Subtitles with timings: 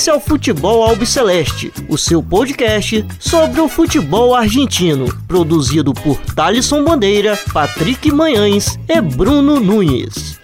[0.00, 6.82] Esse é o Futebol Albiceleste, o seu podcast sobre o futebol argentino, produzido por Thalisson
[6.82, 10.40] Bandeira, Patrick Manhães e Bruno Nunes.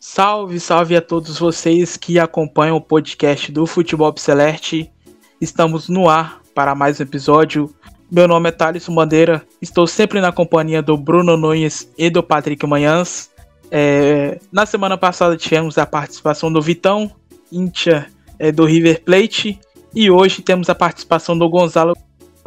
[0.00, 4.90] Salve, salve a todos vocês que acompanham o podcast do Futebol Celeste.
[5.38, 7.70] Estamos no ar para mais um episódio.
[8.10, 12.66] Meu nome é Thales Bandeira, estou sempre na companhia do Bruno Nunes e do Patrick
[12.66, 13.30] Manhãs.
[13.70, 17.12] É, na semana passada tivemos a participação do Vitão,
[17.52, 18.06] Intia
[18.38, 19.60] é, do River Plate,
[19.94, 21.94] e hoje temos a participação do Gonzalo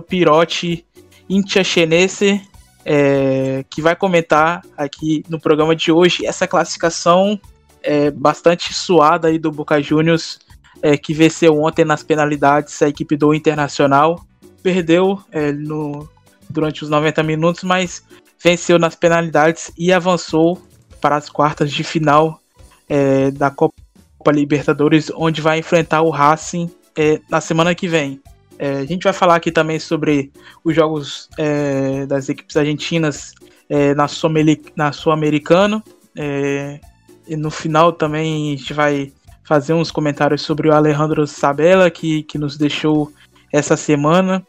[0.07, 0.83] Pirotti,
[1.29, 2.41] Intia Chenese,
[2.83, 7.39] é, que vai comentar aqui no programa de hoje essa classificação
[7.83, 10.39] é, bastante suada aí do Boca Juniors,
[10.81, 14.25] é, que venceu ontem nas penalidades a equipe do Internacional.
[14.61, 16.07] Perdeu é, no,
[16.49, 18.03] durante os 90 minutos, mas
[18.43, 20.61] venceu nas penalidades e avançou
[20.99, 22.39] para as quartas de final
[22.87, 23.73] é, da Copa
[24.27, 28.21] Libertadores, onde vai enfrentar o Racing é, na semana que vem.
[28.59, 30.31] É, a gente vai falar aqui também sobre
[30.63, 31.27] os jogos
[32.07, 33.33] das equipes argentinas
[33.95, 34.91] na Sul-Americano.
[34.93, 35.13] Sul
[37.27, 39.11] e no final também a gente vai
[39.43, 43.11] fazer uns comentários sobre o Alejandro Sabella, que, que nos deixou
[43.51, 44.45] essa semana.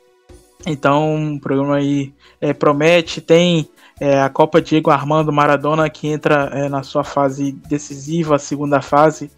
[0.67, 3.21] Então, o programa aí é, promete.
[3.21, 3.69] Tem
[4.01, 8.81] é, a Copa Diego Armando Maradona, que entra é, na sua fase decisiva, a segunda
[8.81, 9.31] fase,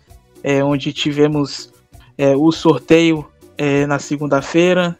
[0.42, 1.72] é, onde tivemos
[2.16, 4.97] é, o sorteio é, na segunda-feira,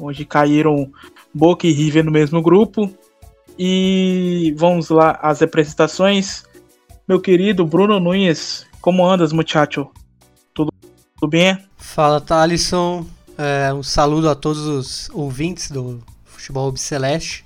[0.00, 0.92] onde caíram
[1.34, 2.88] Boca e River no mesmo grupo.
[3.58, 6.46] E vamos lá, as apresentações
[7.08, 8.66] meu querido Bruno Nunes.
[8.82, 9.88] Como andas, muchacho?
[10.52, 10.70] Tudo,
[11.18, 11.58] tudo bem?
[11.78, 13.06] Fala, Thalisson.
[13.40, 17.44] É, um saludo a todos os ouvintes do Futebol Celeste.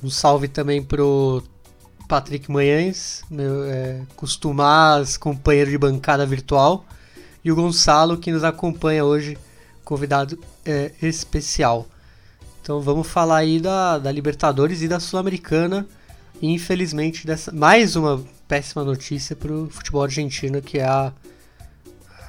[0.00, 1.42] Um salve também pro
[2.08, 6.84] Patrick Manhães, meu é, costumaz companheiro de bancada virtual.
[7.44, 9.36] E o Gonçalo, que nos acompanha hoje,
[9.84, 11.84] convidado é, especial.
[12.62, 15.84] Então vamos falar aí da, da Libertadores e da Sul-Americana.
[16.40, 21.12] Infelizmente, dessa, mais uma péssima notícia para o futebol argentino, que é a,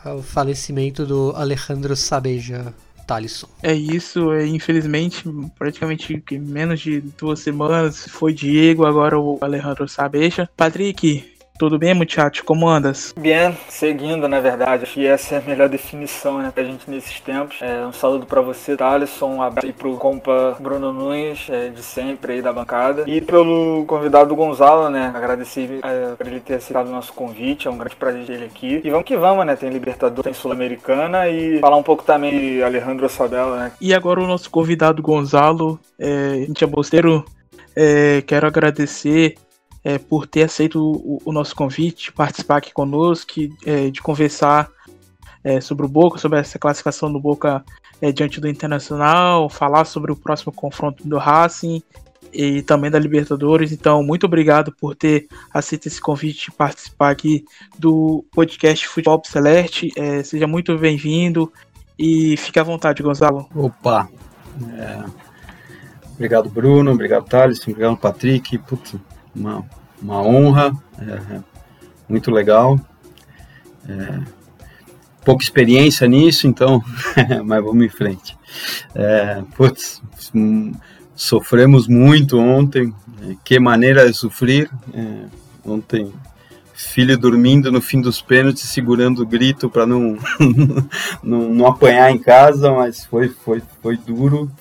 [0.04, 2.74] a, o falecimento do Alejandro Sabeja
[3.06, 3.48] Talisson.
[3.62, 5.24] É isso, é, infelizmente,
[5.58, 10.50] praticamente menos de duas semanas foi Diego, agora o Alejandro Sabeja.
[10.56, 12.44] Patrick, tudo bem, muchacho?
[12.44, 13.14] Como andas?
[13.18, 14.84] Bem, seguindo, na verdade.
[14.84, 17.58] Acho que essa é a melhor definição, né, pra gente nesses tempos.
[17.62, 21.82] É, um saludo para você, Thaleson, um abraço aí pro compa Bruno Nunes, é, de
[21.82, 23.04] sempre aí da bancada.
[23.08, 27.72] E pelo convidado Gonzalo, né, agradecer é, por ele ter aceitado o nosso convite, é
[27.72, 28.82] um grande prazer ter ele aqui.
[28.84, 32.64] E vamos que vamos, né, tem Libertadores, tem Sul-Americana e falar um pouco também de
[32.64, 33.72] Alejandro Sabella, né.
[33.80, 37.26] E agora o nosso convidado Gonzalo, é, Intia Bosteiro,
[37.76, 39.36] é, quero agradecer
[39.84, 43.34] é, por ter aceito o, o, nosso convite, participar aqui conosco,
[43.66, 44.70] é, de conversar
[45.44, 47.64] é, sobre o Boca, sobre essa classificação do Boca
[48.02, 51.84] é, diante do Internacional, falar sobre o próximo confronto do Racing
[52.32, 53.72] e também da Libertadores.
[53.72, 57.44] Então, muito obrigado por ter aceito esse convite de participar aqui
[57.78, 59.92] do podcast Futebol Celeste.
[59.98, 61.52] É, seja muito bem-vindo
[62.00, 63.48] e fique à vontade, Gonzalo.
[63.54, 64.10] Opa!
[64.78, 65.04] É,
[66.14, 66.92] obrigado, Bruno.
[66.92, 67.60] Obrigado, Thales.
[67.68, 68.58] Obrigado, Patrick.
[68.58, 68.96] Putz,
[69.36, 69.64] uma,
[70.02, 71.40] uma honra, é,
[72.08, 72.80] muito legal.
[73.88, 74.20] É,
[75.24, 76.84] pouca experiência nisso, então,
[77.44, 78.38] mas vamos em frente.
[78.94, 80.02] É, putz,
[81.16, 84.70] sofremos muito ontem, é, que maneira de sofrer.
[84.94, 85.26] É,
[85.66, 86.12] ontem,
[86.74, 90.18] filho dormindo no fim dos pênaltis, segurando o grito para não,
[91.24, 94.52] não, não apanhar em casa, mas foi, foi, foi duro.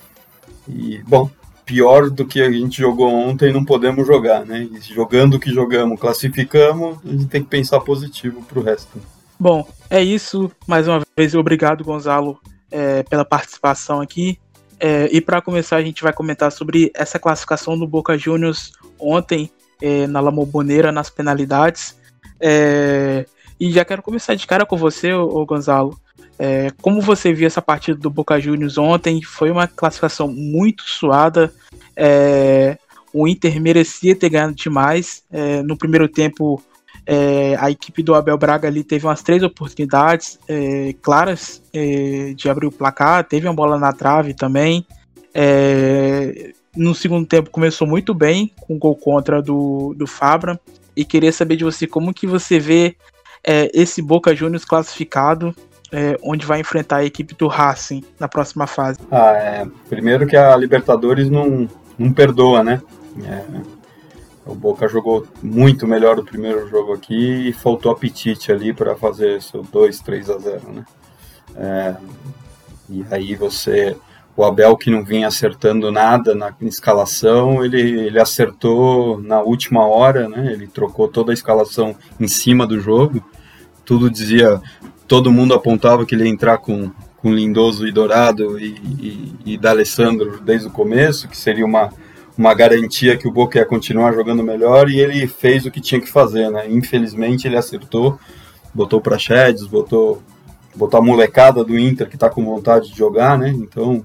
[0.68, 1.28] E, bom,
[1.72, 4.68] pior do que a gente jogou ontem não podemos jogar, né?
[4.82, 9.00] Jogando o que jogamos, classificamos, a gente tem que pensar positivo pro resto.
[9.40, 10.52] Bom, é isso.
[10.66, 12.38] Mais uma vez, obrigado, Gonzalo,
[12.70, 14.38] é, pela participação aqui.
[14.78, 19.50] É, e para começar, a gente vai comentar sobre essa classificação do Boca Juniors ontem
[19.80, 21.96] é, na Lamoboneira, nas penalidades.
[22.38, 23.24] É,
[23.62, 25.96] e já quero começar de cara com você, ô, Gonzalo.
[26.36, 29.22] É, como você viu essa partida do Boca Juniors ontem?
[29.22, 31.54] Foi uma classificação muito suada.
[31.94, 32.76] É,
[33.12, 35.22] o Inter merecia ter ganhado demais.
[35.30, 36.60] É, no primeiro tempo,
[37.06, 42.48] é, a equipe do Abel Braga ali teve umas três oportunidades é, claras é, de
[42.50, 43.22] abrir o placar.
[43.22, 44.84] Teve uma bola na trave também.
[46.76, 50.60] no segundo tempo começou muito bem com o gol contra do, do Fabra.
[50.96, 52.96] E queria saber de você como que você vê
[53.44, 55.54] esse Boca Juniors classificado
[55.92, 58.98] é, onde vai enfrentar a equipe do Racing na próxima fase?
[59.10, 61.68] Ah, é, primeiro que a Libertadores não,
[61.98, 62.80] não perdoa, né?
[63.24, 63.44] É,
[64.46, 69.42] o Boca jogou muito melhor o primeiro jogo aqui e faltou apetite ali para fazer
[69.42, 70.84] seu 2, 3 a 0, né?
[71.54, 71.94] É,
[72.88, 73.94] e aí você,
[74.34, 80.26] o Abel que não vinha acertando nada na escalação, ele, ele acertou na última hora,
[80.26, 80.52] né?
[80.52, 83.22] Ele trocou toda a escalação em cima do jogo.
[83.84, 84.60] Tudo dizia,
[85.08, 89.58] todo mundo apontava que ele ia entrar com, com Lindoso e Dourado e, e, e
[89.58, 91.90] D'Alessandro desde o começo, que seria uma
[92.36, 96.00] uma garantia que o Boca ia continuar jogando melhor e ele fez o que tinha
[96.00, 96.66] que fazer, né?
[96.70, 98.18] Infelizmente ele acertou,
[98.74, 100.22] botou para Chedes, botou
[100.74, 103.50] botou a molecada do Inter que está com vontade de jogar, né?
[103.50, 104.04] Então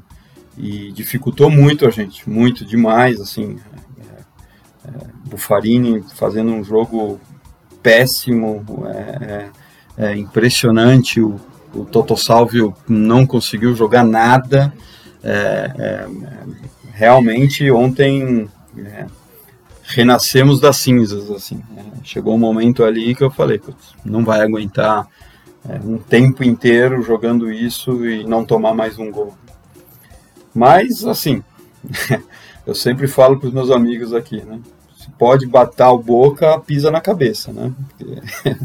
[0.57, 3.57] e dificultou muito a gente, muito demais, assim.
[3.99, 4.91] É, é,
[5.25, 7.19] Bufarini fazendo um jogo
[7.81, 9.49] péssimo, é,
[9.97, 11.19] é, impressionante.
[11.19, 11.39] O,
[11.73, 14.73] o Toto Salvio não conseguiu jogar nada.
[15.23, 16.07] É, é,
[16.93, 19.05] realmente ontem é,
[19.83, 21.61] renascemos das cinzas, assim.
[21.75, 23.59] É, chegou um momento ali que eu falei,
[24.05, 25.07] não vai aguentar
[25.67, 29.35] é, um tempo inteiro jogando isso e não tomar mais um gol.
[30.53, 31.43] Mas, assim,
[32.65, 34.59] eu sempre falo para os meus amigos aqui, né?
[35.17, 37.73] Pode bater o boca, pisa na cabeça, né?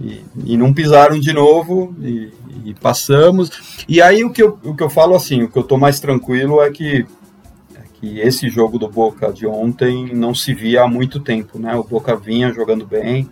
[0.00, 2.32] e, e, não pisaram de novo e,
[2.64, 3.84] e, passamos.
[3.88, 5.98] E aí o que, eu, o que eu falo assim, o que eu tô mais
[5.98, 7.06] tranquilo é que
[8.00, 11.74] que esse jogo do Boca de ontem não se via há muito tempo, né?
[11.74, 13.28] O Boca vinha jogando bem,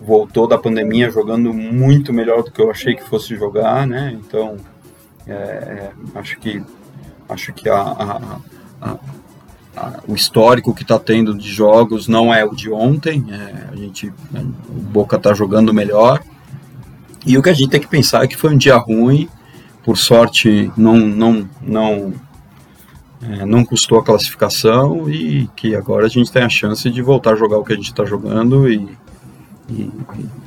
[0.00, 4.18] voltou da pandemia jogando muito melhor do que eu achei que fosse jogar, né?
[4.20, 4.56] Então,
[5.26, 6.62] é, é acho que
[7.28, 8.40] acho que a, a,
[8.80, 8.98] a,
[10.06, 13.24] o histórico que está tendo de jogos não é o de ontem.
[13.30, 16.22] É, a gente, o Boca está jogando melhor.
[17.24, 19.28] E o que a gente tem que pensar é que foi um dia ruim.
[19.84, 22.12] Por sorte, não, não, não
[23.22, 27.32] é, não custou a classificação e que agora a gente tem a chance de voltar
[27.32, 28.88] a jogar o que a gente está jogando e,
[29.68, 29.90] e,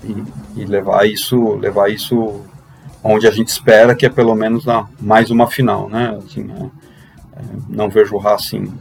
[0.04, 0.24] e,
[0.58, 2.42] e, levar isso levar isso
[3.04, 6.18] onde a gente espera que é pelo menos na, mais uma final, né?
[6.26, 8.72] Assim, é, é, não vejo o Racing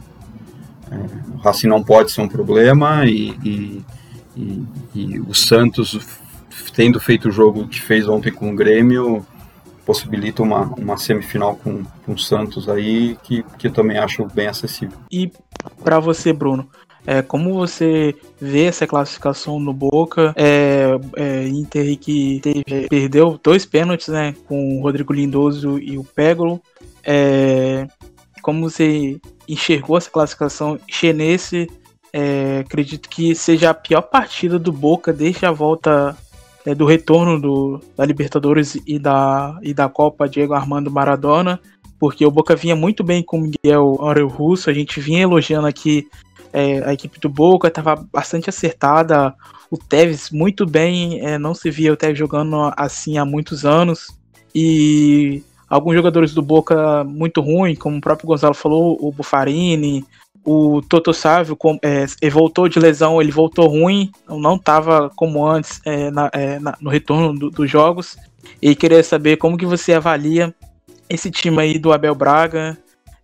[1.33, 3.83] o Racing não pode ser um problema e,
[4.95, 5.99] e o Santos
[6.73, 9.25] tendo feito o jogo que fez ontem com o Grêmio
[9.85, 14.47] possibilita uma, uma semifinal com, com o Santos aí, que, que eu também acho bem
[14.47, 14.97] acessível.
[15.11, 15.31] E
[15.83, 16.69] para você, Bruno,
[17.05, 20.33] é, como você vê essa classificação no Boca?
[20.37, 20.87] É,
[21.17, 24.33] é, Inter que teve, perdeu dois pênaltis, né?
[24.47, 26.61] Com o Rodrigo Lindoso e o Pegolo.
[27.03, 27.85] É,
[28.41, 30.79] como você enxergou essa classificação?
[30.87, 31.69] Chenesse,
[32.11, 36.15] é, acredito que seja a pior partida do Boca desde a volta
[36.65, 41.59] é, do retorno do, da Libertadores e da, e da Copa Diego Armando Maradona,
[41.99, 45.67] porque o Boca vinha muito bem com o Miguel Aurel Russo, a gente vinha elogiando
[45.67, 46.07] aqui
[46.51, 49.33] é, a equipe do Boca, estava bastante acertada,
[49.71, 54.07] o Tevez muito bem, é, não se via o Tevez jogando assim há muitos anos,
[54.53, 55.43] e
[55.73, 60.05] alguns jogadores do Boca muito ruins, como o próprio Gonzalo falou, o Bufarini,
[60.45, 65.81] o Toto Sávio é, ele voltou de lesão, ele voltou ruim, não estava como antes
[65.83, 68.15] é, na, é, na, no retorno do, dos jogos.
[68.61, 70.53] E queria saber como que você avalia
[71.09, 72.77] esse time aí do Abel Braga,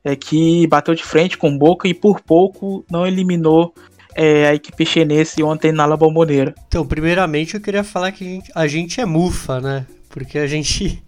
[0.03, 3.75] é, que bateu de frente com Boca e por pouco não eliminou
[4.15, 6.55] é, a equipe chinesa ontem na La Bombonera.
[6.67, 9.85] Então, primeiramente eu queria falar que a gente, a gente é mufa, né?
[10.09, 11.03] Porque a gente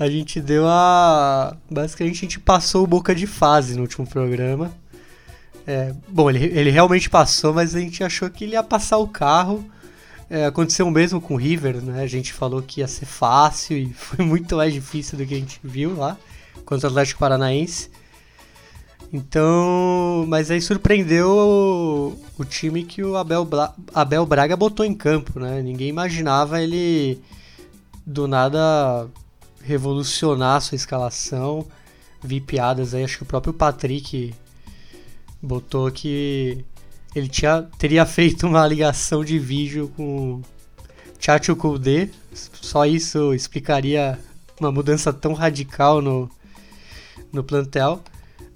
[0.00, 4.72] a gente deu a basicamente a gente passou o Boca de fase no último programa.
[5.66, 9.06] É, bom, ele, ele realmente passou, mas a gente achou que ele ia passar o
[9.06, 9.62] carro.
[10.30, 12.02] É, aconteceu o mesmo com o River, né?
[12.02, 15.38] A gente falou que ia ser fácil e foi muito mais difícil do que a
[15.38, 16.16] gente viu lá
[16.64, 17.90] contra o Atlético Paranaense.
[19.12, 25.38] Então, mas aí surpreendeu o, time que o Abel, Bra Abel Braga botou em campo,
[25.38, 25.60] né?
[25.60, 27.20] Ninguém imaginava ele
[28.06, 29.10] do nada
[29.62, 31.66] revolucionar a sua escalação.
[32.22, 34.34] Vi piadas aí, acho que o próprio Patrick
[35.42, 36.64] botou que
[37.14, 40.42] ele tinha, teria feito uma ligação de vídeo com
[41.18, 42.10] Chacho Kudê.
[42.32, 44.18] Só isso explicaria
[44.60, 46.30] uma mudança tão radical no,
[47.32, 48.00] no plantel.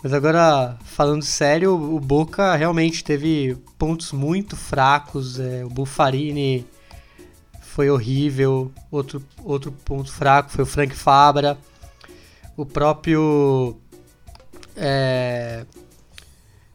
[0.03, 5.41] Mas agora, falando sério, o Boca realmente teve pontos muito fracos.
[5.41, 6.67] É, o Buffarini
[7.75, 8.71] foi horrível.
[8.91, 11.59] Outro, outro ponto fraco foi o Frank Fabra.
[12.57, 13.77] O próprio
[14.77, 15.67] é,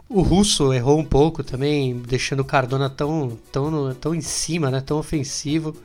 [0.09, 4.81] o Russo errou um pouco também, deixando o Cardona tão, tão, tão em cima, né?
[4.81, 5.75] tão ofensivo.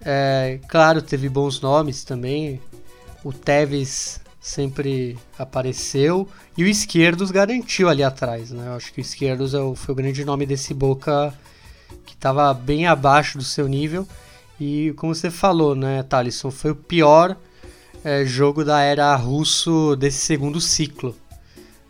[0.00, 2.60] É, claro, teve bons nomes também.
[3.24, 6.28] O Tevez sempre apareceu.
[6.56, 8.68] E o Esquerdos garantiu ali atrás, né?
[8.68, 11.34] Eu acho que o Esquerdos é foi o grande nome desse Boca
[12.04, 14.06] que estava bem abaixo do seu nível.
[14.58, 17.36] E como você falou, né, Thalisson, foi o pior
[18.04, 21.14] é, jogo da era russo desse segundo ciclo.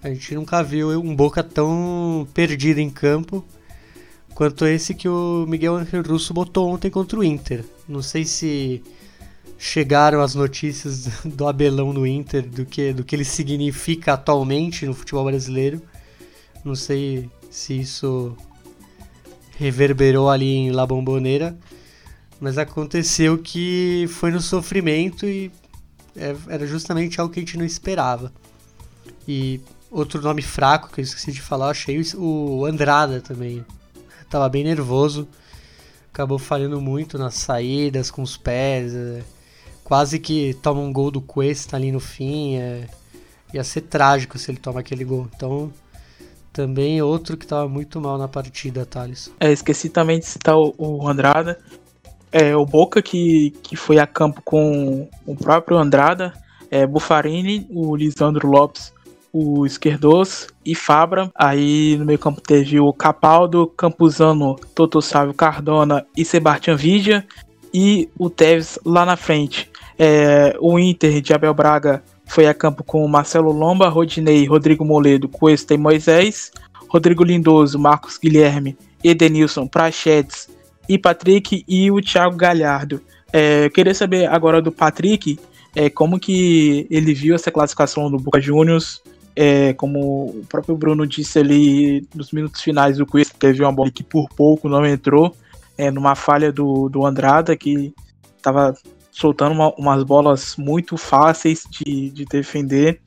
[0.03, 3.45] A gente nunca viu um Boca tão perdido em campo
[4.35, 7.65] quanto esse que o Miguel Angel Russo botou ontem contra o Inter.
[7.87, 8.83] Não sei se
[9.59, 14.95] chegaram as notícias do Abelão no Inter, do que, do que ele significa atualmente no
[14.95, 15.83] futebol brasileiro.
[16.65, 18.35] Não sei se isso
[19.61, 21.55] reverberou ali em La Bombonera,
[22.41, 25.53] mas aconteceu que foi no sofrimento e
[26.17, 28.33] é, era justamente algo que a gente não esperava.
[29.29, 33.63] E outro nome fraco que eu esqueci de falar, achei o Andrada também.
[34.31, 35.29] Tava bem nervoso,
[36.11, 38.95] acabou falhando muito nas saídas com os pés.
[38.95, 39.23] É,
[39.85, 42.57] quase que toma um gol do Cuesta ali no fim.
[42.57, 42.89] É,
[43.53, 45.29] ia ser trágico se ele toma aquele gol.
[45.37, 45.71] Então,
[46.53, 49.33] também outro que tava muito mal na partida, Thales.
[49.39, 51.59] É, esqueci também de citar o, o Andrada.
[52.33, 56.33] É, o Boca que, que foi a campo com o próprio Andrada,
[56.71, 58.93] é, Bufarini, o Lisandro Lopes,
[59.33, 61.31] o Esquerdos e Fabra.
[61.35, 67.27] Aí no meio campo teve o Capaldo, Campuzano, Toto Sávio Cardona e Sebastião Vidia.
[67.73, 69.71] E o Tevez lá na frente.
[69.99, 75.29] É, o Inter de Abel Braga foi a campo com Marcelo Lomba, Rodinei, Rodrigo Moledo,
[75.29, 76.53] Cuesta e Moisés.
[76.89, 80.49] Rodrigo Lindoso, Marcos Guilherme, Edenilson, Prachedes
[80.89, 83.01] e Patrick e o Thiago Galhardo.
[83.33, 85.41] É, eu queria saber agora do Patrick
[85.75, 89.03] é, como que ele viu essa classificação do Boca Juniors.
[89.35, 93.91] É, como o próprio Bruno disse ali nos minutos finais do quiz, teve uma bola
[93.91, 95.35] que por pouco não entrou,
[95.77, 97.93] é, numa falha do, do Andrada, que
[98.37, 98.75] estava
[99.21, 103.01] soltando uma, umas bolas muito fáceis de, de defender.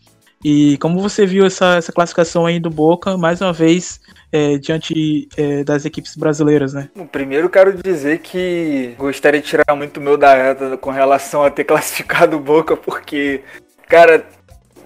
[0.43, 3.99] E como você viu essa, essa classificação aí do Boca, mais uma vez,
[4.31, 6.89] é, diante é, das equipes brasileiras, né?
[7.11, 11.63] Primeiro quero dizer que gostaria de tirar muito meu da reta com relação a ter
[11.65, 13.41] classificado o Boca, porque,
[13.87, 14.25] cara,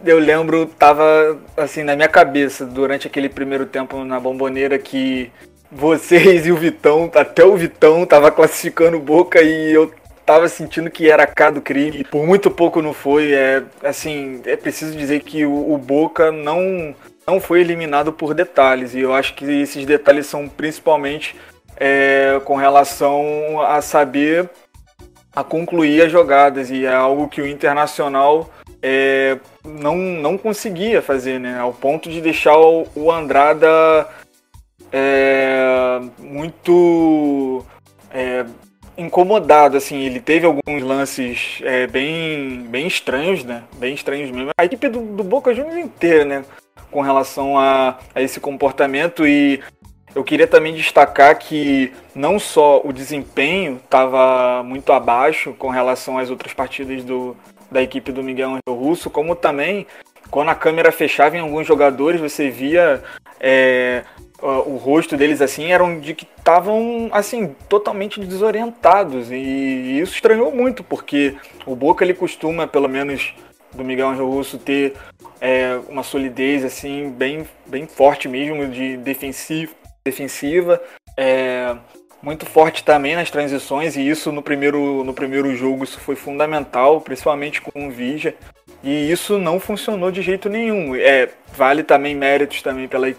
[0.05, 5.31] eu lembro, tava assim na minha cabeça durante aquele primeiro tempo na bomboneira que
[5.71, 9.91] vocês e o Vitão, até o Vitão tava classificando o Boca e eu
[10.27, 12.03] tava sentindo que era cá do crime.
[12.03, 13.31] Por muito pouco não foi.
[13.31, 16.93] É assim, é preciso dizer que o, o Boca não
[17.25, 21.35] não foi eliminado por detalhes e eu acho que esses detalhes são principalmente
[21.75, 24.49] é, com relação a saber
[25.35, 28.49] a concluir as jogadas e é algo que o Internacional
[28.81, 31.59] é, não, não conseguia fazer, né?
[31.59, 34.07] Ao ponto de deixar o, o Andrada
[34.91, 37.63] é, muito
[38.09, 38.45] é,
[38.97, 43.63] incomodado, assim, ele teve alguns lances é, bem, bem estranhos, né?
[43.77, 44.51] Bem estranhos mesmo.
[44.57, 46.45] A equipe do, do Boca Juniors inteira, né?
[46.91, 49.61] Com relação a, a esse comportamento e
[50.15, 56.29] eu queria também destacar que não só o desempenho estava muito abaixo com relação às
[56.29, 57.35] outras partidas do,
[57.69, 59.85] da equipe do Miguel Angel Russo, como também
[60.31, 63.03] quando a câmera fechava em alguns jogadores, você via
[63.39, 64.03] é,
[64.41, 69.31] o rosto deles assim eram de que estavam assim totalmente desorientados.
[69.31, 73.33] E isso estranhou muito porque o Boca ele costuma pelo menos
[73.73, 74.93] do Miguel Angel Russo ter
[75.41, 79.73] é, uma solidez assim bem bem forte mesmo de defensiva
[80.05, 80.81] defensiva
[81.17, 81.75] é,
[82.21, 87.01] muito forte também nas transições e isso no primeiro no primeiro jogo isso foi fundamental
[87.01, 88.33] principalmente com o Vija.
[88.83, 90.95] E isso não funcionou de jeito nenhum.
[90.95, 93.09] É vale também méritos também pela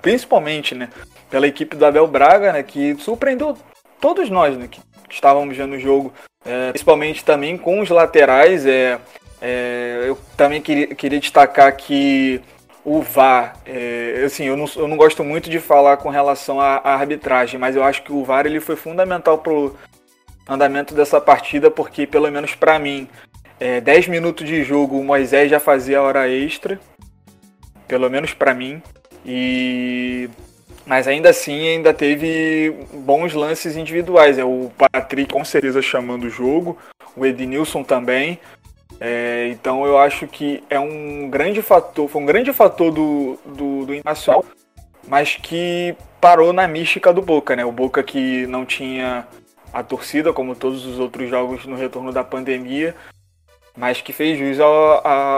[0.00, 0.88] principalmente, né,
[1.30, 3.56] pela equipe do Abel Braga, né, que surpreendeu
[4.00, 6.12] todos nós, né, que estávamos vendo o jogo,
[6.44, 8.66] é, principalmente também com os laterais.
[8.66, 8.98] É,
[9.40, 12.40] é, eu também queria, queria destacar que
[12.84, 16.76] o VAR, é, assim, eu não, eu não gosto muito de falar com relação à,
[16.78, 19.76] à arbitragem, mas eu acho que o VAR ele foi fundamental para o
[20.48, 23.08] andamento dessa partida, porque pelo menos para mim,
[23.60, 26.80] é, 10 minutos de jogo o Moisés já fazia hora extra,
[27.86, 28.82] pelo menos para mim.
[29.24, 30.28] E
[30.84, 34.38] mas ainda assim ainda teve bons lances individuais.
[34.38, 36.76] É o Patrick com certeza chamando o jogo,
[37.16, 38.38] o Ednilson também.
[39.00, 43.86] É, então eu acho que é um grande fator, foi um grande fator do, do,
[43.86, 44.44] do Internacional,
[45.08, 47.64] mas que parou na mística do Boca, né?
[47.64, 49.26] O Boca que não tinha
[49.72, 52.94] a torcida, como todos os outros jogos no retorno da pandemia,
[53.76, 54.58] mas que fez jus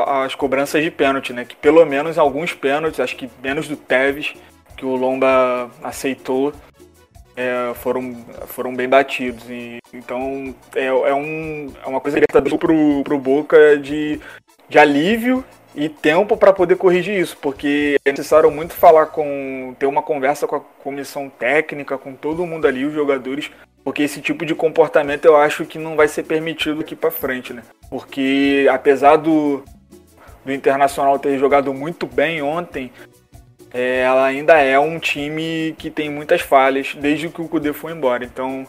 [0.07, 1.45] às cobranças de pênalti, né?
[1.45, 4.35] Que pelo menos alguns pênaltis, acho que menos do Tevez,
[4.76, 6.53] que o Lomba aceitou,
[7.37, 9.45] é, foram, foram bem batidos.
[9.49, 14.21] E, então é, é, um, é uma coisa libertadora pro, pro Boca de
[14.69, 19.87] de alívio e tempo para poder corrigir isso, porque é necessário muito falar com ter
[19.87, 23.50] uma conversa com a comissão técnica, com todo mundo ali, os jogadores,
[23.85, 27.53] porque esse tipo de comportamento eu acho que não vai ser permitido aqui para frente,
[27.53, 27.62] né?
[27.91, 29.62] Porque apesar do
[30.45, 32.93] do Internacional ter jogado muito bem ontem,
[33.73, 37.93] é, ela ainda é um time que tem muitas falhas desde que o Kudê foi
[37.93, 38.25] embora.
[38.25, 38.67] Então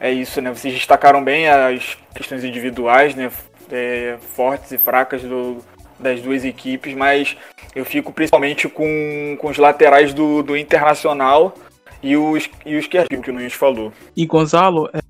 [0.00, 0.50] é isso, né?
[0.50, 3.30] Vocês destacaram bem as questões individuais, né?
[3.70, 5.58] É, fortes e fracas do,
[5.98, 7.36] das duas equipes, mas
[7.74, 11.52] eu fico principalmente com, com os laterais do, do Internacional
[12.06, 13.92] e os, e os que o Nunes falou.
[14.16, 15.00] E Gonzalo, é,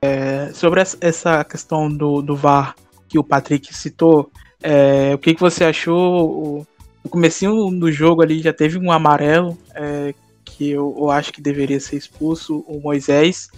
[0.00, 2.76] é, sobre essa questão do, do VAR
[3.08, 4.30] que o Patrick citou,
[4.62, 6.64] é, o que, que você achou?
[7.02, 11.42] No comecinho do jogo ali já teve um amarelo é, que eu, eu, acho que
[11.42, 13.48] deveria ser expulso, o Moisés.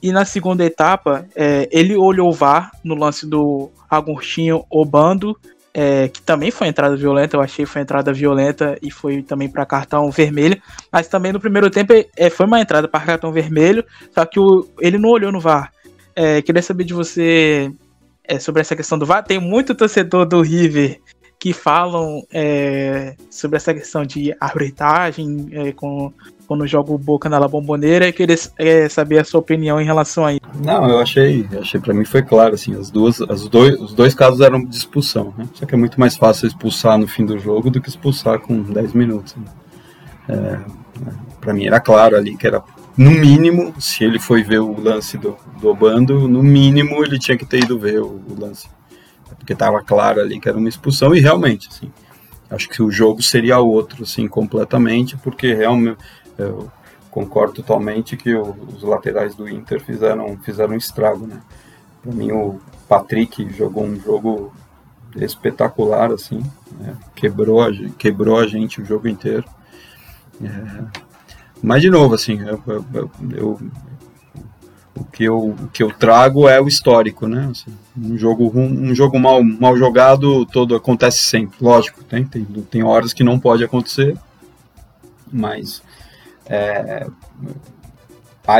[0.00, 5.36] E na segunda etapa, é, ele olhou o VAR no lance do Agostinho Obando,
[5.78, 9.66] é, que também foi entrada violenta, eu achei foi entrada violenta e foi também para
[9.66, 10.58] cartão vermelho.
[10.90, 14.66] Mas também no primeiro tempo é, foi uma entrada para cartão vermelho, só que o,
[14.80, 15.70] ele não olhou no VAR.
[16.14, 17.70] É, queria saber de você
[18.24, 19.22] é, sobre essa questão do VAR.
[19.22, 20.98] Tem muito torcedor do River
[21.38, 26.10] que falam é, sobre essa questão de arbitragem é, com,
[26.46, 28.08] quando joga o Boca na La Bomboneira.
[28.08, 30.42] Eu queria é, saber a sua opinião em relação a isso.
[30.64, 34.14] Não, eu achei, achei para mim foi claro assim, as duas, as dois, os dois
[34.14, 35.46] casos eram de expulsão, né?
[35.54, 38.62] Só que é muito mais fácil expulsar no fim do jogo do que expulsar com
[38.62, 39.34] 10 minutos.
[39.36, 39.44] Né?
[40.28, 40.58] É,
[41.40, 42.62] para mim era claro ali que era
[42.96, 47.36] no mínimo, se ele foi ver o lance do, do Obando, no mínimo ele tinha
[47.36, 48.68] que ter ido ver o, o lance.
[49.38, 51.92] Porque estava claro ali que era uma expulsão e realmente, assim,
[52.50, 55.98] acho que o jogo seria outro, assim, completamente, porque realmente
[56.38, 56.70] eu
[57.10, 61.40] concordo totalmente que o, os laterais do Inter fizeram, fizeram um estrago, né?
[62.02, 64.52] Para mim o Patrick jogou um jogo
[65.16, 66.42] espetacular, assim,
[66.78, 66.94] né?
[67.14, 69.44] quebrou, a, quebrou a gente o jogo inteiro.
[70.42, 70.84] É,
[71.62, 73.60] mas, de novo, assim, eu, eu, eu,
[74.94, 77.48] o, que eu, o que eu trago é o histórico, né?
[77.50, 82.82] Assim, um jogo, um, jogo mal, mal jogado todo acontece sempre, lógico, tem, tem, tem
[82.82, 84.16] horas que não pode acontecer,
[85.32, 85.82] mas
[86.48, 87.06] é,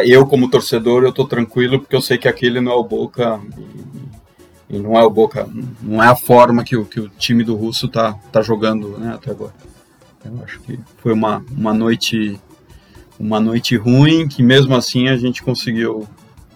[0.05, 3.41] eu como torcedor eu tô tranquilo porque eu sei que aquele não é o Boca
[4.71, 5.49] e, e não é o Boca,
[5.81, 9.15] não é a forma que o, que o time do Russo tá, tá jogando né,
[9.15, 9.55] até agora.
[10.25, 12.41] Eu acho que foi uma, uma noite
[13.19, 16.07] uma noite ruim que mesmo assim a gente conseguiu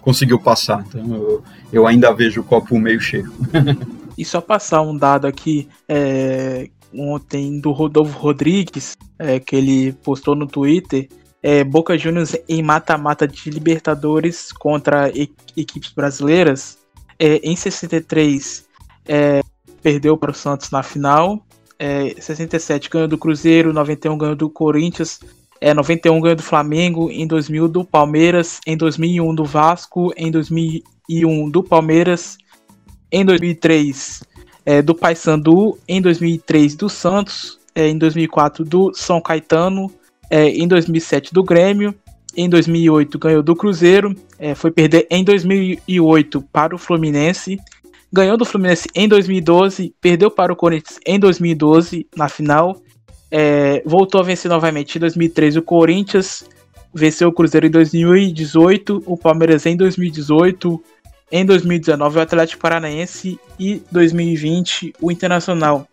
[0.01, 0.83] conseguiu passar.
[0.87, 3.31] Então eu, eu ainda vejo o copo meio cheio.
[4.17, 10.35] e só passar um dado aqui, é, ontem do Rodolfo Rodrigues, é, que ele postou
[10.35, 11.07] no Twitter,
[11.43, 15.09] é, Boca Juniors em mata-mata de Libertadores contra
[15.55, 16.77] equipes brasileiras.
[17.17, 18.65] É, em 63
[19.05, 19.41] é,
[19.81, 21.45] perdeu para o Santos na final,
[21.77, 25.19] é, 67 ganhou do Cruzeiro, 91 ganhou do Corinthians,
[25.59, 31.49] é, 91 ganhou do Flamengo, em 2000 do Palmeiras, em 2001 do Vasco, em 2001
[31.49, 32.37] do Palmeiras,
[33.11, 34.23] em 2003
[34.65, 39.91] é, do Paysandu, em 2003 do Santos, é, em 2004 do São Caetano,
[40.31, 41.93] é, em 2007 do Grêmio,
[42.35, 47.59] em 2008 ganhou do Cruzeiro, é, foi perder em 2008 para o Fluminense,
[48.11, 52.81] ganhou do Fluminense em 2012, perdeu para o Corinthians em 2012 na final
[53.31, 56.43] é, voltou a vencer novamente em 2013 o Corinthians,
[56.93, 60.83] venceu o Cruzeiro em 2018, o Palmeiras em 2018,
[61.31, 65.87] em 2019 o Atlético Paranaense e 2020 o Internacional.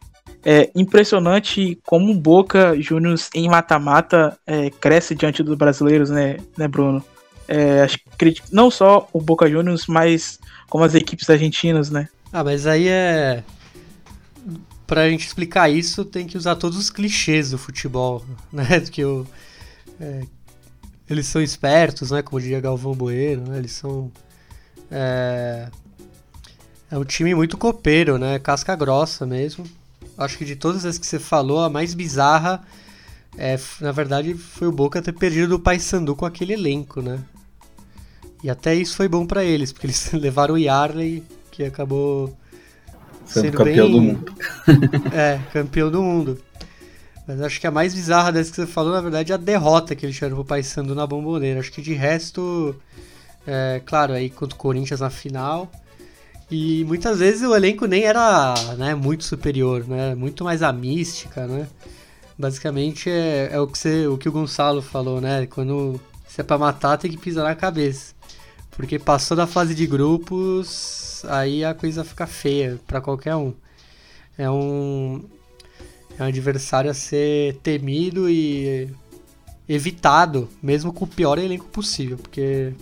[0.44, 6.68] É impressionante como o Boca Juniors em mata-mata é, cresce diante dos brasileiros, né, né
[6.68, 7.04] Bruno?
[7.48, 12.08] É, acho que não só o Boca Juniors, mas como as equipes argentinas, né?
[12.32, 13.42] Ah, mas aí é
[14.88, 18.80] pra gente explicar isso, tem que usar todos os clichês do futebol, né?
[18.80, 19.26] Que o,
[20.00, 20.22] é,
[21.08, 22.22] eles são espertos, né?
[22.22, 23.58] Como diria Galvão Bueno, né?
[23.58, 24.10] Eles são...
[24.90, 25.68] É,
[26.90, 28.38] é um time muito copeiro, né?
[28.38, 29.66] Casca grossa mesmo.
[30.18, 32.62] Acho que de todas as que você falou, a mais bizarra,
[33.36, 37.20] é, na verdade, foi o Boca ter perdido o Paysandu com aquele elenco, né?
[38.42, 42.36] E até isso foi bom para eles, porque eles levaram o Yarley, que acabou
[43.24, 43.92] Sendo campeão bem...
[43.92, 44.34] do mundo.
[45.14, 46.38] é, campeão do mundo.
[47.26, 49.94] Mas acho que a mais bizarra dessa que você falou, na verdade, é a derrota
[49.94, 51.60] que eles tiveram pro Paysandu na bomboneira.
[51.60, 52.74] Acho que de resto,
[53.46, 55.70] é, claro, aí contra o Corinthians na final.
[56.50, 60.14] E muitas vezes o elenco nem era né, muito superior, né?
[60.14, 61.68] Muito mais a mística, né?
[62.38, 65.46] Basicamente é, é o, que você, o que o Gonçalo falou, né?
[65.46, 68.14] Quando se é pra matar, tem que pisar na cabeça.
[68.70, 73.52] Porque passou da fase de grupos, aí a coisa fica feia para qualquer um.
[74.38, 75.24] é um,
[76.18, 78.88] é um adversário a ser temido e
[79.68, 82.72] evitado, mesmo com o pior elenco possível, porque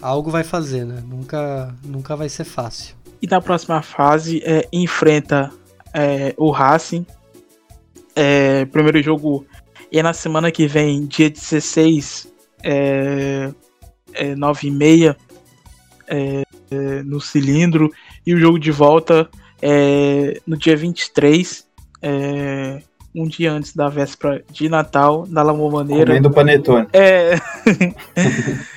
[0.00, 1.02] algo vai fazer, né?
[1.06, 2.94] Nunca, nunca vai ser fácil.
[3.20, 5.50] E na próxima fase é, enfrenta
[5.92, 7.06] é, o Racing.
[8.14, 9.46] É, primeiro jogo
[9.92, 12.32] é na semana que vem, dia 16,
[12.62, 13.50] é,
[14.12, 15.16] é 9 e meia,
[16.06, 17.90] é, é, no cilindro.
[18.26, 19.28] E o jogo de volta
[19.62, 21.66] é no dia 23,
[22.02, 22.82] é,
[23.14, 26.06] um dia antes da véspera de Natal, na Maneira.
[26.06, 26.86] Comendo panetone.
[26.92, 27.36] É.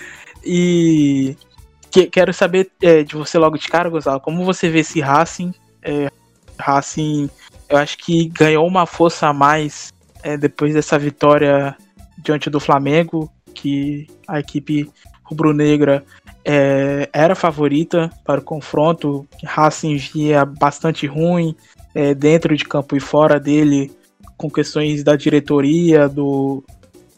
[0.51, 1.37] e
[1.91, 5.53] que, quero saber é, de você logo de cara, Gonzalo, como você vê esse Racing?
[5.83, 6.09] É,
[6.57, 7.29] Racing,
[7.69, 11.77] eu acho que ganhou uma força a mais é, depois dessa vitória
[12.17, 14.89] diante do Flamengo, que a equipe
[15.23, 16.03] rubro-negra
[16.43, 19.27] é, era favorita para o confronto.
[19.43, 21.55] Racing via bastante ruim
[21.93, 23.91] é, dentro de campo e fora dele,
[24.35, 26.63] com questões da diretoria, do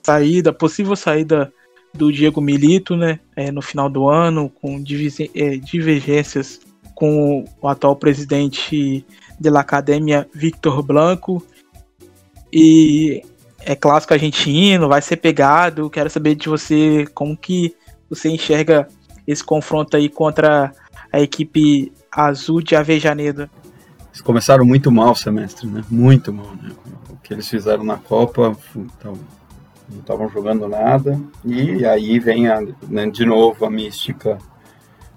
[0.04, 1.54] saída, possível saída
[1.94, 4.82] do Diego Milito, né, é, no final do ano, com
[5.36, 6.60] é, divergências
[7.02, 9.04] com o atual presidente
[9.40, 11.44] da Academia, Victor Blanco.
[12.54, 13.24] E
[13.60, 15.90] é clássico argentino, vai ser pegado.
[15.90, 17.76] Quero saber de você como que
[18.08, 18.88] você enxerga
[19.26, 20.72] esse confronto aí contra
[21.12, 23.50] a equipe azul de Avejaneda.
[24.10, 25.84] Eles começaram muito mal o semestre, né?
[25.90, 26.70] Muito mal, né?
[27.10, 29.18] O que eles fizeram na Copa, então,
[29.92, 31.20] não estavam jogando nada.
[31.46, 34.38] E aí vem a, né, de novo a mística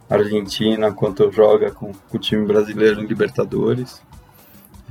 [0.08, 4.02] argentina quando joga com, com o time brasileiro em Libertadores.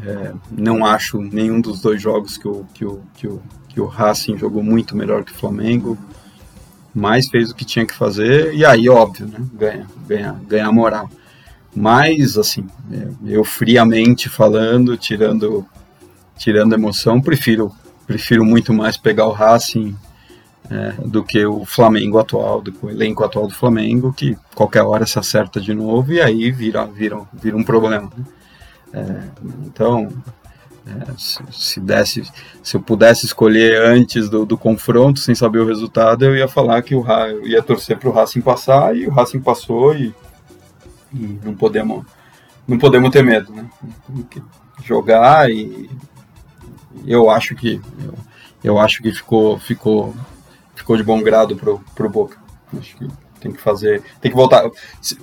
[0.04, 3.86] É, não acho nenhum dos dois jogos que o, que, o, que, o, que o
[3.86, 5.98] Racing jogou muito melhor que o Flamengo,
[6.93, 11.10] mas fez o que tinha que fazer e aí, óbvio, né, ganha, ganha, ganha moral.
[11.76, 15.65] Mas, assim, é, eu friamente falando, tirando,
[16.38, 17.72] tirando emoção, prefiro,
[18.05, 19.95] prefiro muito mais pegar o Racing
[20.69, 24.83] é, do que o Flamengo atual, do que o elenco atual do Flamengo, que qualquer
[24.83, 28.09] hora se acerta de novo e aí vira, vira, vira um problema.
[28.15, 28.25] Né?
[28.93, 29.23] É,
[29.65, 30.09] então,
[30.85, 32.23] é, se, se, desse,
[32.61, 36.81] se eu pudesse escolher antes do, do, confronto, sem saber o resultado, eu ia falar
[36.81, 40.13] que o eu ia torcer para o Racing passar e o Racing passou e,
[41.13, 42.05] e, não podemos
[42.65, 43.69] não podemos ter medo, né?
[44.83, 45.89] jogar e
[47.06, 48.13] eu acho que eu,
[48.63, 50.15] eu acho que ficou ficou
[50.75, 52.38] ficou de bom grado pro, pro Boca.
[52.77, 53.08] Acho que
[53.39, 54.63] tem que fazer, tem que voltar.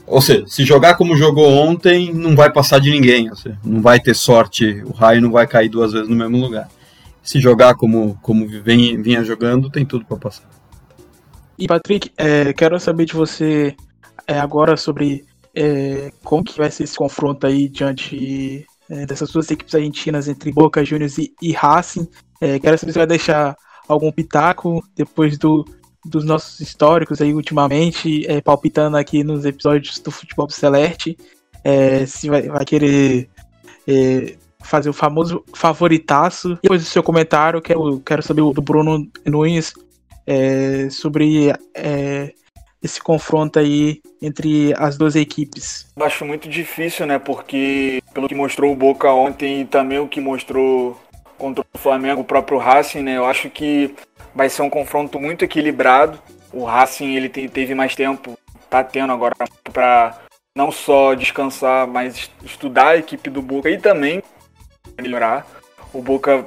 [0.07, 3.35] Ou seja, se jogar como jogou ontem, não vai passar de ninguém.
[3.35, 6.69] Seja, não vai ter sorte, o raio não vai cair duas vezes no mesmo lugar.
[7.23, 10.49] Se jogar como, como vem, vinha jogando, tem tudo para passar.
[11.59, 13.75] E Patrick, é, quero saber de você
[14.27, 19.51] é, agora sobre é, como que vai ser esse confronto aí diante é, dessas duas
[19.51, 22.09] equipes argentinas entre Boca Juniors e, e Racing.
[22.41, 23.57] É, quero saber se vai deixar
[23.89, 25.65] algum pitaco depois do
[26.05, 31.17] dos nossos históricos aí ultimamente, é, palpitando aqui nos episódios do Futebol Celeste,
[31.63, 33.29] é, se vai, vai querer
[33.87, 36.59] é, fazer o famoso favoritaço.
[36.63, 39.75] Depois do seu comentário, quero, quero saber do Bruno Nunes
[40.27, 42.33] é, sobre é,
[42.83, 45.87] esse confronto aí entre as duas equipes.
[46.01, 47.19] Acho muito difícil, né?
[47.19, 50.99] Porque pelo que mostrou o Boca ontem e também o que mostrou
[51.39, 53.17] contra o Flamengo, o próprio Racing, né?
[53.17, 53.95] Eu acho que
[54.35, 56.19] vai ser um confronto muito equilibrado.
[56.53, 58.39] O Racing ele teve mais tempo,
[58.69, 59.35] tá tendo agora
[59.73, 60.19] para
[60.55, 64.23] não só descansar, mas estudar a equipe do Boca e também
[65.01, 65.47] melhorar.
[65.93, 66.47] O Boca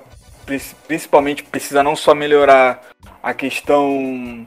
[0.88, 2.82] principalmente precisa não só melhorar
[3.22, 4.46] a questão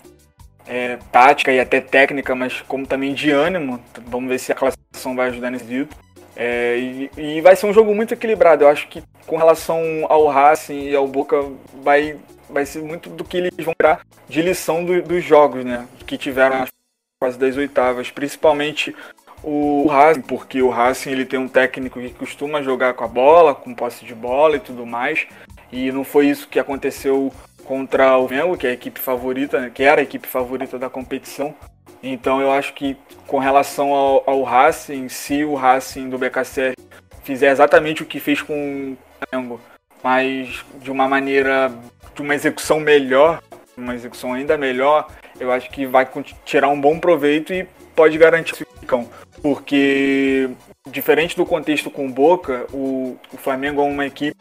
[0.66, 3.80] é, tática e até técnica, mas como também de ânimo.
[4.06, 5.88] Vamos ver se a classificação vai ajudar nesse vídeo.
[6.36, 8.64] É, e, e, vai ser um jogo muito equilibrado.
[8.64, 11.42] Eu acho que com relação ao Racing e ao Boca
[11.82, 12.16] vai
[12.48, 15.86] vai ser muito do que eles vão tirar de lição do, dos jogos, né?
[16.06, 16.70] Que tiveram as
[17.18, 18.94] quase das oitavas, principalmente
[19.42, 23.54] o Racing, porque o Racing ele tem um técnico que costuma jogar com a bola,
[23.54, 25.26] com posse de bola e tudo mais,
[25.72, 27.32] e não foi isso que aconteceu
[27.66, 29.70] contra o Mengo, que é a equipe favorita, né?
[29.72, 31.54] que era a equipe favorita da competição.
[32.02, 36.76] Então eu acho que com relação ao, ao Racing, se o Racing do BKSS
[37.24, 38.96] fizer exatamente o que fez com o
[39.28, 39.60] Flamengo,
[40.02, 41.72] mas de uma maneira
[42.14, 43.42] de uma execução melhor,
[43.76, 46.08] uma execução ainda melhor, eu acho que vai
[46.44, 49.08] tirar um bom proveito e pode garantir o.
[49.42, 50.48] Porque,
[50.88, 54.36] diferente do contexto com o Boca, o, o, Flamengo é uma equipe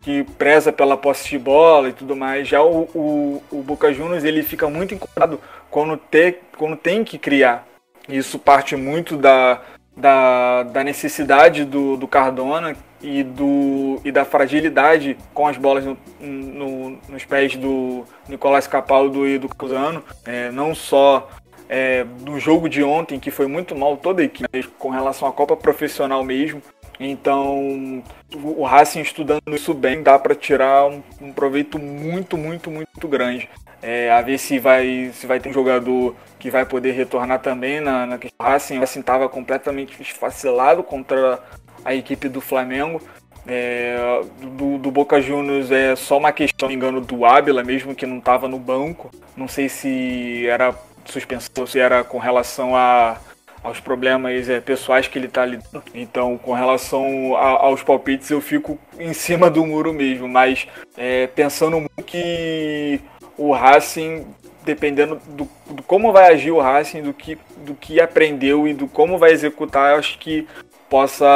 [0.00, 2.48] que preza pela posse de bola e tudo mais.
[2.48, 7.18] Já o, o, o Boca Juniors ele fica muito incomodado quando, ter, quando tem que
[7.18, 7.66] criar.
[8.08, 9.60] Isso parte muito da,
[9.96, 15.96] da, da necessidade do, do Cardona e, do, e da fragilidade com as bolas no,
[16.20, 21.28] no, nos pés do Nicolás Capaldo e do Cusano, é, não só
[21.72, 25.32] é, no jogo de ontem, que foi muito mal toda a equipe, com relação à
[25.32, 26.60] Copa Profissional mesmo.
[26.98, 28.02] Então,
[28.34, 33.48] o Racing estudando isso bem, dá para tirar um, um, proveito muito, muito, muito grande.
[33.80, 37.80] É, a ver se vai, se vai ter um jogador que vai poder retornar também
[37.80, 38.44] na, na questão.
[38.44, 41.38] O Racing estava completamente esfacelado contra
[41.84, 43.00] a equipe do Flamengo.
[43.46, 44.20] É,
[44.58, 48.18] do, do, Boca Juniors é só uma questão, me engano, do Ábila, mesmo que não
[48.18, 49.10] estava no banco.
[49.36, 53.18] Não sei se era suspensão, se era com relação a,
[53.62, 55.82] aos problemas é, pessoais que ele está lidando.
[55.94, 61.26] Então, com relação a, aos palpites, eu fico em cima do muro mesmo, mas é,
[61.28, 63.00] pensando que
[63.36, 64.26] o Racing
[64.64, 68.86] dependendo do, do, como vai agir o Racing, do que, do que aprendeu e do
[68.86, 70.46] como vai executar, acho que
[70.88, 71.26] possa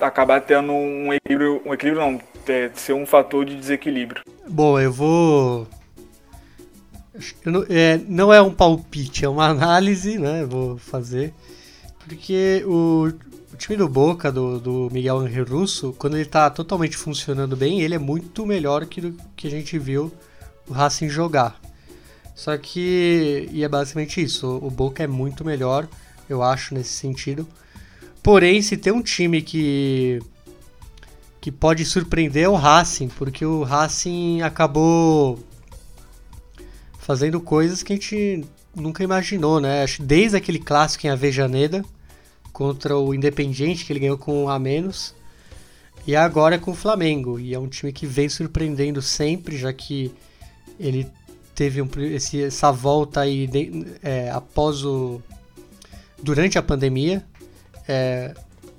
[0.00, 4.22] acabar tendo um equilíbrio, um equilíbrio não, é, ser um fator de desequilíbrio.
[4.46, 5.66] Bom, eu vou
[7.44, 10.44] não, é, não é um palpite, é uma análise, né?
[10.44, 11.32] Vou fazer.
[11.98, 13.12] Porque o,
[13.52, 17.80] o time do Boca, do, do Miguel Angel Russo, quando ele tá totalmente funcionando bem,
[17.80, 20.12] ele é muito melhor que do que a gente viu
[20.68, 21.60] o Racing jogar.
[22.34, 25.88] Só que, e é basicamente isso, o Boca é muito melhor,
[26.28, 27.46] eu acho, nesse sentido.
[28.22, 30.20] Porém, se tem um time que
[31.46, 35.38] que pode surpreender é o Racing, porque o Racing acabou
[37.06, 39.84] fazendo coisas que a gente nunca imaginou, né?
[40.00, 41.84] Desde aquele clássico em Avejaneda
[42.52, 45.14] contra o Independiente, que ele ganhou com um a menos,
[46.04, 47.38] e agora com o Flamengo.
[47.38, 50.12] E é um time que vem surpreendendo sempre, já que
[50.80, 51.06] ele
[51.54, 55.22] teve um, esse, essa volta aí de, é, após o.
[56.20, 57.24] durante a pandemia.
[57.86, 58.34] É,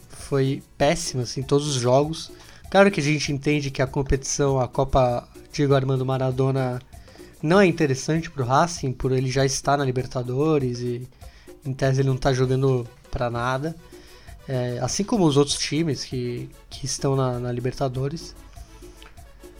[0.09, 2.29] foi péssimo, assim, todos os jogos.
[2.69, 6.81] Claro que a gente entende que a competição, a Copa Diego Armando Maradona
[7.41, 11.07] não é interessante pro Racing, por ele já estar na Libertadores e
[11.65, 13.75] em tese ele não tá jogando para nada.
[14.47, 18.33] É, assim como os outros times que, que estão na, na Libertadores.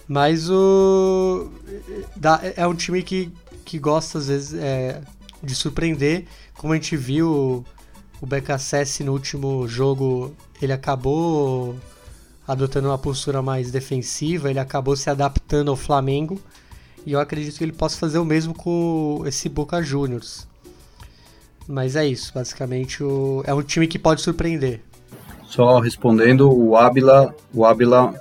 [0.07, 1.51] Mas o.
[2.55, 3.31] É um time que,
[3.65, 5.01] que gosta, às vezes, é,
[5.43, 6.25] de surpreender.
[6.55, 7.65] Como a gente viu
[8.21, 11.75] o BKSS no último jogo, ele acabou
[12.47, 16.41] adotando uma postura mais defensiva, ele acabou se adaptando ao Flamengo
[17.07, 20.45] e eu acredito que ele possa fazer o mesmo com esse Boca Juniors.
[21.65, 23.41] Mas é isso, basicamente o...
[23.47, 24.81] é um time que pode surpreender.
[25.45, 28.13] Só respondendo, o Ábila, o Ábila,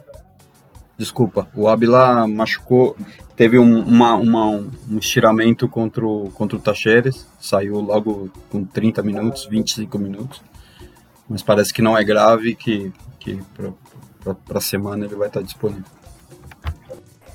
[0.97, 2.97] desculpa, o Ábila machucou,
[3.35, 9.03] teve um, uma, uma, um estiramento contra o, contra o Tacheres, saiu logo com 30
[9.03, 10.41] minutos, 25 minutos,
[11.29, 13.43] mas parece que não é grave, que, que
[14.47, 15.83] para a semana ele vai estar disponível.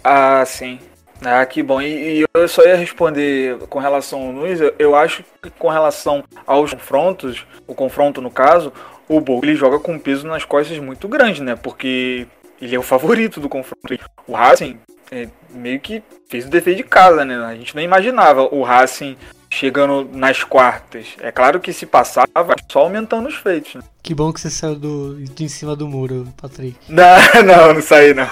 [0.02, 0.80] Ah, sim.
[1.24, 1.82] Ah, que bom.
[1.82, 5.70] E, e, eu só ia responder com relação ao Nunes, eu, eu, acho que com
[5.70, 8.74] relação aos confrontos, o confronto no caso,
[9.08, 11.56] o Boca ele joga com um peso nas costas muito grande, né?
[11.56, 12.28] Porque
[12.62, 14.00] ele é o favorito do confronto.
[14.28, 14.80] O Racing
[15.12, 17.36] é, meio que fez o defeito de casa, né?
[17.46, 19.18] A gente não imaginava o Racing
[19.50, 21.08] chegando nas quartas.
[21.20, 23.76] É claro que se passava, só aumentando os feitos.
[23.76, 23.82] Né?
[24.02, 26.78] Que bom que você saiu do, de em cima do muro, Patrick.
[26.88, 28.30] Não, não, não saí não.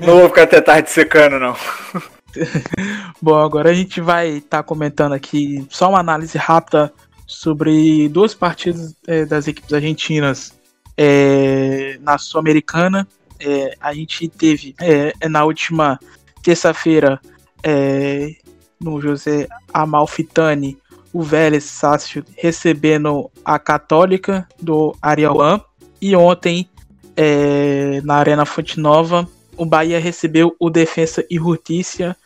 [0.00, 1.54] Não vou ficar até tarde secando, não.
[3.20, 6.92] Bom, agora a gente vai estar tá comentando aqui só uma análise rápida
[7.26, 10.52] sobre duas partidas é, das equipes argentinas
[10.96, 13.06] é, na Sul-Americana.
[13.40, 15.98] É, a gente teve é, na última
[16.42, 17.20] terça-feira
[17.62, 18.34] é,
[18.80, 20.78] no José Amalfitani
[21.12, 25.60] o Vélez Sácio recebendo a Católica do Ariauã
[26.00, 26.68] e ontem
[27.16, 32.16] é, na Arena Fonte Nova o Bahia recebeu o Defensa e Justiça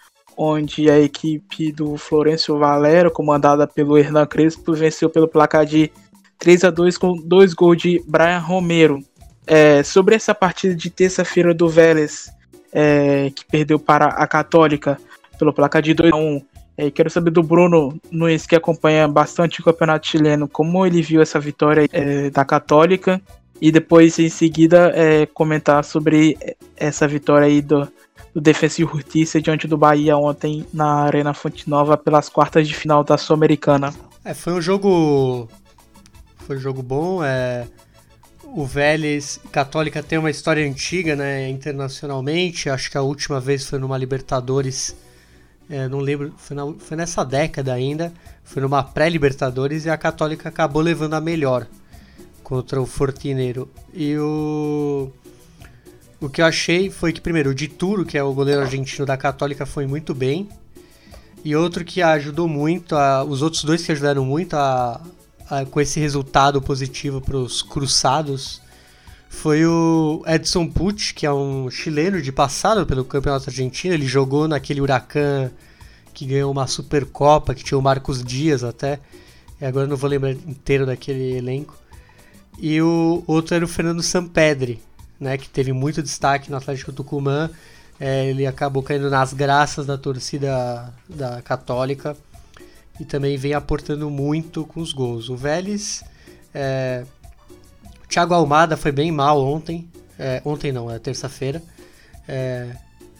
[0.40, 5.90] onde a equipe do Florencio Valero, comandada pelo Hernan Crespo, venceu pelo placar de
[6.38, 9.02] 3 a 2 com dois gols de Brian Romero.
[9.44, 12.30] É, sobre essa partida de terça-feira do Vélez,
[12.72, 14.96] é, que perdeu para a Católica
[15.38, 16.42] pelo placar de 2 a 1
[16.80, 21.20] é, quero saber do Bruno Nunes, que acompanha bastante o campeonato chileno, como ele viu
[21.20, 23.20] essa vitória é, da Católica
[23.60, 26.38] e depois, em seguida, é, comentar sobre
[26.76, 27.88] essa vitória aí do,
[28.38, 32.74] do Defensa e Justiça diante do Bahia ontem na Arena Fonte Nova pelas quartas de
[32.74, 33.92] final da Sul-Americana.
[34.24, 35.48] É, foi um jogo.
[36.46, 37.22] Foi um jogo bom.
[37.24, 37.66] É...
[38.44, 42.70] O Vélez Católica tem uma história antiga, né, internacionalmente.
[42.70, 44.94] Acho que a última vez foi numa Libertadores.
[45.68, 48.12] É, não lembro, foi, na, foi nessa década ainda.
[48.44, 51.66] Foi numa pré-Libertadores e a Católica acabou levando a melhor.
[52.44, 53.68] contra o Fortineiro.
[53.92, 55.10] E o.
[56.20, 59.16] O que eu achei foi que, primeiro, o Dituro, que é o goleiro argentino da
[59.16, 60.48] Católica, foi muito bem.
[61.44, 65.00] E outro que ajudou muito, a, os outros dois que ajudaram muito a,
[65.48, 68.60] a, com esse resultado positivo para os Cruzados
[69.28, 73.94] foi o Edson Pucci, que é um chileno de passado pelo Campeonato Argentino.
[73.94, 75.50] Ele jogou naquele Huracan
[76.12, 78.98] que ganhou uma Supercopa, que tinha o Marcos Dias até.
[79.60, 81.76] E agora não vou lembrar inteiro daquele elenco.
[82.58, 84.80] E o outro era o Fernando Sampedri,
[85.20, 87.50] né, que teve muito destaque no Atlético Tucumã.
[88.00, 92.16] É, ele acabou caindo nas graças da torcida da Católica
[93.00, 95.28] e também vem aportando muito com os gols.
[95.28, 96.04] O Vélez,
[96.54, 97.04] é,
[98.08, 101.62] Thiago Almada foi bem mal ontem, é, ontem não, é terça-feira,
[102.26, 102.70] é,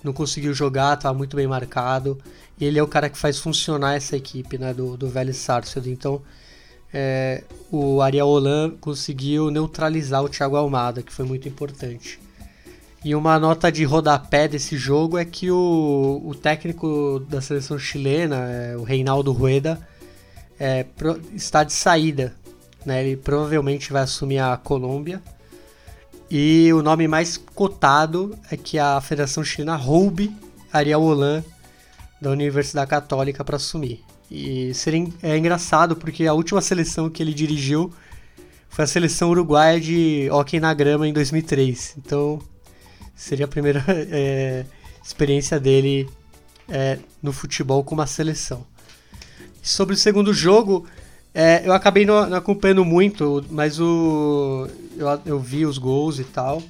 [0.03, 2.19] não conseguiu jogar, estava muito bem marcado
[2.59, 5.91] e ele é o cara que faz funcionar essa equipe né, do, do Vélez Sarsfield.
[5.91, 6.23] Então
[6.93, 12.19] é, o Ariel Holan conseguiu neutralizar o Thiago Almada, que foi muito importante.
[13.05, 18.37] E uma nota de rodapé desse jogo é que o, o técnico da seleção chilena,
[18.51, 19.81] é, o Reinaldo Rueda,
[20.59, 22.35] é, pro, está de saída.
[22.85, 23.05] Né?
[23.05, 25.23] Ele provavelmente vai assumir a Colômbia.
[26.31, 30.35] E o nome mais cotado é que a Federação Chilena roube
[30.71, 31.43] Ariel Holan
[32.21, 34.05] da Universidade Católica para assumir.
[34.31, 37.93] E seria, é engraçado porque a última seleção que ele dirigiu
[38.69, 41.97] foi a seleção uruguaia de hockey na grama em 2003.
[41.99, 42.39] Então
[43.17, 44.67] seria a primeira é,
[45.03, 46.09] experiência dele
[46.69, 48.67] é, no futebol com uma seleção.
[49.63, 50.87] Sobre o segundo jogo,
[51.35, 56.25] é, eu acabei não, não, acompanhando muito, mas o, eu, eu vi os gols e
[56.25, 56.63] tal.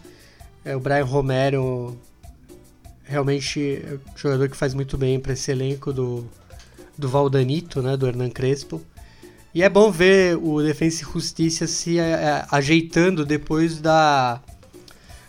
[0.64, 1.98] É, o Brian Romero
[3.04, 6.28] realmente é um jogador que faz muito bem para esse elenco do,
[6.98, 8.82] do Valdanito, né, do Hernan Crespo.
[9.54, 14.42] E é bom ver o Defensa e Justiça se é, ajeitando depois da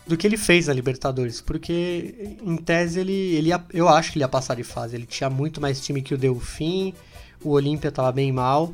[0.05, 4.17] do que ele fez na Libertadores, porque em tese ele, ele ia, eu acho que
[4.17, 4.95] ele ia passar de fase.
[4.95, 6.95] Ele tinha muito mais time que o Delfim,
[7.43, 8.73] o Olímpia estava bem mal,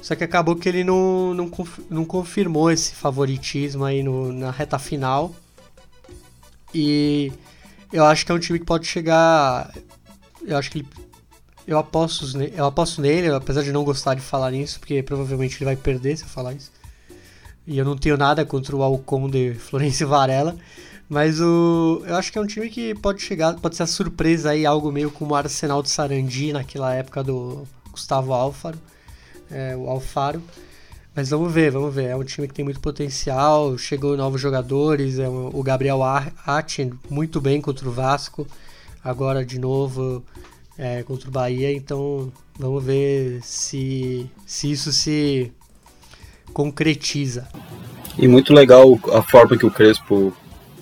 [0.00, 1.50] só que acabou que ele não, não,
[1.90, 5.34] não confirmou esse favoritismo aí no, na reta final.
[6.74, 7.30] E
[7.92, 9.74] eu acho que é um time que pode chegar.
[10.42, 10.88] Eu acho que ele,
[11.70, 15.66] eu aposto, eu aposto nele, apesar de não gostar de falar nisso, porque provavelmente ele
[15.66, 16.72] vai perder se eu falar isso.
[17.64, 20.56] E eu não tenho nada contra o Alcon de Florencio Varela.
[21.08, 24.50] Mas o, eu acho que é um time que pode chegar, pode ser a surpresa
[24.50, 28.78] aí, algo meio como o Arsenal de Sarandi naquela época do Gustavo Alfaro,
[29.48, 30.42] é, o Alfaro.
[31.14, 32.06] Mas vamos ver, vamos ver.
[32.06, 37.40] É um time que tem muito potencial, chegou novos jogadores, é o Gabriel Atin muito
[37.40, 38.44] bem contra o Vasco,
[39.04, 40.24] agora de novo
[40.80, 45.52] é, contra o Bahia, então vamos ver se, se isso se
[46.54, 47.46] concretiza.
[48.16, 50.32] E muito legal a forma que o Crespo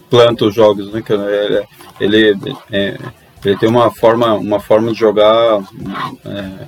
[0.09, 1.03] planta os jogos, né?
[1.99, 2.97] Ele, ele, é,
[3.45, 5.65] ele tem uma forma, uma forma de jogar
[6.25, 6.67] é,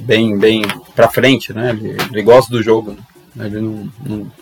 [0.00, 0.62] bem, bem
[0.94, 1.70] para frente, né?
[1.70, 2.96] Ele, ele, gosta do jogo,
[3.34, 3.46] né?
[3.46, 4.32] ele não, não,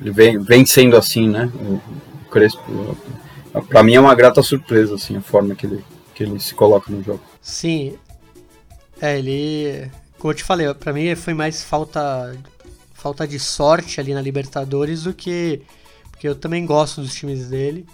[0.00, 1.48] ele vem, vem sendo assim, né?
[1.54, 1.80] O,
[2.28, 2.96] Crespo,
[3.68, 6.90] para mim é uma grata surpresa assim a forma que ele que ele se coloca
[6.90, 7.20] no jogo.
[7.42, 7.98] Sim,
[9.00, 12.34] é ele como eu te falei, para mim foi mais falta
[12.94, 15.60] falta de sorte ali na Libertadores do que
[16.10, 17.86] porque eu também gosto dos times dele.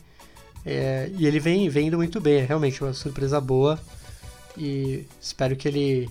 [0.65, 3.81] É, e ele vem, vem indo muito bem, é realmente uma surpresa boa.
[4.57, 6.09] E espero que ele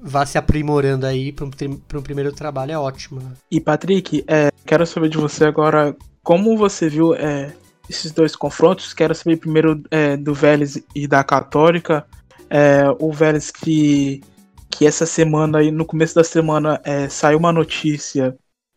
[0.00, 3.20] vá se aprimorando aí para um, um primeiro trabalho, é ótimo.
[3.20, 3.32] Né?
[3.50, 7.52] E Patrick, é, quero saber de você agora como você viu é,
[7.90, 8.94] esses dois confrontos.
[8.94, 12.06] Quero saber primeiro é, do Vélez e da Católica.
[12.48, 14.22] É, o Vélez que
[14.70, 18.36] que essa semana, aí, no começo da semana, é, saiu uma notícia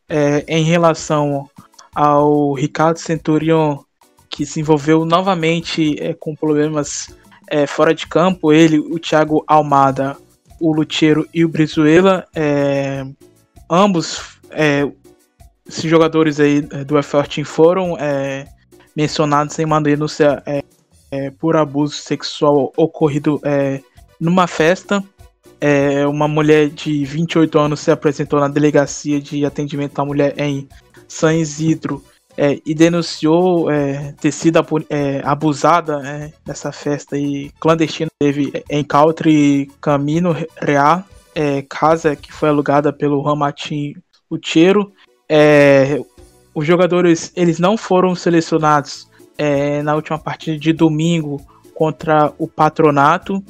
[0.10, 1.48] é, em relação
[1.94, 3.78] ao Ricardo Centurion,
[4.28, 7.16] que se envolveu novamente é, com problemas
[7.48, 8.52] é, fora de campo.
[8.52, 10.18] Ele, o Thiago Almada,
[10.60, 13.06] o Lucheiro e o Brizuela, é,
[13.70, 14.92] ambos é,
[15.66, 17.96] esses jogadores aí do F14 foram
[18.96, 20.44] mencionados em uma denúncia
[21.40, 23.40] por abuso sexual ocorrido
[24.20, 25.04] numa festa
[25.66, 30.68] é, uma mulher de 28 anos se apresentou na delegacia de atendimento à mulher em
[31.08, 32.04] San Isidro
[32.38, 38.10] é, e denunciou é, ter sido é, abusada é, nessa festa e clandestina.
[38.20, 43.96] Teve em Country Camino Real, é, casa que foi alugada pelo Ramatim
[44.30, 44.92] Ucheiro.
[46.54, 49.12] Os jogadores eles não foram selecionados
[49.84, 51.42] na última partida de domingo
[51.74, 53.44] contra o Patronato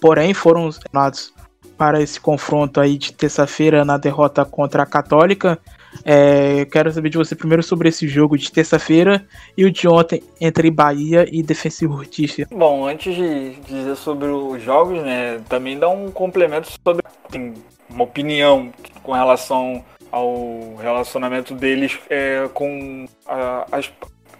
[0.00, 1.32] porém foram selecionados
[1.78, 5.58] para esse confronto aí de terça-feira na derrota contra a Católica.
[6.04, 9.24] É, quero saber de você primeiro sobre esse jogo de terça-feira
[9.56, 12.46] e o de ontem entre Bahia e Defensa e Justiça.
[12.50, 17.54] Bom, antes de dizer sobre os jogos, né, também dá um complemento sobre assim,
[17.88, 18.72] uma opinião
[19.02, 19.82] com relação
[20.14, 23.66] ao relacionamento deles é, com a,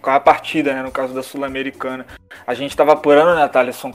[0.03, 2.05] a partida, né, no caso da Sul-Americana.
[2.47, 3.91] A gente estava apurando, né, Thaleson,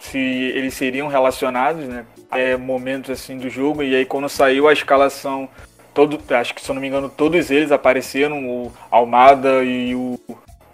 [0.00, 4.72] se eles seriam relacionados, né, é, momentos assim do jogo, e aí quando saiu a
[4.72, 5.50] escalação
[5.92, 10.18] todo, acho que se eu não me engano, todos eles apareceram, o Almada e o,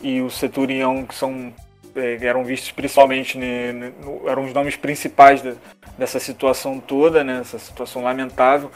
[0.01, 1.53] e o Seturião, que são
[1.97, 5.55] é, eram vistos principalmente, né, no, eram os nomes principais de,
[5.99, 8.71] dessa situação toda, né, essa situação lamentável.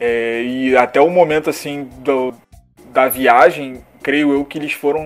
[0.00, 2.32] É, e até o momento assim do,
[2.92, 5.04] da viagem, creio eu que eles foram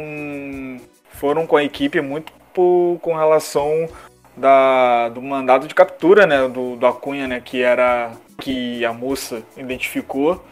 [1.10, 3.88] foram com a equipe muito por, com relação
[4.36, 9.42] da, do mandado de captura, né, do, do Acunha, né, que era que a moça
[9.56, 10.44] identificou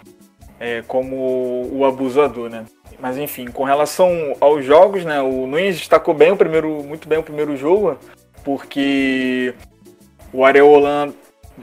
[0.60, 2.66] é, como o abusador, né?
[3.00, 5.20] Mas enfim, com relação aos jogos, né?
[5.22, 7.98] O Nunes destacou bem o primeiro, muito bem o primeiro jogo,
[8.44, 9.54] porque
[10.32, 11.08] o Areola,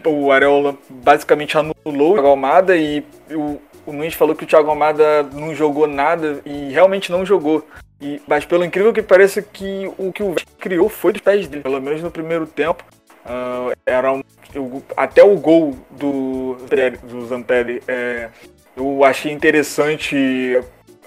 [0.06, 4.70] o Areola basicamente anulou o Thiago Almada e o, o Nunes falou que o Thiago
[4.70, 7.66] Almada não jogou nada e realmente não jogou.
[8.00, 11.64] E, mas pelo incrível que pareça que o que o criou foi dos pés dele,
[11.64, 12.84] pelo menos no primeiro tempo.
[13.26, 14.24] Uh, era um,
[14.54, 16.56] eu, até o gol do,
[17.04, 18.30] do Zampelli é,
[18.76, 20.62] eu achei interessante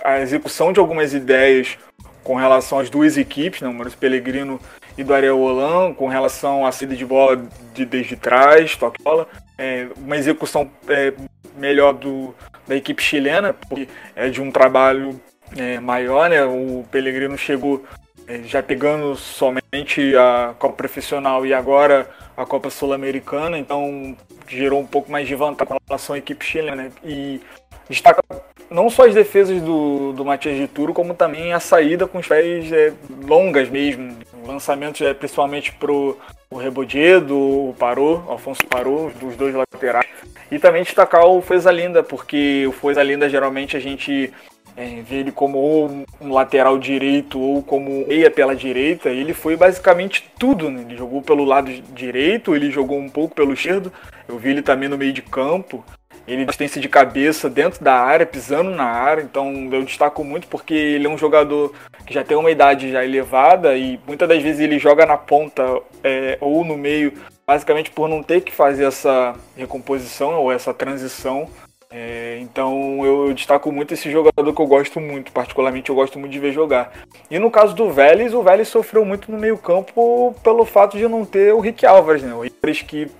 [0.04, 1.78] a execução de algumas ideias
[2.22, 4.60] com relação às duas equipes, né, o Maurício Pellegrino
[5.00, 7.42] e do Ariel Holan, com relação à saída de bola
[7.72, 9.26] de, desde trás, toque bola,
[9.56, 11.12] é, uma execução é,
[11.56, 12.34] melhor do,
[12.68, 15.18] da equipe chilena, porque é de um trabalho
[15.56, 17.82] é, maior, né, o Pellegrino chegou
[18.28, 24.86] é, já pegando somente a Copa Profissional e agora a Copa Sul-Americana, então gerou um
[24.86, 26.76] pouco mais de vantagem com relação à equipe chilena.
[26.76, 26.92] Né?
[27.04, 27.40] E
[27.88, 28.22] destaca
[28.70, 32.28] não só as defesas do, do Matias de Turo, como também a saída com os
[32.28, 32.92] pés é,
[33.26, 34.16] longas mesmo.
[34.50, 36.18] Lançamentos é, principalmente pro
[36.52, 40.08] o Rebodiedo, o Parou, o Alfonso Parou, dos dois laterais.
[40.50, 44.32] E também destacar o Feza Linda, porque o Feza Linda geralmente a gente
[44.76, 49.10] é, vê ele como ou um lateral direito ou como meia pela direita.
[49.10, 50.82] Ele foi basicamente tudo, né?
[50.82, 53.92] Ele jogou pelo lado direito, ele jogou um pouco pelo esquerdo.
[54.26, 55.84] Eu vi ele também no meio de campo.
[56.30, 60.72] Ele assistência de cabeça dentro da área, pisando na área, então eu destaco muito porque
[60.72, 61.72] ele é um jogador
[62.06, 65.62] que já tem uma idade já elevada e muitas das vezes ele joga na ponta
[66.04, 67.14] é, ou no meio,
[67.44, 71.48] basicamente por não ter que fazer essa recomposição ou essa transição.
[71.92, 76.30] É, então eu, destaco muito esse jogador que eu gosto muito, particularmente eu gosto muito
[76.30, 76.92] de ver jogar.
[77.28, 81.08] E no caso do Vélez, o Vélez sofreu muito no meio campo pelo fato de
[81.08, 82.32] não ter o Rick Álvares, né?
[82.32, 83.10] O Rick que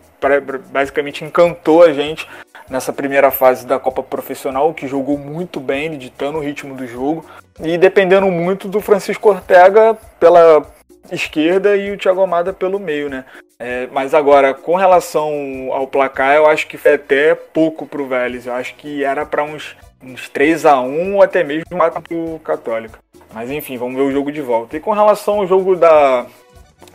[0.71, 2.29] basicamente encantou a gente
[2.69, 7.27] nessa primeira fase da Copa Profissional, que jogou muito bem, ditando o ritmo do jogo,
[7.59, 10.65] e dependendo muito do Francisco Ortega pela
[11.11, 13.25] esquerda e o Thiago Amada pelo meio, né?
[13.59, 18.47] É, mas agora, com relação ao placar, eu acho que foi até pouco pro Vélez.
[18.47, 22.41] Eu acho que era para uns, uns 3 a 1 ou até mesmo 4 pro
[22.43, 22.99] Católica.
[23.35, 24.77] Mas enfim, vamos ver o jogo de volta.
[24.77, 26.27] E com relação ao jogo da,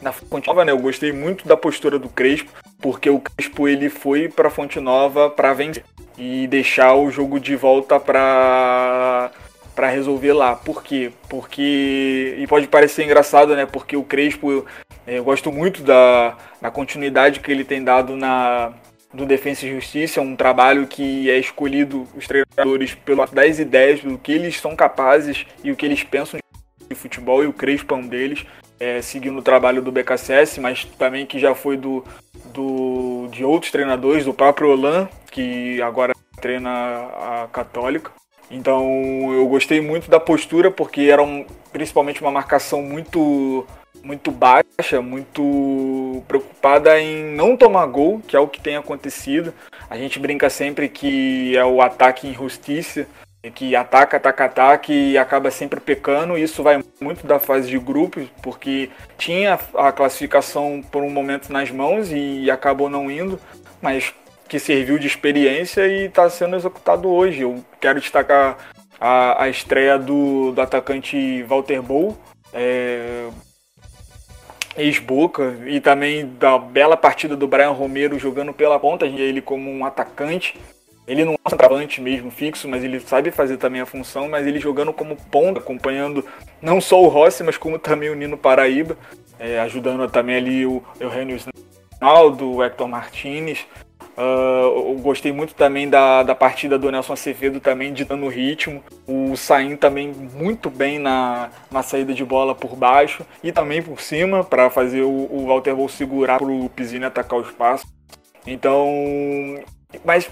[0.02, 0.72] da Fonte Nova, né?
[0.72, 5.30] Eu gostei muito da postura do Crespo porque o Crespo ele foi para Fonte Nova
[5.30, 5.84] para vencer
[6.18, 9.32] e deixar o jogo de volta para
[9.76, 10.56] para resolver lá.
[10.56, 11.12] Por quê?
[11.28, 13.66] Porque e pode parecer engraçado, né?
[13.66, 14.66] Porque o Crespo eu,
[15.06, 18.74] eu gosto muito da, da continuidade que ele tem dado na
[19.16, 24.02] do Defensa e Justiça, é um trabalho que é escolhido os treinadores pelas das ideias
[24.02, 26.39] do que eles são capazes e o que eles pensam
[26.88, 28.46] de futebol e o Crespo é um deles,
[28.80, 32.03] é, seguindo o trabalho do BKSS, mas também que já foi do,
[32.53, 38.11] do, de outros treinadores, do próprio Olan, que agora treina a Católica.
[38.49, 43.65] Então eu gostei muito da postura porque era um, principalmente uma marcação muito
[44.03, 49.51] muito baixa, muito preocupada em não tomar gol, que é o que tem acontecido.
[49.89, 53.07] A gente brinca sempre que é o ataque em justiça,
[53.52, 56.38] que ataca, ataca, ataca e acaba sempre pecando.
[56.38, 61.72] Isso vai muito da fase de grupos, porque tinha a classificação por um momento nas
[61.72, 63.39] mãos e acabou não indo,
[63.82, 64.14] mas
[64.48, 67.41] que serviu de experiência e está sendo executado hoje.
[67.41, 68.58] Eu quero destacar
[69.00, 72.18] a, a estreia do, do atacante Walter Bow,
[72.54, 73.28] é,
[74.78, 79.86] ex-Boca, e também da bela partida do Brian Romero jogando pela ponta, ele como um
[79.86, 80.60] atacante
[81.08, 84.47] ele não é um centroavante mesmo fixo, mas ele sabe fazer também a função, mas
[84.47, 86.26] ele jogando como ponta, acompanhando
[86.62, 88.97] não só o Rossi, mas como também o Nino Paraíba,
[89.39, 91.38] é, ajudando também ali o Eugênio
[92.01, 93.66] Ronaldo, o Hector Martinez.
[94.18, 98.82] Uh, eu gostei muito também da, da partida do Nelson Acevedo também ditando o ritmo.
[99.06, 103.99] O Sain também muito bem na, na saída de bola por baixo e também por
[103.99, 107.86] cima para fazer o, o Walter Bol segurar para o Pizzini atacar o espaço.
[108.47, 108.88] Então,
[110.06, 110.30] mas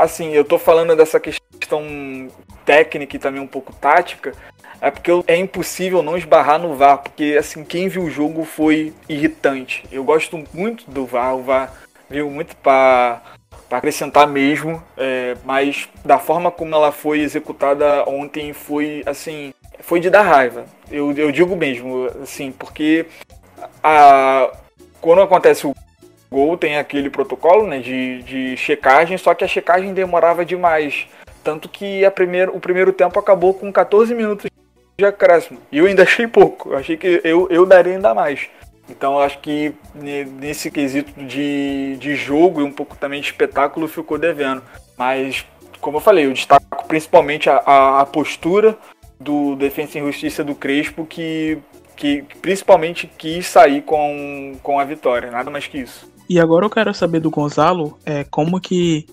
[0.00, 2.28] assim, eu tô falando dessa questão
[2.64, 4.32] técnica e também um pouco tática,
[4.80, 8.94] é porque é impossível não esbarrar no VAR, porque assim, quem viu o jogo foi
[9.08, 9.84] irritante.
[9.92, 11.72] Eu gosto muito do VAR, o VAR
[12.08, 13.20] veio muito para
[13.70, 20.10] acrescentar mesmo, é, mas da forma como ela foi executada ontem foi assim, foi de
[20.10, 20.64] dar raiva.
[20.90, 23.06] Eu, eu digo mesmo, assim, porque
[23.82, 24.50] a,
[25.00, 25.74] quando acontece o
[26.30, 31.06] gol tem aquele protocolo né, de, de checagem, só que a checagem demorava demais.
[31.42, 34.50] Tanto que a primeiro, o primeiro tempo acabou com 14 minutos
[34.98, 35.58] de acréscimo.
[35.72, 36.74] E eu ainda achei pouco.
[36.74, 38.48] Achei que eu, eu daria ainda mais.
[38.88, 44.18] Então acho que nesse quesito de, de jogo e um pouco também de espetáculo ficou
[44.18, 44.62] devendo.
[44.98, 45.46] Mas,
[45.80, 48.76] como eu falei, eu destaco principalmente a, a, a postura
[49.18, 51.58] do Defensa e Justiça do Crespo, que,
[51.94, 56.09] que principalmente quis sair com, com a vitória, nada mais que isso.
[56.30, 59.04] E agora eu quero saber do Gonzalo é, como que,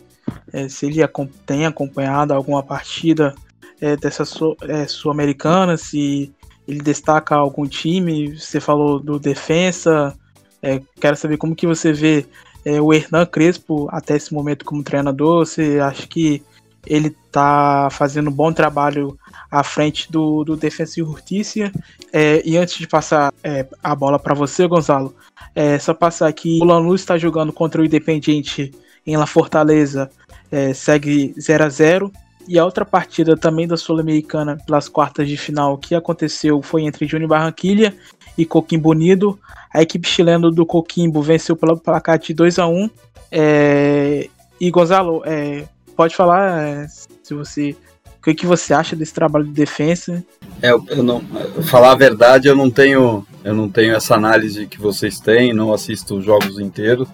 [0.54, 1.00] é, se ele
[1.48, 3.34] tem acompanhado alguma partida
[3.82, 4.22] é, dessa
[4.68, 6.32] é, sul-americana, se
[6.68, 10.16] ele destaca algum time, você falou do defensa,
[10.62, 12.24] é, quero saber como que você vê
[12.64, 16.44] é, o Hernan Crespo até esse momento como treinador, você acha que
[16.90, 19.18] ele está fazendo um bom trabalho
[19.52, 21.72] à frente do, do Defensa e Justiça.
[22.12, 25.16] É, e antes de passar é, a bola para você, Gonzalo,
[25.54, 28.72] é só passar aqui: o Lanús está jogando contra o Independiente
[29.06, 30.10] em La Fortaleza,
[30.52, 32.12] é, segue 0 a 0
[32.48, 37.06] e a outra partida também da Sul-Americana pelas quartas de final que aconteceu foi entre
[37.06, 37.94] Júnior Barranquilha
[38.38, 39.38] e Coquimbo Unido.
[39.74, 42.90] A equipe chilena do Coquimbo venceu pelo placar de 2 a 1
[43.32, 44.30] é,
[44.62, 45.66] E Gonzalo, é,
[45.98, 46.88] pode falar é,
[47.24, 47.76] se você
[48.18, 50.24] o que, que você acha desse trabalho de defesa?
[50.62, 51.22] É, eu não,
[51.64, 55.74] falar a verdade, eu não tenho, eu não tenho essa análise que vocês têm, não
[55.74, 57.08] assisto os jogos inteiros,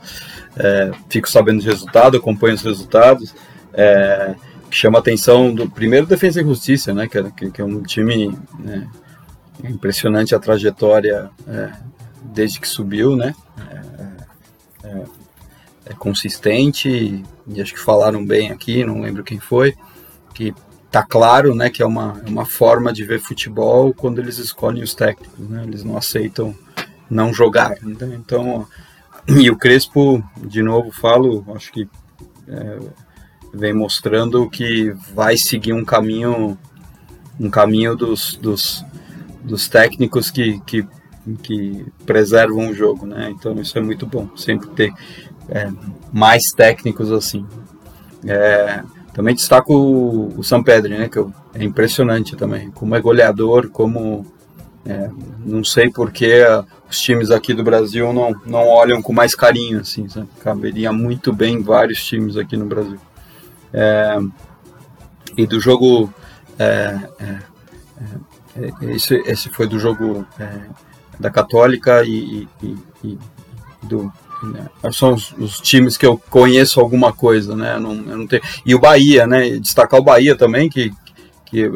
[0.58, 3.36] é, fico sabendo os resultados, acompanho os resultados.
[3.74, 4.34] É,
[4.72, 8.36] chama a atenção do primeiro Defesa e Justiça, né, que, é, que, é um time
[8.58, 8.88] né,
[9.64, 11.72] impressionante a trajetória é,
[12.24, 13.36] desde que subiu, né,
[14.84, 15.04] é,
[15.86, 19.76] é, consistente e acho que falaram bem aqui, não lembro quem foi,
[20.34, 20.54] que
[20.92, 24.84] tá claro, né, que é uma, é uma forma de ver futebol quando eles escolhem
[24.84, 26.56] os técnicos, né, eles não aceitam
[27.10, 28.68] não jogar, então, então
[29.28, 31.88] e o Crespo, de novo falo, acho que
[32.48, 32.80] é,
[33.54, 36.58] vem mostrando que vai seguir um caminho
[37.40, 38.86] um caminho dos, dos,
[39.44, 40.88] dos técnicos que, que,
[41.42, 43.30] que preservam o jogo, né?
[43.32, 44.94] Então isso é muito bom, sempre ter
[45.54, 45.70] é,
[46.12, 47.45] mais técnicos assim.
[48.26, 48.84] É,
[49.14, 51.08] também destaco o, o São Pedro, né?
[51.08, 51.20] Que
[51.54, 54.26] é impressionante também, como é goleador, como
[54.86, 55.10] é,
[55.45, 56.41] não sei porque
[56.89, 60.28] os times aqui do Brasil não, não olham com mais carinho, assim, sabe?
[60.41, 62.99] caberia muito bem vários times aqui no Brasil.
[63.72, 64.18] É,
[65.38, 66.14] e do jogo.
[66.60, 67.39] É, é,
[68.56, 70.62] é, esse, esse foi do jogo é,
[71.20, 73.18] da Católica e, e, e
[73.84, 74.12] do.
[74.44, 77.80] Né, são os, os, times que eu conheço alguma coisa, né?
[77.80, 79.58] Não, não tenho, e o Bahia, né?
[79.58, 80.91] Destacar o Bahia também, que,
[81.46, 81.70] que é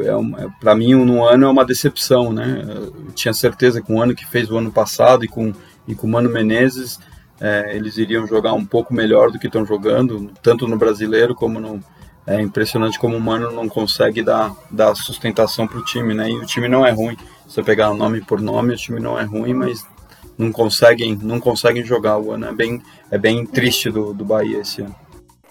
[0.59, 2.65] para mim no ano é uma decepção, né?
[2.67, 5.53] Eu tinha certeza que o ano que fez o ano passado e com
[5.87, 6.99] e com o Mano Menezes
[7.39, 11.59] é, eles iriam jogar um pouco melhor do que estão jogando, tanto no brasileiro como
[11.59, 11.83] no.
[12.25, 16.29] É impressionante como o Mano não consegue dar, dar sustentação para o time, né?
[16.29, 17.15] E o time não é ruim.
[17.47, 19.85] Se você pegar nome por nome, o time não é ruim, mas
[20.37, 22.47] não conseguem, não conseguem jogar o ano.
[22.47, 22.81] É bem,
[23.11, 24.95] é bem triste do, do Bahia esse ano.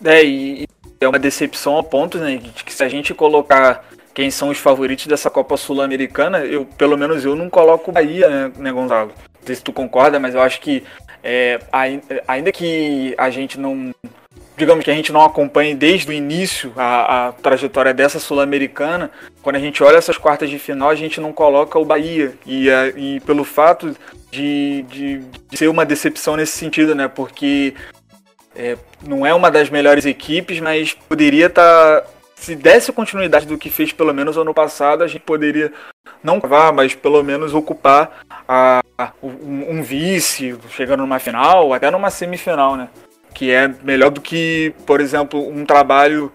[0.04, 0.66] É, e
[1.00, 2.36] é uma decepção a ponto, né?
[2.36, 3.84] De que se a gente colocar
[4.14, 8.28] quem são os favoritos dessa Copa Sul-Americana, eu, pelo menos eu não coloco o Bahia,
[8.28, 9.12] né, né Gonzalo?
[9.40, 10.82] Não sei se tu concorda, mas eu acho que
[11.22, 11.58] é,
[12.26, 13.92] ainda que a gente não.
[14.56, 19.10] Digamos que a gente não acompanhe desde o início a, a trajetória dessa Sul-Americana,
[19.42, 22.34] quando a gente olha essas quartas de final, a gente não coloca o Bahia.
[22.46, 23.94] E, e pelo fato
[24.30, 25.18] de, de,
[25.50, 27.06] de ser uma decepção nesse sentido, né?
[27.06, 27.74] Porque
[28.54, 32.00] é, não é uma das melhores equipes, mas poderia estar.
[32.00, 35.72] Tá, se desse continuidade do que fez pelo menos ano passado, a gente poderia
[36.22, 41.90] não cavar, mas pelo menos ocupar a, a, um, um, vice, chegando numa final, até
[41.90, 42.88] numa semifinal, né?
[43.36, 46.32] Que é melhor do que, por exemplo, um trabalho.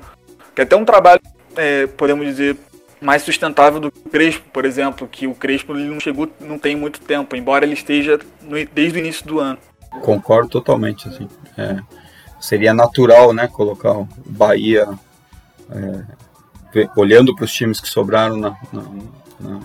[0.54, 1.20] Que é até um trabalho,
[1.56, 2.56] é, podemos dizer,
[3.02, 6.60] mais sustentável do que o Crespo, por exemplo, que o Crespo ele não chegou, não
[6.60, 9.58] tem muito tempo, embora ele esteja no, desde o início do ano.
[10.04, 11.28] Concordo totalmente, assim.
[11.58, 11.80] É,
[12.40, 14.88] seria natural, né, colocar o Bahia
[15.72, 18.84] é, olhando para os times que sobraram na, na,
[19.40, 19.60] na,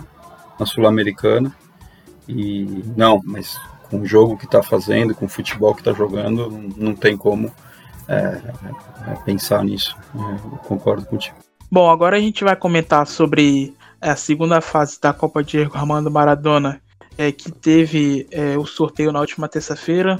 [0.59, 1.55] na Sul-Americana.
[2.27, 3.59] E não, mas
[3.89, 7.51] com o jogo que está fazendo, com o futebol que está jogando, não tem como
[8.07, 8.41] é,
[9.07, 9.95] é, pensar nisso.
[10.15, 11.35] É, concordo contigo.
[11.69, 16.81] Bom, agora a gente vai comentar sobre a segunda fase da Copa Diego Armando Maradona,
[17.17, 20.19] é, que teve é, o sorteio na última terça-feira.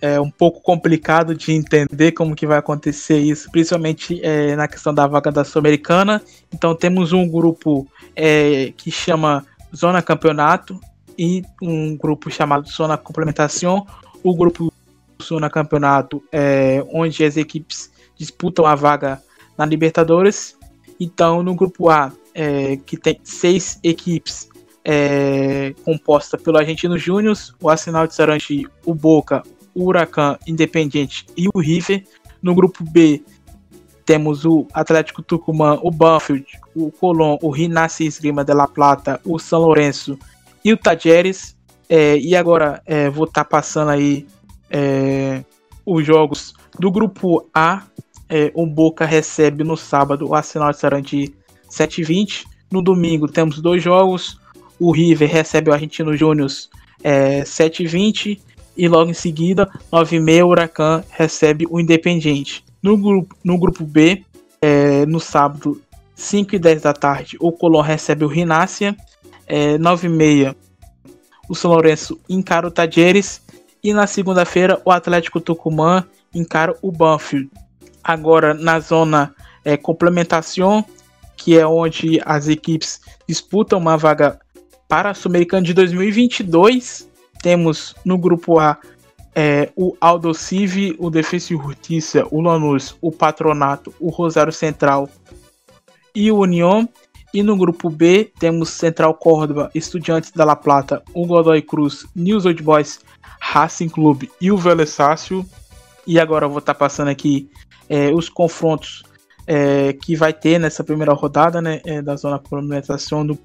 [0.00, 4.94] É um pouco complicado de entender como que vai acontecer isso, principalmente é, na questão
[4.94, 6.22] da vaga da Sul-Americana.
[6.52, 10.78] Então temos um grupo é, que chama Zona Campeonato
[11.18, 13.84] e um grupo chamado Zona Complementação.
[14.22, 14.72] O grupo
[15.22, 19.20] Zona Campeonato é onde as equipes disputam a vaga
[19.56, 20.56] na Libertadores.
[21.00, 24.48] Então no grupo A, é, que tem seis equipes
[24.84, 29.42] é, composta pelo Argentino Júnior, o Arsenal de Sarandi, o Boca,
[29.74, 32.04] o Huracan, Independiente e o River.
[32.40, 33.22] No grupo B
[34.06, 39.38] temos o Atlético Tucumã, o Banfield, o Colón, o Rinassi Esgrima de La Plata, o
[39.38, 40.18] São Lourenço
[40.70, 41.56] e o.
[41.90, 44.26] É, e agora é, vou estar tá passando aí
[44.70, 45.42] é,
[45.86, 47.84] os jogos do grupo A.
[48.30, 51.34] É, o Boca recebe no sábado o Arsenal de Sarandi
[51.70, 52.44] 7h20.
[52.70, 54.38] No domingo temos dois jogos
[54.78, 56.48] o River recebe o Argentino Júnior
[57.02, 58.38] é, 7h20
[58.76, 62.64] e logo em seguida, 9h30, o Huracan recebe o Independiente.
[62.80, 64.22] No grupo, no grupo B,
[64.62, 65.80] é, no sábado,
[66.14, 68.96] 5 e 10 da tarde, o Colón recebe o Rinácia.
[69.48, 70.56] É, 9 e meia,
[71.48, 73.42] o São Lourenço encara o Tajeres.
[73.82, 77.48] E na segunda-feira, o Atlético Tucumã encara o Banfield.
[78.02, 79.34] Agora, na zona
[79.64, 80.84] é, complementação,
[81.36, 84.38] que é onde as equipes disputam uma vaga
[84.88, 87.08] para a Sul-Americana de 2022,
[87.42, 88.78] temos no grupo A
[89.40, 95.08] é, o Aldo Civi, o Defesa e Justiça, o Lanús, o Patronato, o Rosário Central
[96.12, 96.88] e o União.
[97.32, 102.46] E no grupo B temos Central Córdoba, Estudiantes da La Plata, o Godoy Cruz, News
[102.46, 103.00] Old Boys,
[103.40, 105.44] Racing Clube e o Vélez Sácio.
[106.06, 107.50] E agora eu vou estar tá passando aqui
[107.88, 109.02] é, os confrontos
[109.46, 113.38] é, que vai ter nessa primeira rodada né, é, da zona complementação do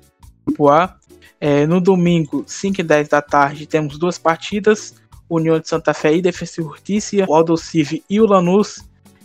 [0.45, 0.97] grupo A.
[1.39, 4.95] É, no domingo, 5 e 10 da tarde, temos duas partidas:
[5.29, 8.83] União de Santa Fé e Defesa e o Aldo Civi e o Lanús.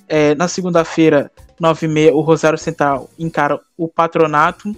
[0.09, 1.31] É, na segunda-feira,
[1.61, 4.75] 9 e meia, o Rosário Central encara o Patronato.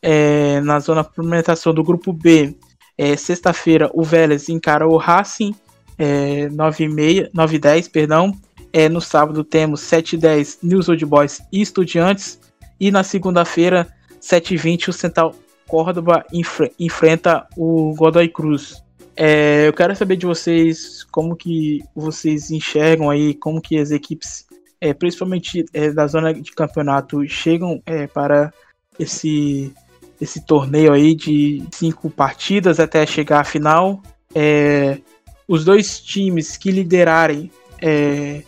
[0.00, 2.54] É, na zona de complementação do grupo B,
[2.96, 5.54] é, sexta-feira, o Vélez encara o Racing,
[5.98, 8.32] é, 9 e meia, 9 e 10, perdão.
[8.72, 12.38] É, no sábado temos 7 e 10, News Old Boys e Estudiantes.
[12.78, 13.88] E na segunda-feira,
[14.20, 15.34] 7 e 20, o Central
[15.66, 18.82] Córdoba enfre enfrenta o Godoy Cruz.
[19.14, 24.46] É, eu quero saber de vocês como que vocês enxergam aí, como que as equipes,
[24.80, 28.52] é, principalmente é, da zona de campeonato, chegam é, para
[28.98, 29.72] esse,
[30.20, 34.02] esse torneio aí de cinco partidas até chegar à final.
[34.34, 34.98] É,
[35.46, 37.50] os dois times que liderarem,
[37.80, 38.42] é,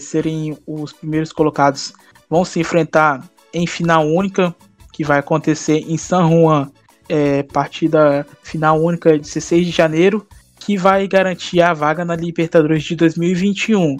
[0.00, 1.92] serem os primeiros colocados,
[2.28, 4.54] vão se enfrentar em final única
[4.92, 6.70] que vai acontecer em San Juan,
[7.08, 10.26] é, partida final única de 16 de janeiro,
[10.60, 13.96] que vai garantir a vaga na Libertadores de 2021.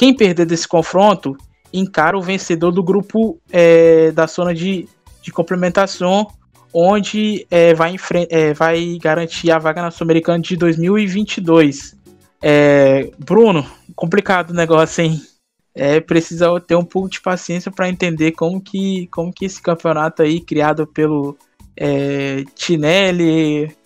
[0.00, 1.36] Quem perder desse confronto
[1.70, 4.88] encara o vencedor do grupo é, da zona de,
[5.20, 6.26] de complementação,
[6.72, 7.96] onde é, vai,
[8.30, 11.94] é, vai garantir a vaga na Sul-Americana de 2022.
[12.40, 15.20] É, Bruno, complicado o negócio, hein?
[15.74, 20.22] é, precisa ter um pouco de paciência para entender como que, como que esse campeonato
[20.22, 21.36] aí, criado pelo
[21.76, 23.76] é, Tinelli,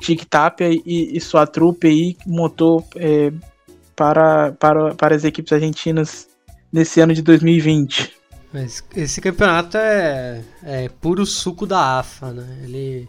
[0.00, 3.32] Tic Tap e, e, sua trupe aí, montou é,
[4.00, 6.26] para, para, para as equipes argentinas
[6.72, 8.10] nesse ano de 2020.
[8.50, 12.60] Mas esse campeonato é, é puro suco da AFA, né?
[12.64, 13.06] Ele.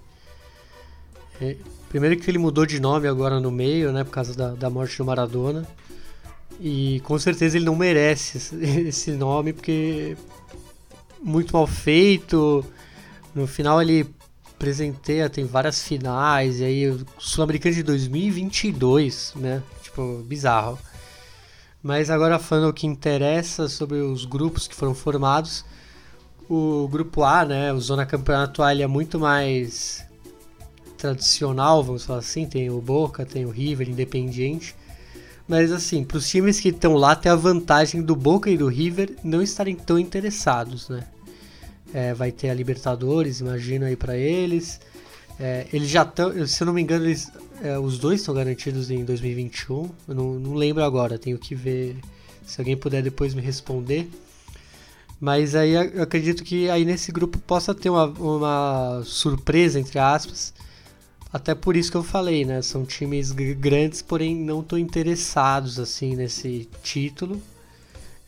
[1.39, 1.55] É,
[1.87, 4.03] primeiro que ele mudou de nome agora no meio, né?
[4.03, 5.65] Por causa da, da morte do Maradona.
[6.59, 10.17] E com certeza ele não merece esse nome porque
[11.23, 12.65] muito mal feito.
[13.33, 14.13] No final ele
[14.59, 19.63] presenteia, tem várias finais, e aí o Sul-Americano de 2022, né?
[19.91, 20.79] Tipo, bizarro.
[21.83, 25.65] Mas agora falando o que interessa sobre os grupos que foram formados,
[26.49, 30.05] o grupo A, né, o Zona Campeonato A, ele é muito mais
[30.97, 34.75] tradicional, vamos falar assim, tem o Boca, tem o River, Independiente.
[35.45, 38.67] Mas assim, para os times que estão lá, tem a vantagem do Boca e do
[38.67, 41.03] River não estarem tão interessados, né?
[41.93, 44.79] É, vai ter a Libertadores, imagino aí para eles.
[45.37, 47.29] É, eles já estão, se eu não me engano, eles
[47.61, 49.89] é, os dois estão garantidos em 2021.
[50.07, 51.97] Eu não, não lembro agora, tenho que ver
[52.45, 54.09] se alguém puder depois me responder.
[55.19, 60.53] Mas aí eu acredito que aí nesse grupo possa ter uma, uma surpresa, entre aspas.
[61.31, 62.61] Até por isso que eu falei, né?
[62.63, 67.41] São times grandes, porém não tão interessados assim nesse título.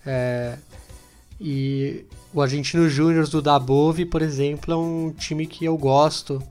[0.06, 0.58] É,
[1.42, 6.42] e o Argentino Júnior do Dabove, por exemplo, é um time que eu gosto.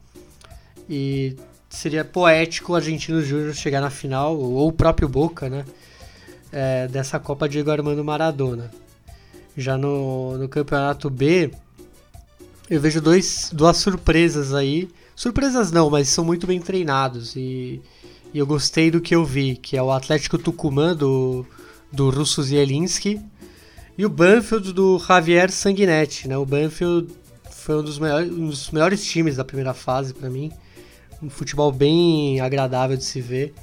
[0.90, 1.36] E
[1.72, 5.64] seria poético o Argentino Júnior chegar na final, ou o próprio Boca, né?
[6.52, 8.70] É, dessa Copa Diego Armando Maradona.
[9.56, 11.50] Já no, no Campeonato B,
[12.68, 14.90] eu vejo dois, duas surpresas aí.
[15.16, 17.34] Surpresas não, mas são muito bem treinados.
[17.36, 17.80] E,
[18.34, 21.46] e eu gostei do que eu vi, que é o Atlético Tucumã do,
[21.90, 23.18] do Russo Zielinski
[23.96, 26.28] e o Banfield do Javier Sanguinetti.
[26.28, 26.36] Né?
[26.36, 27.12] O Banfield
[27.50, 30.52] foi um dos, melhores, um dos melhores times da primeira fase para mim.
[31.22, 33.54] Um futebol bem agradável de se ver.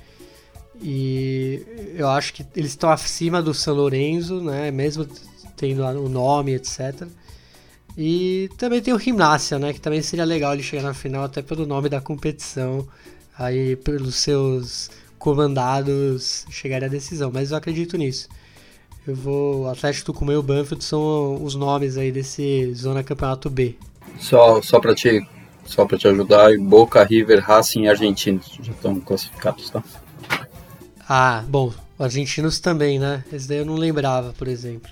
[0.82, 1.62] E
[1.95, 4.72] eu acho que eles estão acima do São Lourenço, né?
[4.72, 5.05] mesmo
[5.57, 7.05] tendo o nome, etc.
[7.97, 9.74] E também tem o Gimnasia, né?
[9.74, 12.88] Que também seria legal ele chegar na final, até pelo nome da competição.
[13.38, 17.30] Aí, pelos seus comandados, chegar à decisão.
[17.34, 18.30] Mas eu acredito nisso.
[19.05, 19.68] Eu vou.
[19.68, 23.76] Atlético Tucumã e o Banfield são os nomes aí desse Zona Campeonato B.
[24.18, 25.22] Só, só para te,
[25.70, 29.84] só te ajudar, Boca, River, Racing e Argentinos já estão classificados, tá?
[31.07, 33.24] Ah, bom, argentinos também, né?
[33.32, 34.91] Esse daí eu não lembrava, por exemplo.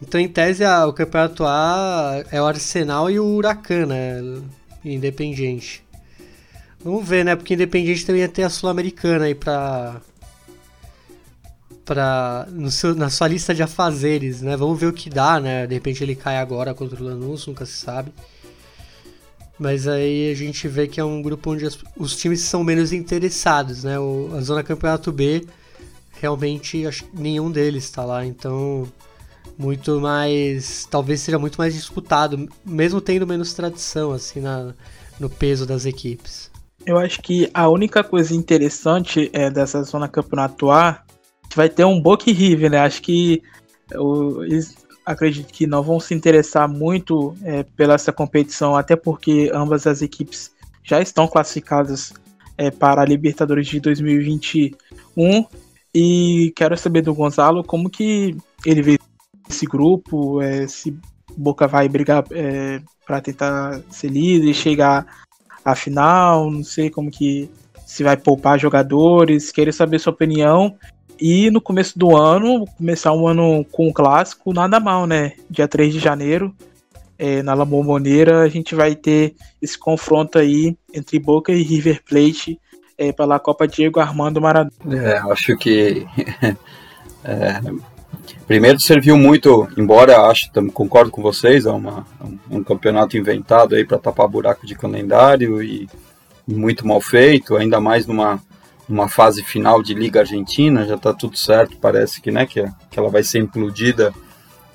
[0.00, 4.20] Então, em tese, a, o campeonato A é o Arsenal e o Huracan, né?
[4.82, 5.84] Independente.
[6.82, 7.36] Vamos ver, né?
[7.36, 10.00] Porque Independente também ter a Sul-Americana aí pra.
[11.84, 14.56] pra no seu, na sua lista de afazeres, né?
[14.56, 15.66] Vamos ver o que dá, né?
[15.66, 18.10] De repente ele cai agora contra o Lanús, nunca se sabe.
[19.58, 22.92] Mas aí a gente vê que é um grupo onde as, os times são menos
[22.92, 23.98] interessados, né?
[23.98, 25.46] O, a Zona Campeonato B,
[26.20, 28.88] realmente acho, nenhum deles está lá, então
[29.56, 30.86] muito mais.
[30.90, 34.74] Talvez seja muito mais disputado, mesmo tendo menos tradição, assim, na,
[35.20, 36.50] no peso das equipes.
[36.84, 41.02] Eu acho que a única coisa interessante é dessa zona campeonato A
[41.54, 42.78] vai ter um Boca River, né?
[42.78, 43.42] Acho que
[44.42, 44.74] eles
[45.04, 50.02] acredito que não vão se interessar muito é, pela essa competição, até porque ambas as
[50.02, 50.52] equipes
[50.82, 52.12] já estão classificadas
[52.56, 55.44] é, para a Libertadores de 2021.
[55.94, 58.36] E quero saber do Gonzalo como que
[58.66, 58.98] ele vê
[59.48, 60.96] esse grupo, é, se
[61.36, 65.06] Boca vai brigar é, para tentar ser líder e chegar
[65.64, 67.50] à final, não sei como que
[67.86, 70.76] se vai poupar jogadores, queria saber sua opinião.
[71.20, 75.32] E no começo do ano, começar um ano com um clássico, nada mal, né?
[75.48, 76.54] Dia 3 de janeiro,
[77.18, 82.02] é, na La Bombonera, a gente vai ter esse confronto aí entre Boca e River
[82.08, 82.58] Plate
[82.98, 84.72] é, pela Copa Diego Armando Maradona.
[84.90, 86.06] É, acho que
[87.24, 87.60] é,
[88.46, 92.06] Primeiro serviu muito, embora acho, concordo com vocês, é uma,
[92.50, 95.88] um, campeonato inventado aí para tapar buraco de calendário e,
[96.46, 98.40] muito mal feito, ainda mais numa,
[98.88, 102.98] numa fase final de Liga Argentina, já está tudo certo, parece que, né, que, que
[102.98, 104.12] ela vai ser implodida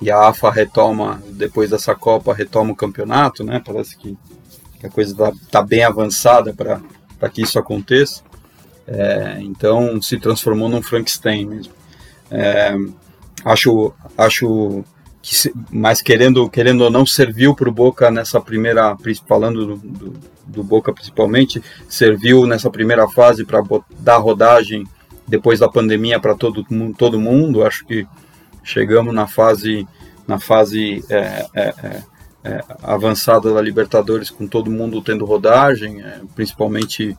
[0.02, 4.18] e a AFA retoma, depois dessa Copa, retoma o campeonato, né, parece que,
[4.80, 8.24] que a coisa está tá bem avançada para que isso aconteça.
[8.88, 11.74] É, então se transformou num Frankenstein mesmo.
[12.32, 12.76] É,
[13.46, 14.84] acho, acho
[15.22, 18.96] que, mas querendo, querendo ou não, serviu para o Boca nessa primeira,
[19.28, 20.14] falando do, do,
[20.46, 23.62] do, Boca principalmente, serviu nessa primeira fase para
[24.00, 24.86] dar rodagem
[25.28, 26.66] depois da pandemia para todo,
[26.98, 27.66] todo mundo.
[27.66, 28.08] Acho que
[28.64, 29.88] chegamos na fase,
[30.28, 32.04] na fase é, é, é,
[32.44, 37.18] é avançada da Libertadores com todo mundo tendo rodagem, é, principalmente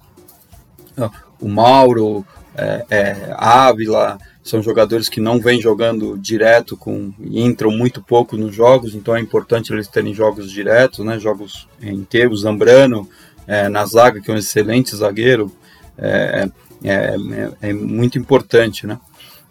[1.41, 2.27] o Mauro,
[2.57, 8.95] é, Ávila, são jogadores que não vêm jogando direto com entram muito pouco nos jogos,
[8.95, 12.43] então é importante eles terem jogos diretos, né, jogos inteiros.
[12.43, 13.09] Zambrano
[13.47, 15.53] é, na zaga, que é um excelente zagueiro,
[15.99, 16.49] é,
[16.83, 18.99] é, é, é muito importante, né?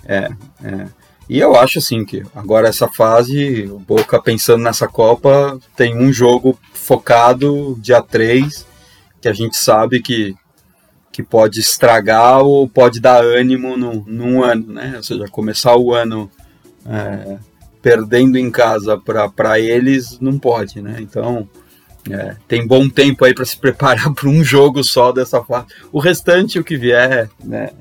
[0.06, 0.30] É,
[0.64, 0.88] é,
[1.30, 6.12] e eu acho assim que agora essa fase, o Boca pensando nessa Copa, tem um
[6.12, 8.66] jogo focado dia 3,
[9.22, 10.36] que a gente sabe que
[11.20, 14.94] que pode estragar ou pode dar ânimo no, num ano, né?
[14.96, 16.32] Ou seja, começar o ano
[16.86, 17.38] é,
[17.82, 20.96] perdendo em casa para eles não pode, né?
[21.02, 21.46] Então
[22.10, 25.66] é, tem bom tempo aí para se preparar para um jogo só dessa fase.
[25.92, 27.72] O restante, o que vier, né?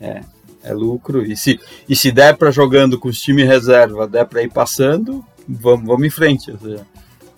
[0.00, 0.20] É,
[0.62, 1.24] é lucro.
[1.24, 1.58] E se,
[1.88, 6.10] e se der para jogando com os times reserva, der para ir passando, vamos, em
[6.10, 6.52] frente.
[6.52, 6.86] Ou seja,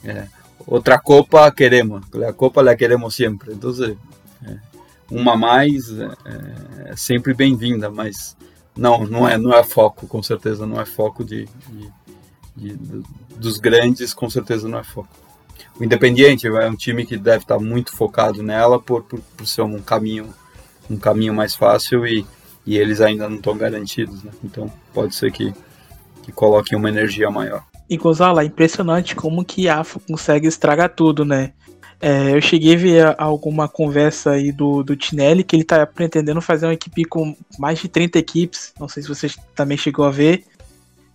[0.05, 0.27] é,
[0.67, 3.55] outra Copa queremos, a Copa la queremos sempre.
[3.55, 3.73] Então,
[4.47, 4.70] é,
[5.11, 6.09] uma a mais é,
[6.87, 8.37] é sempre bem-vinda, mas
[8.77, 11.49] não, não é, não é foco, com certeza não é foco de,
[12.57, 13.03] de, de,
[13.37, 15.09] dos grandes, com certeza não é foco.
[15.79, 19.63] O Independiente é um time que deve estar muito focado nela por, por, por ser
[19.63, 20.33] um caminho
[20.91, 22.27] um caminho mais fácil e,
[22.67, 24.33] e eles ainda não estão garantidos, né?
[24.43, 25.55] Então pode ser que,
[26.23, 27.65] que coloquem uma energia maior.
[27.89, 31.53] E Gonzalo, é impressionante como que a AFA consegue estragar tudo, né?
[32.01, 36.41] É, eu cheguei a ver alguma conversa aí do, do Tinelli que ele tá pretendendo
[36.41, 38.73] fazer uma equipe com mais de 30 equipes.
[38.81, 40.45] Não sei se você também chegou a ver.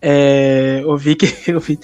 [0.01, 1.25] É, eu vi que.
[1.51, 1.79] Eu vi,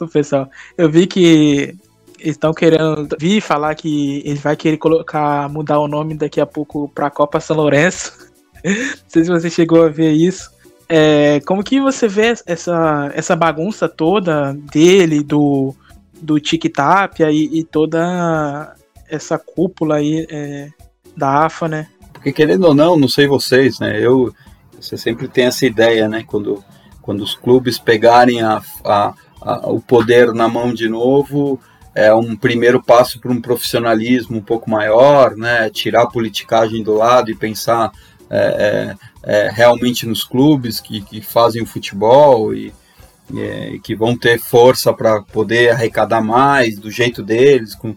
[0.00, 1.76] o pessoal, eu vi que
[2.18, 3.08] estão querendo.
[3.18, 7.38] Vi falar que ele vai querer colocar, mudar o nome daqui a pouco para Copa
[7.40, 8.12] São Lourenço.
[8.64, 8.72] Não
[9.08, 10.50] sei se você chegou a ver isso.
[10.88, 15.74] É, como que você vê essa, essa bagunça toda dele, do,
[16.22, 18.76] do Tic e, e toda
[19.08, 20.70] essa cúpula aí é,
[21.16, 21.88] da AFA, né?
[22.12, 23.98] Porque querendo ou não, não sei vocês, né?
[24.00, 24.32] Eu,
[24.80, 26.24] você sempre tem essa ideia, né?
[26.26, 26.64] Quando,
[27.02, 31.60] quando os clubes pegarem a, a, a o poder na mão de novo,
[31.94, 35.68] é um primeiro passo para um profissionalismo um pouco maior, né?
[35.68, 37.92] Tirar a politicagem do lado e pensar
[38.30, 42.72] é, é, é, realmente nos clubes que, que fazem o futebol e
[43.36, 47.74] é, que vão ter força para poder arrecadar mais do jeito deles.
[47.74, 47.94] Com,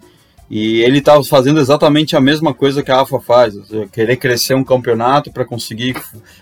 [0.49, 3.55] e ele estava fazendo exatamente a mesma coisa que a AFA faz,
[3.91, 5.95] querer crescer um campeonato para conseguir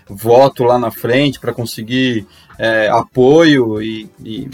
[0.08, 2.26] voto lá na frente, para conseguir
[2.58, 4.48] é, apoio e, e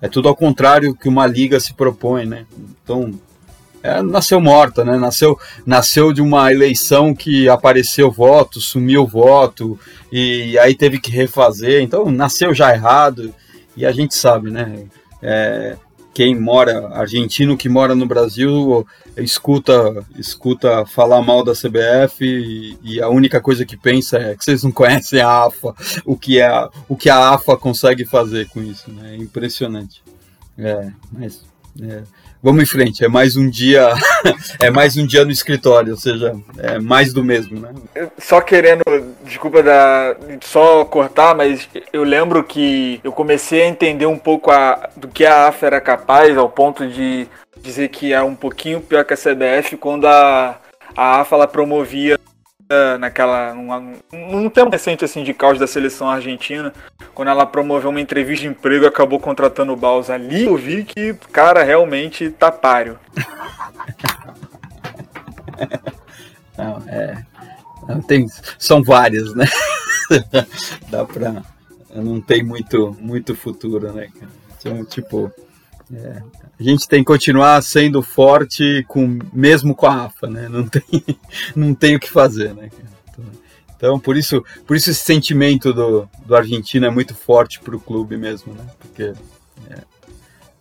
[0.00, 2.46] é tudo ao contrário que uma liga se propõe, né?
[2.82, 3.10] Então,
[3.82, 4.96] é, nasceu morta, né?
[4.96, 9.78] Nasceu, nasceu de uma eleição que apareceu voto, sumiu voto
[10.12, 11.82] e aí teve que refazer.
[11.82, 13.34] Então, nasceu já errado
[13.76, 14.86] e a gente sabe, né?
[15.22, 15.76] É,
[16.16, 18.86] quem mora, argentino que mora no Brasil,
[19.18, 24.42] escuta escuta falar mal da CBF e, e, a única coisa que pensa é que
[24.42, 25.74] vocês não conhecem a AFA,
[26.06, 29.12] o que, é, o que a AFA consegue fazer com isso, né?
[29.12, 30.02] É impressionante.
[30.56, 31.44] É, mas
[31.82, 32.02] é,
[32.42, 33.92] vamos em frente, é mais um dia,
[34.60, 37.72] é mais um dia no escritório, ou seja, é mais do mesmo, né?
[38.18, 38.82] Só querendo,
[39.24, 44.88] desculpa da, só cortar, mas eu lembro que eu comecei a entender um pouco a,
[44.96, 47.26] do que a AFA era capaz, ao ponto de
[47.60, 50.60] dizer que é um pouquinho pior que a CBF quando a,
[50.96, 52.18] a AFA ela promovia
[52.98, 56.72] naquela num, num tempo recente assim de caos da seleção argentina
[57.14, 60.84] quando ela promoveu uma entrevista de emprego e acabou contratando o Baus ali eu vi
[60.84, 62.98] que cara realmente tá páreo.
[66.58, 67.22] Não, é,
[68.08, 68.26] tem,
[68.58, 69.44] são várias né?
[70.90, 71.42] Dá pra
[71.94, 74.10] não tem muito muito futuro né
[74.58, 75.32] então, tipo
[75.94, 76.22] é,
[76.58, 80.48] a gente tem que continuar sendo forte com mesmo com a AFA, né?
[80.48, 80.82] Não tem,
[81.54, 82.70] não tem o que fazer, né?
[83.76, 87.80] Então, por isso, por isso esse sentimento do, do Argentina é muito forte para o
[87.80, 88.64] clube mesmo, né?
[88.78, 89.12] Porque
[89.70, 89.82] é,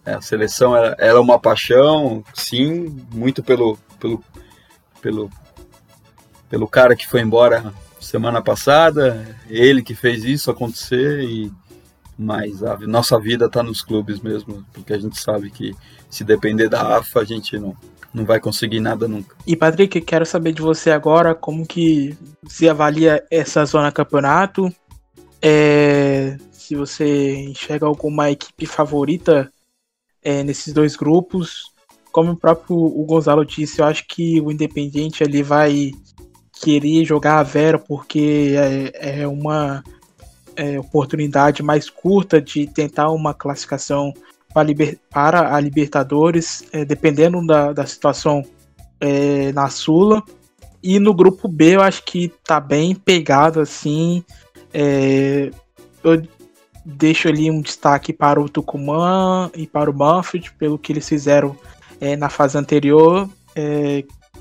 [0.05, 4.21] é a seleção era, era uma paixão, sim, muito pelo, pelo,
[5.01, 5.31] pelo,
[6.49, 11.51] pelo cara que foi embora semana passada, ele que fez isso acontecer e
[12.17, 15.75] mas a nossa vida está nos clubes mesmo, porque a gente sabe que
[16.09, 17.75] se depender da AFA, a gente não,
[18.13, 19.35] não vai conseguir nada nunca.
[19.45, 24.73] E Patrick, quero saber de você agora como que se avalia essa zona campeonato,
[25.41, 29.51] é, se você enxerga alguma equipe favorita
[30.23, 31.71] é, nesses dois grupos.
[32.11, 35.91] Como o próprio o Gonzalo disse, eu acho que o Independiente ali vai
[36.61, 39.83] querer jogar a Vera porque é, é uma
[40.55, 44.13] é, oportunidade mais curta de tentar uma classificação
[45.09, 48.43] para, a Libertadores, é, dependendo da, da situação
[48.99, 50.23] é, na Sula.
[50.81, 54.23] E no grupo B eu acho que tá bem pegado assim.
[54.73, 55.51] É,
[56.03, 56.23] eu
[56.85, 61.57] deixo ali um destaque para o Tucumã e para o Banfield, pelo que eles fizeram
[61.99, 63.29] é, na fase anterior.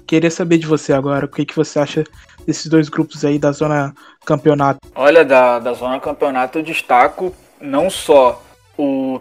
[0.07, 2.05] Queria saber de você agora, o que, que você acha
[2.47, 3.95] desses dois grupos aí da zona
[4.25, 4.81] campeonato?
[4.95, 8.43] Olha, da, da zona campeonato eu destaco não só
[8.77, 9.21] o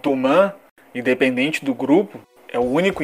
[0.00, 0.52] Tuman,
[0.94, 3.02] independente do grupo, é o único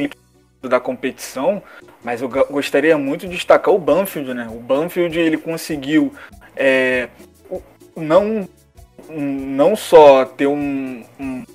[0.61, 1.61] da competição,
[2.03, 4.47] mas eu gostaria muito de destacar o Banfield, né?
[4.49, 6.13] O Banfield ele conseguiu
[6.55, 7.09] é,
[7.95, 8.47] não
[9.09, 11.45] não só ter um, um,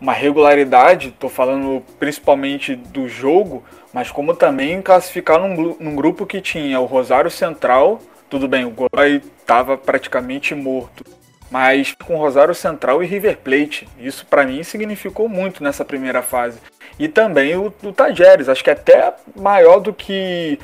[0.00, 6.40] uma regularidade, estou falando principalmente do jogo, mas como também classificar num, num grupo que
[6.40, 11.04] tinha o Rosário Central, tudo bem, o Godoy estava praticamente morto,
[11.50, 13.86] mas com Rosário Central e River Plate.
[13.98, 16.58] Isso para mim significou muito nessa primeira fase.
[16.98, 20.58] E também o, o Tajeres, acho que é até maior do que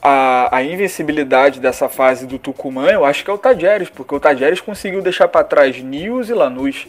[0.00, 4.20] a, a invencibilidade dessa fase do Tucumã, eu acho que é o Tajeres, porque o
[4.20, 6.86] Tajeres conseguiu deixar para trás Nils e Lanús.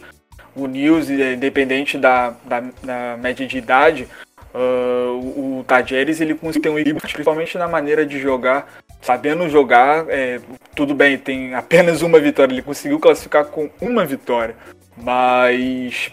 [0.54, 4.08] O Nils, independente da, da, da média de idade,
[4.54, 8.72] uh, o, o Tajeres ele ter um equilíbrio, principalmente na maneira de jogar.
[9.00, 10.40] Sabendo jogar, é,
[10.74, 12.52] tudo bem, tem apenas uma vitória.
[12.52, 14.56] Ele conseguiu classificar com uma vitória,
[14.96, 16.10] mas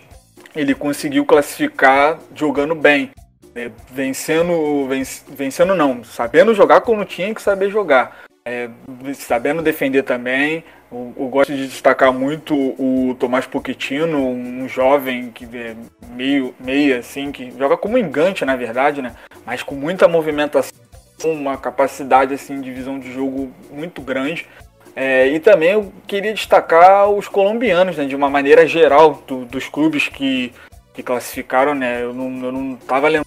[0.56, 3.12] ele conseguiu classificar jogando bem.
[3.56, 4.88] É, vencendo,
[5.30, 8.26] vencendo não, sabendo jogar como tinha que saber jogar.
[8.46, 8.70] É,
[9.16, 10.64] sabendo defender também.
[11.18, 15.76] Eu, gosto de destacar muito o Tomás Pochettino, um jovem que é
[16.12, 19.14] meio, meio assim, que joga como engante, na verdade, né?
[19.46, 20.72] Mas com muita movimentação,
[21.26, 24.48] uma capacidade assim de visão de jogo muito grande.
[24.96, 29.68] É, e também eu queria destacar os colombianos, né, de uma maneira geral, do, dos
[29.68, 30.54] clubes que,
[30.94, 32.04] que classificaram, né?
[32.04, 33.26] Eu não, eu não tava lembrando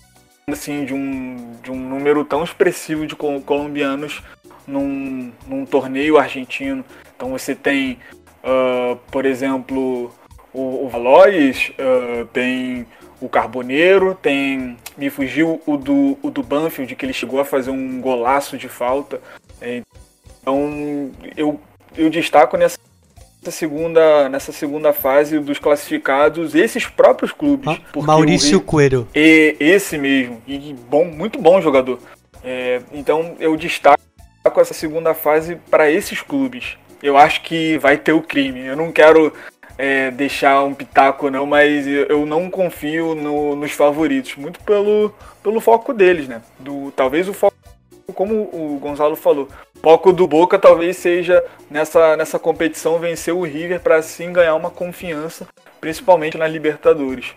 [0.50, 4.22] assim, de um, de um número tão expressivo de colombianos
[4.66, 6.82] num, num torneio argentino.
[7.18, 7.98] Então você tem,
[8.44, 10.12] uh, por exemplo,
[10.54, 12.86] o, o Valois, uh, tem
[13.20, 14.76] o Carboneiro, tem.
[14.96, 18.68] Me fugiu o do, o do Banfield, que ele chegou a fazer um golaço de
[18.68, 19.20] falta.
[20.40, 21.60] Então eu,
[21.96, 22.78] eu destaco nessa
[23.50, 27.80] segunda, nessa segunda fase dos classificados esses próprios clubes.
[27.96, 29.08] Maurício Coelho.
[29.12, 30.40] E esse mesmo.
[30.46, 31.98] E bom, muito bom jogador.
[32.44, 33.98] É, então eu destaco
[34.56, 36.78] essa segunda fase para esses clubes.
[37.02, 38.66] Eu acho que vai ter o crime.
[38.66, 39.32] Eu não quero
[39.78, 45.60] é, deixar um pitaco não, mas eu não confio no, nos favoritos, muito pelo, pelo
[45.60, 46.42] foco deles, né?
[46.58, 47.56] Do, talvez o foco
[48.14, 49.48] como o Gonzalo falou,
[49.82, 54.70] foco do Boca talvez seja nessa, nessa competição vencer o River para assim ganhar uma
[54.70, 55.46] confiança,
[55.80, 57.34] principalmente na Libertadores.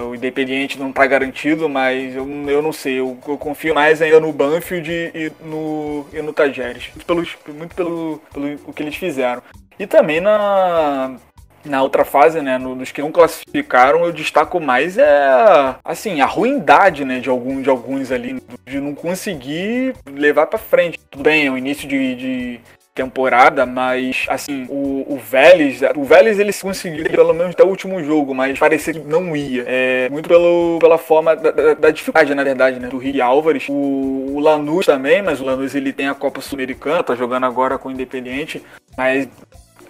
[0.00, 3.00] O Independiente não está garantido, mas eu, eu não sei.
[3.00, 6.90] Eu, eu, confio mais ainda no Banfield e no, e no Tajeres.
[6.94, 9.42] Muito, pelo, muito pelo, pelo o que eles fizeram.
[9.78, 11.16] E também na,
[11.64, 17.04] na outra fase, né, nos que não classificaram, eu destaco mais é assim, a ruindade,
[17.04, 20.98] né, de algum de alguns ali de não conseguir levar para frente.
[21.10, 22.60] Tudo bem, é o início de, de
[22.96, 28.02] temporada, mas assim, o, o Vélez, o Vélez eles conseguiram pelo menos até o último
[28.02, 29.64] jogo, mas parecia que não ia.
[29.66, 33.68] É, muito pelo, pela forma da, da, da dificuldade, na verdade, né, do Rio Álvares.
[33.68, 37.76] O, o Lanús também, mas o Lanús ele tem a Copa Sul-Americana, tá jogando agora
[37.76, 38.62] com o Independiente,
[38.96, 39.28] mas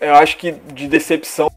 [0.00, 1.48] eu acho que de decepção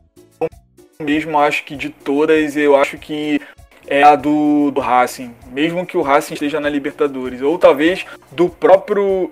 [1.01, 3.41] mesmo, acho que de todas, eu acho que
[3.87, 8.47] é a do, do Racing, mesmo que o Racing esteja na Libertadores, ou talvez do
[8.47, 9.31] próprio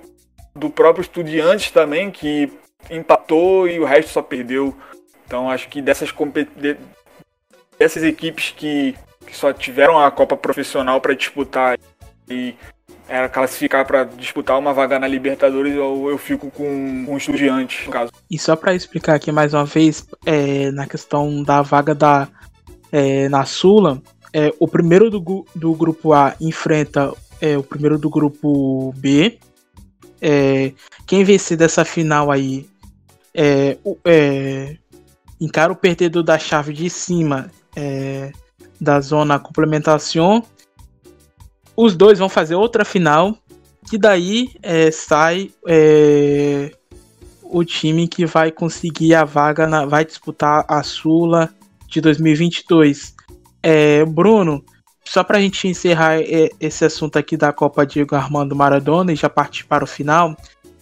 [0.57, 2.51] do próprio Estudiantes também, que
[2.89, 4.75] empatou e o resto só perdeu.
[5.25, 6.13] Então acho que dessas
[7.77, 8.95] dessas equipes que,
[9.25, 11.77] que só tiveram a Copa Profissional para disputar
[12.29, 12.55] e
[13.07, 17.85] era classificar para disputar uma vaga na Libertadores, eu, eu fico com, com o Estudiantes,
[17.85, 18.11] no caso.
[18.29, 22.27] E só para explicar aqui mais uma vez, é, na questão da vaga da
[22.91, 24.01] é, na Sula,
[24.33, 29.39] é, o primeiro do, do grupo A enfrenta é, o primeiro do grupo B.
[30.21, 30.73] É,
[31.05, 32.67] quem vencer dessa final aí
[33.33, 34.77] é, é,
[35.39, 38.31] encara o perdedor da chave de cima é,
[38.79, 40.43] da zona complementação
[41.77, 43.37] os dois vão fazer outra final.
[43.93, 46.71] E daí é, sai é,
[47.43, 51.53] o time que vai conseguir a vaga, na, vai disputar a Sula
[51.87, 53.15] de 2022.
[53.61, 54.65] É, Bruno,
[55.09, 59.15] só para a gente encerrar é, esse assunto aqui da Copa Diego Armando Maradona e
[59.15, 60.35] já partir para o final,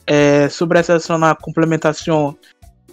[0.05, 2.37] é, sobre essa ação na complementação,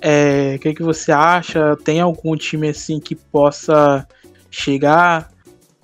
[0.01, 1.77] é, o que, que você acha?
[1.85, 4.07] Tem algum time assim que possa
[4.51, 5.31] chegar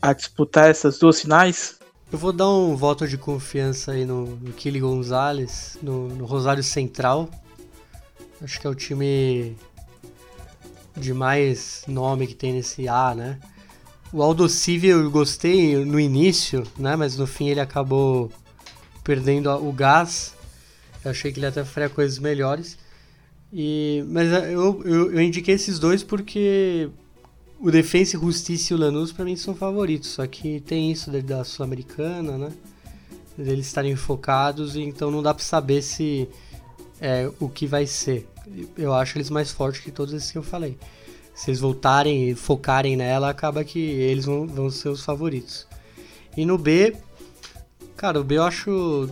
[0.00, 1.78] a disputar essas duas finais?
[2.10, 6.62] Eu vou dar um voto de confiança aí no, no Kili Gonzalez, no, no, Rosário
[6.62, 7.28] Central.
[8.42, 9.56] Acho que é o time
[10.96, 13.38] de mais nome que tem nesse A, né?
[14.10, 16.96] O Aldo Civi eu gostei no início, né?
[16.96, 18.30] Mas no fim ele acabou
[19.04, 20.34] perdendo o gás.
[21.04, 22.78] Eu achei que ele até faria coisas melhores.
[23.52, 26.88] E, mas eu, eu, eu indiquei esses dois porque
[27.60, 31.10] o Defensa e Justiça e o Lanús para mim são favoritos, só que tem isso
[31.10, 32.52] da Sul-Americana, né?
[33.38, 36.28] Eles estarem focados, então não dá para saber se
[37.00, 38.28] é, o que vai ser.
[38.76, 40.76] Eu acho eles mais fortes que todos esses que eu falei.
[41.46, 45.66] Eles voltarem e focarem nela, acaba que eles vão, vão ser os favoritos.
[46.36, 46.96] E no B,
[47.96, 49.08] cara, o B eu acho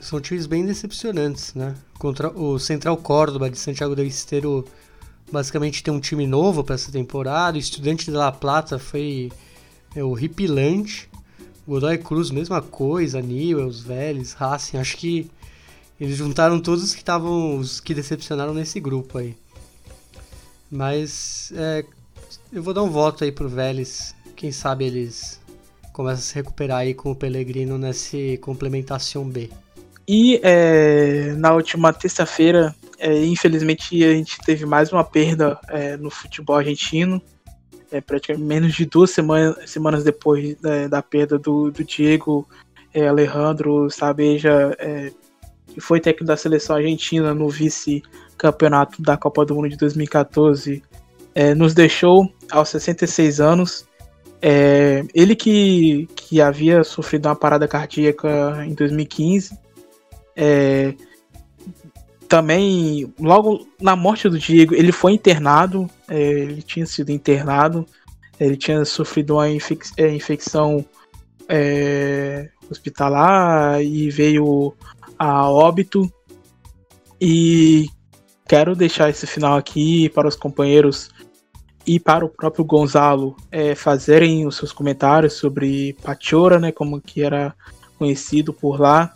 [0.00, 1.74] são times bem decepcionantes, né?
[1.98, 4.64] Contra o Central Córdoba de Santiago del Estero
[5.30, 7.56] basicamente tem um time novo para essa temporada.
[7.56, 9.30] O Estudante de La Plata foi
[9.94, 11.08] é, horripilante.
[11.66, 15.30] Godoy Cruz, mesma coisa, Newells, Vélez, Racing, acho que
[16.00, 19.36] eles juntaram todos os que estavam, os que decepcionaram nesse grupo aí.
[20.70, 21.84] Mas é,
[22.52, 25.40] eu vou dar um voto aí pro Vélez, quem sabe eles
[25.92, 29.50] começam a se recuperar aí com o Pellegrino nessa complementação B.
[30.06, 36.10] E é, na última terça-feira, é, infelizmente, a gente teve mais uma perda é, no
[36.10, 37.20] futebol argentino
[37.90, 42.48] é, praticamente menos de duas semana, semanas depois da, da perda do, do Diego
[42.94, 45.12] é, Alejandro Sabeja, é,
[45.68, 47.48] que foi técnico da seleção argentina no
[48.40, 50.82] vice-campeonato da Copa do Mundo de 2014,
[51.34, 53.86] é, nos deixou aos 66 anos.
[54.42, 59.56] É, ele que, que havia sofrido uma parada cardíaca em 2015,
[60.34, 60.94] é,
[62.26, 65.90] também, logo na morte do Diego, ele foi internado.
[66.08, 67.84] É, ele tinha sido internado.
[68.38, 70.84] Ele tinha sofrido uma infec é, infecção
[71.48, 74.72] é, hospitalar e veio
[75.18, 76.10] a óbito.
[77.20, 77.88] E
[78.50, 81.08] quero deixar esse final aqui para os companheiros
[81.86, 87.22] e para o próprio Gonzalo é, fazerem os seus comentários sobre Pachora, né, como que
[87.22, 87.54] era
[87.96, 89.14] conhecido por lá.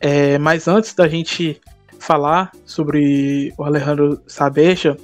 [0.00, 1.60] É, mas antes da gente
[1.96, 4.96] falar sobre o Alejandro Sabeja,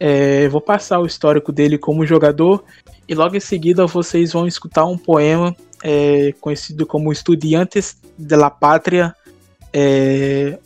[0.00, 2.64] é, vou passar o histórico dele como jogador
[3.06, 5.54] e logo em seguida vocês vão escutar um poema
[5.84, 9.14] é, conhecido como Estudiantes de la Pátria,
[9.72, 10.58] é,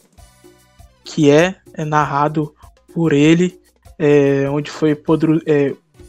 [1.05, 2.54] que é, é, narrado
[2.95, 3.61] por ele,
[3.99, 4.97] é, onde foi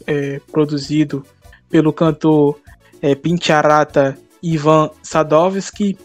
[0.06, 1.24] é, produzido
[1.68, 2.58] pelo cantor
[3.02, 5.98] é, Pincharata Ivan Sadovski.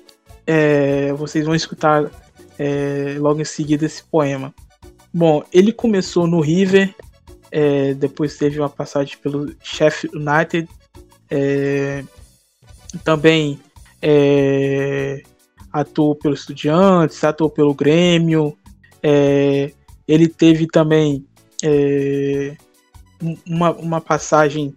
[1.17, 2.09] vocês vão escutar
[2.57, 4.53] é, logo em seguida esse poema.
[5.13, 6.93] Bom, ele começou no River,
[7.51, 10.69] é, depois teve uma passagem pelo Sheffield United,
[11.29, 12.03] é,
[13.03, 13.59] também
[14.01, 15.21] é,
[15.71, 18.57] atuou pelo Estudiantes, atuou pelo Grêmio,
[19.03, 19.71] é,
[20.13, 21.25] ele teve também
[21.63, 22.55] é,
[23.45, 24.75] uma, uma passagem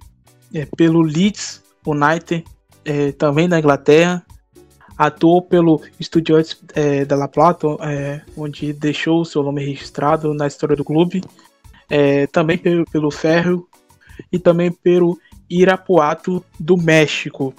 [0.77, 2.45] pelo Leeds United,
[3.19, 4.25] também da Inglaterra,
[4.97, 10.47] atuou pelo Estudiantes é, da La Plata, é, onde deixou o seu nome registrado na
[10.47, 11.23] história do clube,
[11.91, 13.69] é, também pelo, pelo Ferro
[14.33, 15.19] e também pelo
[15.51, 17.55] Irapuato do México.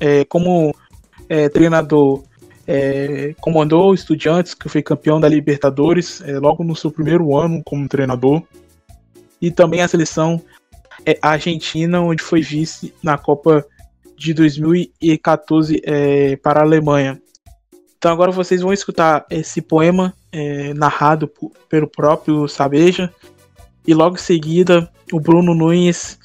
[0.00, 0.74] É, como
[1.28, 2.22] é, treinador,
[2.68, 7.88] é, comandou o Estudiantes, que foi campeão da Libertadores, logo no seu primeiro ano como
[7.88, 8.42] treinador,
[9.40, 10.40] e também a seleção
[11.22, 13.64] argentina, onde foi vice na Copa
[14.18, 17.20] de 2014 é, para a Alemanha.
[17.96, 23.12] Então agora vocês vão escutar esse poema é, narrado por, pelo próprio Sabeja
[23.86, 26.18] e logo em seguida o Bruno Nunes,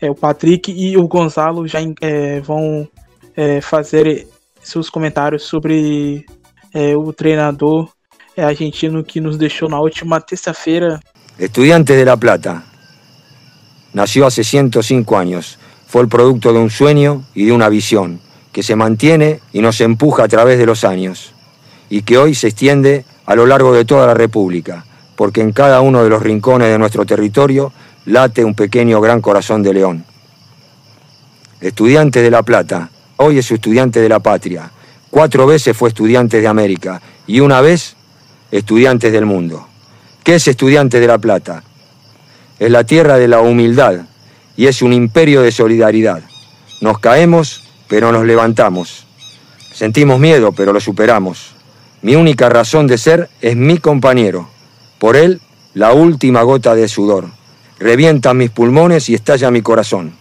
[0.00, 2.88] é, o Patrick e o Gonzalo já é, vão
[3.36, 4.26] é, fazer
[4.64, 6.24] seus comentários sobre
[6.72, 7.88] é, o treinador
[8.36, 10.98] argentino que nos deixou na última terça-feira.
[11.38, 12.64] Estudiante de La Plata.
[13.92, 15.58] Nació hace 105 años.
[15.94, 18.18] fue el producto de un sueño y de una visión
[18.50, 21.32] que se mantiene y nos empuja a través de los años
[21.88, 24.84] y que hoy se extiende a lo largo de toda la República,
[25.14, 27.72] porque en cada uno de los rincones de nuestro territorio
[28.06, 30.04] late un pequeño gran corazón de león.
[31.60, 34.70] Estudiante de La Plata, hoy es estudiante de la patria,
[35.10, 37.96] cuatro veces fue estudiante de América y una vez
[38.50, 39.66] estudiante del mundo.
[40.22, 41.62] ¿Qué es estudiante de La Plata?
[42.58, 44.06] Es la tierra de la humildad,
[44.56, 46.22] y es un imperio de solidaridad.
[46.80, 49.06] Nos caemos, pero nos levantamos.
[49.72, 51.54] Sentimos miedo, pero lo superamos.
[52.02, 54.48] Mi única razón de ser es mi compañero.
[54.98, 55.40] Por él,
[55.74, 57.28] la última gota de sudor.
[57.78, 60.14] Revienta mis pulmones y estalla mi corazón.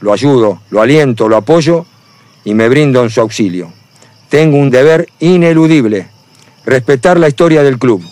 [0.00, 1.86] Lo ayudo, lo aliento, lo apoyo
[2.48, 3.70] y me brindo en su auxilio.
[4.30, 6.08] Tengo un deber ineludible,
[6.64, 8.02] respetar la historia del club.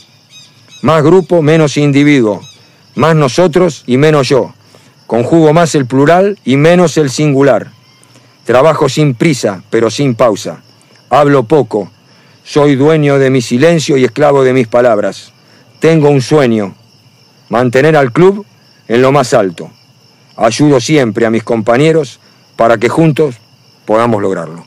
[0.83, 2.43] Más grupo, menos individuo.
[2.97, 4.53] Más nosotros y menos yo.
[5.07, 7.69] Conjugo más el plural y menos el singular.
[8.45, 10.63] Trabajo sin prisa, pero sin pausa.
[11.09, 11.91] Hablo poco.
[12.45, 15.33] Soy dueño de mi silencio y esclavo de mis palabras.
[15.81, 16.75] Tengo un sueño.
[17.49, 18.45] Mantener al club
[18.87, 19.71] en lo más alto.
[20.37, 22.21] Ayudo siempre a mis compañeros
[22.55, 23.37] para que juntos
[23.87, 24.67] podamos lograrlo.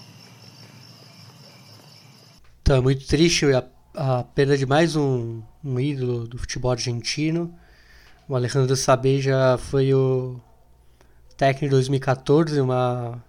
[2.63, 7.53] Tá muito triste a, a perda de mais um, um ídolo do futebol argentino.
[8.27, 10.39] O Alejandro Sabé já foi o
[11.35, 13.21] técnico de 2014, uma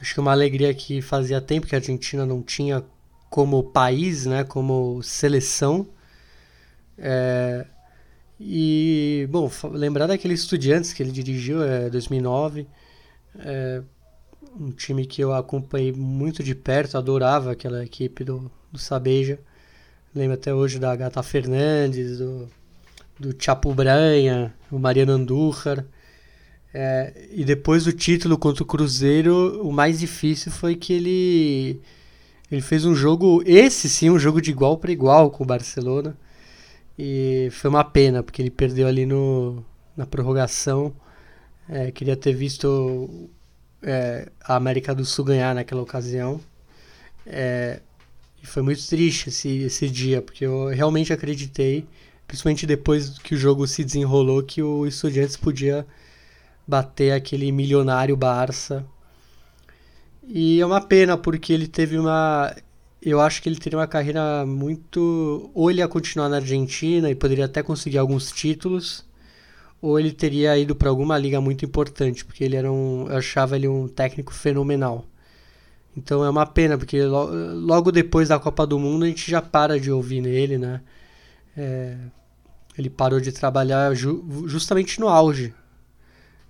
[0.00, 2.82] acho que uma alegria que fazia tempo que a Argentina não tinha
[3.30, 5.86] como país, né, como seleção.
[6.98, 7.66] É,
[8.40, 12.66] e, bom, lembrar daquele Estudiantes que ele dirigiu, é 2009.
[13.38, 13.82] É,
[14.58, 19.38] um time que eu acompanhei muito de perto, adorava aquela equipe do, do Sabeja.
[20.14, 22.48] Lembro até hoje da Gata Fernandes, do,
[23.18, 25.84] do Chapo Branha, o Mariano Andújar.
[26.72, 31.80] É, e depois do título contra o Cruzeiro, o mais difícil foi que ele,
[32.50, 36.16] ele fez um jogo, esse sim, um jogo de igual para igual com o Barcelona.
[36.98, 39.64] E foi uma pena, porque ele perdeu ali no,
[39.96, 40.94] na prorrogação.
[41.68, 43.30] É, queria ter visto
[43.84, 46.40] é, a América do Sul ganhar naquela ocasião.
[47.26, 47.80] É,
[48.44, 51.86] foi muito triste esse, esse dia, porque eu realmente acreditei,
[52.26, 55.86] principalmente depois que o jogo se desenrolou, que o Estudiantes podia
[56.66, 58.84] bater aquele milionário Barça.
[60.26, 62.54] E é uma pena, porque ele teve uma.
[63.02, 65.50] Eu acho que ele teria uma carreira muito.
[65.54, 69.04] Ou ele ia continuar na Argentina e poderia até conseguir alguns títulos,
[69.84, 73.06] ou ele teria ido para alguma liga muito importante, porque ele era um.
[73.06, 75.04] Eu achava ele um técnico fenomenal.
[75.94, 79.78] Então é uma pena, porque logo depois da Copa do Mundo a gente já para
[79.78, 80.80] de ouvir nele, né?
[81.54, 81.98] É,
[82.78, 85.52] ele parou de trabalhar ju justamente no auge.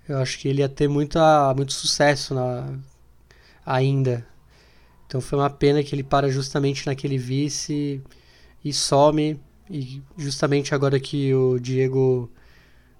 [0.07, 2.73] Eu acho que ele ia ter muita, muito sucesso na,
[3.65, 4.25] ainda.
[5.07, 8.01] Então foi uma pena que ele para justamente naquele vice
[8.63, 9.37] e some.
[9.69, 12.31] E justamente agora que o Diego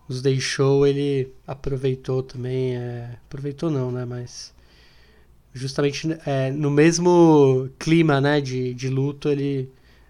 [0.08, 2.76] os deixou, ele aproveitou também.
[2.76, 4.06] É, aproveitou não, né?
[4.06, 4.54] Mas
[5.54, 9.70] justamente é, no mesmo clima né, de, de luto, ele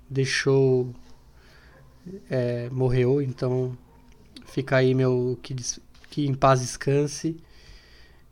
[0.09, 0.93] deixou.
[2.29, 3.75] É, morreu, então
[4.45, 5.55] fica aí meu que,
[6.09, 7.37] que em paz descanse.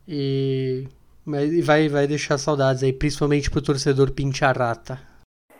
[0.07, 0.87] E
[1.25, 4.99] mas vai, vai deixar saudades aí, principalmente pro torcedor Pincharata.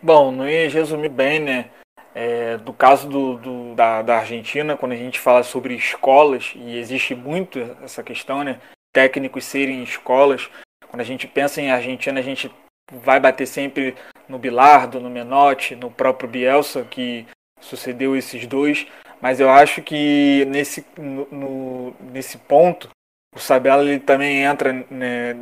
[0.02, 1.70] Bom, não ia resumir bem, né?
[2.14, 6.78] É, do caso do, do, da, da Argentina, quando a gente fala sobre escolas, e
[6.78, 8.60] existe muito essa questão, né?
[8.92, 10.48] Técnicos serem escolas,
[10.88, 12.48] quando a gente pensa em Argentina, a gente
[12.92, 13.96] vai bater sempre
[14.28, 17.26] no Bilardo, no Menotti, no próprio Bielsa, que
[17.60, 18.86] sucedeu esses dois.
[19.20, 22.88] Mas eu acho que nesse, no, no, nesse ponto,
[23.34, 25.34] o Sabella ele também entra né,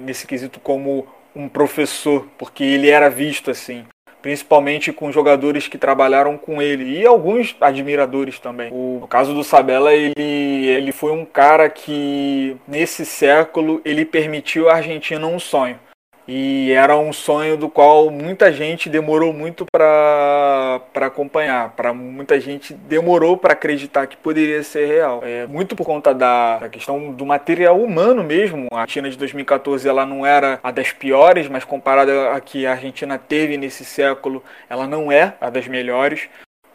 [0.00, 1.06] nesse quesito como
[1.36, 3.84] um professor, porque ele era visto assim
[4.24, 8.70] principalmente com jogadores que trabalharam com ele e alguns admiradores também.
[8.72, 14.70] O, no caso do Sabella, ele, ele foi um cara que nesse século ele permitiu
[14.70, 15.78] à Argentina um sonho.
[16.26, 22.72] E era um sonho do qual muita gente demorou muito para acompanhar, para muita gente
[22.72, 25.20] demorou para acreditar que poderia ser real.
[25.22, 28.68] É, muito por conta da, da, questão do material humano mesmo.
[28.72, 32.72] A Argentina de 2014 ela não era a das piores, mas comparada a que a
[32.72, 36.28] Argentina teve nesse século, ela não é a das melhores.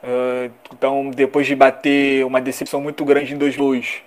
[0.03, 4.03] Uh, então, depois de bater uma decepção muito grande em 2002,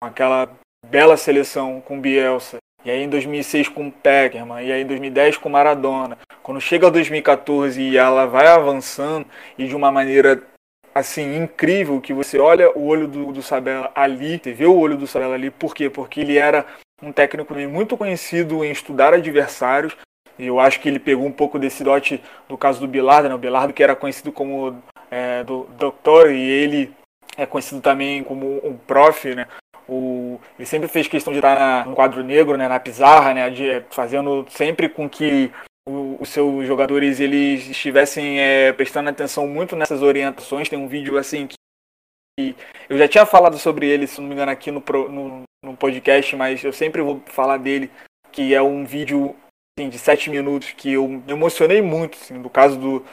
[0.00, 0.48] com aquela
[0.86, 5.48] bela seleção com Bielsa, e aí em 2006 com Peckerman, e aí em 2010 com
[5.48, 6.18] Maradona.
[6.42, 9.26] Quando chega 2014 e ela vai avançando
[9.56, 10.42] e de uma maneira
[10.94, 14.96] assim incrível que você olha o olho do, do Sabella ali, você vê o olho
[14.96, 15.88] do Sabella ali, por quê?
[15.88, 16.66] Porque ele era
[17.02, 19.96] um técnico muito conhecido em estudar adversários.
[20.38, 23.34] E eu acho que ele pegou um pouco desse dote no caso do Bilardo, né?
[23.34, 26.92] O Bilardo que era conhecido como é, do doutor e ele
[27.36, 29.46] é conhecido também como um prof, né?
[29.92, 33.50] O, ele sempre fez questão de estar na, no quadro negro, né, na pizarra, né,
[33.50, 35.52] de, fazendo sempre com que
[35.86, 40.68] os seus jogadores eles estivessem é, prestando atenção muito nessas orientações.
[40.68, 41.46] Tem um vídeo assim
[42.38, 42.56] que,
[42.88, 46.34] eu já tinha falado sobre ele, se não me engano, aqui no, no, no podcast,
[46.36, 47.90] mas eu sempre vou falar dele,
[48.30, 49.36] que é um vídeo
[49.78, 52.16] assim, de sete minutos que eu me emocionei muito.
[52.16, 53.04] Assim, no caso do,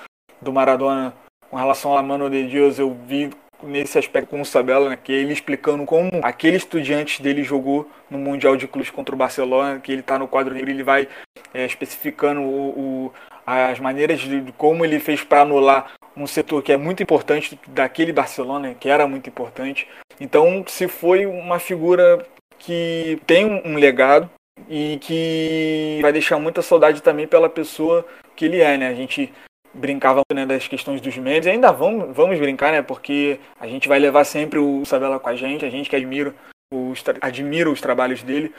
[0.41, 1.13] do Maradona,
[1.49, 3.31] com relação a Mano de Deus, eu vi
[3.63, 8.17] nesse aspecto com o Sabella, né, que ele explicando como aquele estudante dele jogou no
[8.17, 11.07] Mundial de Clubes contra o Barcelona, que ele está no quadro negro, ele vai
[11.53, 13.13] é, especificando o, o,
[13.45, 17.59] as maneiras de, de, como ele fez para anular um setor que é muito importante
[17.67, 19.87] daquele Barcelona, que era muito importante.
[20.19, 22.25] Então, se foi uma figura
[22.57, 24.29] que tem um legado
[24.69, 28.05] e que vai deixar muita saudade também pela pessoa
[28.35, 28.89] que ele é, né?
[28.89, 29.31] A gente
[29.73, 32.81] brincava né, das questões dos e ainda vamos, vamos brincar, né?
[32.81, 36.33] Porque a gente vai levar sempre o Sabela com a gente, a gente que admira
[36.73, 38.53] os, admira os trabalhos dele.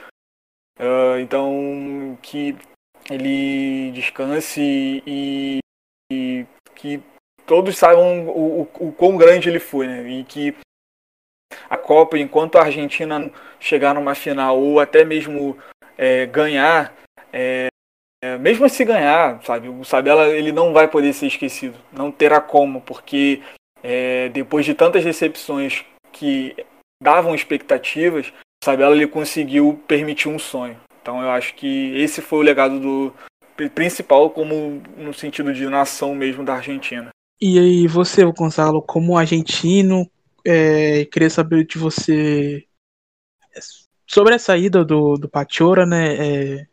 [0.79, 2.55] Uh, então, que
[3.09, 5.59] ele descanse e,
[6.11, 7.01] e, que
[7.45, 10.09] todos saibam o, o, o quão grande ele foi, né?
[10.09, 10.55] E que
[11.69, 15.57] a Copa, enquanto a Argentina chegar numa final ou até mesmo
[15.97, 16.93] é, ganhar,
[17.31, 17.67] é,
[18.21, 22.39] é, mesmo se ganhar, sabe, o Sabella ele não vai poder ser esquecido, não terá
[22.39, 23.41] como, porque
[23.83, 26.55] é, depois de tantas recepções que
[27.01, 30.79] davam expectativas, o Sabella ele conseguiu permitir um sonho.
[31.01, 33.13] Então eu acho que esse foi o legado do
[33.69, 37.09] principal como no sentido de nação mesmo da Argentina.
[37.41, 40.07] E aí você, Gonzalo, como argentino,
[40.45, 42.65] é, queria saber de você
[44.05, 46.67] sobre a saída do, do Pachora, né, é,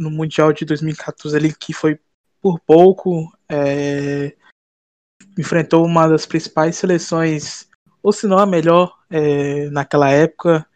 [0.00, 2.00] no Mundial de 2014 ali, que foi
[2.40, 4.34] por pouco, é,
[5.38, 7.68] enfrentou uma das principais seleções,
[8.02, 10.66] ou se não a melhor é, naquela época.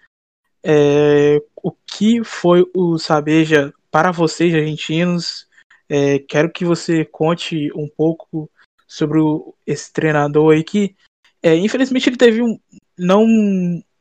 [0.62, 5.48] É, o que foi o Sabeja para vocês, argentinos?
[5.88, 8.50] É, quero que você conte um pouco
[8.86, 10.94] sobre o, esse treinador aí que,
[11.42, 12.58] é, infelizmente, ele teve um,
[12.98, 13.24] não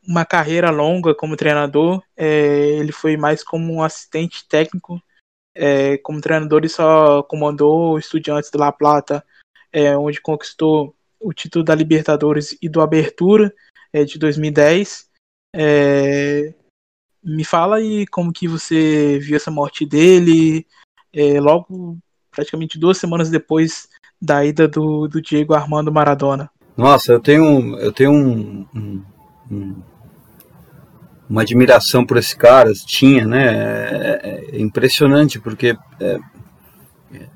[0.06, 5.02] uma carreira longa como treinador, é, ele foi mais como um assistente técnico.
[5.56, 9.24] É, como treinador, ele só comandou Estudiantes de La Plata,
[9.72, 13.54] é, onde conquistou o título da Libertadores e do Abertura
[13.92, 15.08] é, de 2010.
[15.56, 16.54] É,
[17.24, 20.66] me fala aí como que você viu essa morte dele,
[21.14, 21.98] é, logo
[22.32, 23.88] praticamente duas semanas depois
[24.22, 26.50] da ida do, do Diego Armando Maradona.
[26.76, 29.06] Nossa, eu tenho, eu tenho um, um,
[29.52, 29.82] um,
[31.34, 33.44] uma admiração por esse cara, tinha, né?
[33.44, 36.20] É, é impressionante, porque é,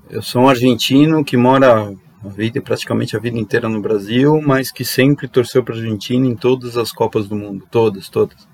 [0.07, 1.91] eu sou um argentino que mora
[2.23, 6.27] a vida, praticamente a vida inteira no Brasil, mas que sempre torceu para a Argentina
[6.27, 8.47] em todas as Copas do Mundo, todas, todas.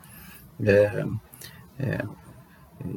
[0.66, 1.04] É,
[1.78, 2.06] é,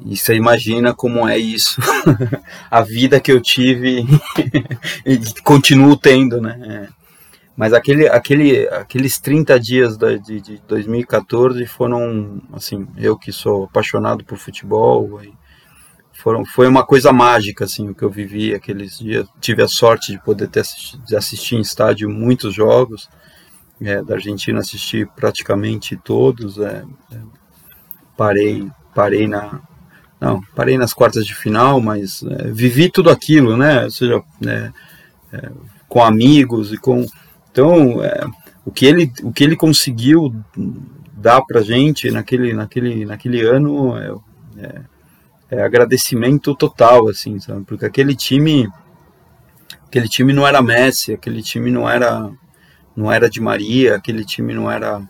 [0.04, 1.80] e você imagina como é isso,
[2.70, 4.06] a vida que eu tive
[5.04, 6.90] e continuo tendo, né?
[7.56, 13.64] Mas aquele, aquele, aqueles 30 dias da, de, de 2014 foram, assim, eu que sou
[13.64, 15.22] apaixonado por futebol,
[16.12, 19.26] foram, foi uma coisa mágica, assim, o que eu vivi aqueles dias.
[19.40, 23.08] Tive a sorte de poder ter assisti, de assistir em estádio muitos jogos,
[23.80, 27.18] é, da Argentina assisti praticamente todos, é, é,
[28.16, 29.60] parei, parei na,
[30.20, 33.84] não, parei nas quartas de final, mas é, vivi tudo aquilo, né?
[33.84, 34.72] Ou seja, é,
[35.32, 35.50] é,
[35.88, 37.06] com amigos e com
[37.56, 38.26] então, é,
[38.66, 40.30] o, que ele, o que ele conseguiu
[41.10, 44.14] dar para gente naquele, naquele, naquele ano é,
[44.58, 44.80] é,
[45.52, 47.64] é, agradecimento total, assim, sabe?
[47.64, 48.68] Porque aquele time,
[49.86, 52.30] aquele time não era Messi, aquele time não era,
[52.94, 55.00] não era de Maria, aquele time não era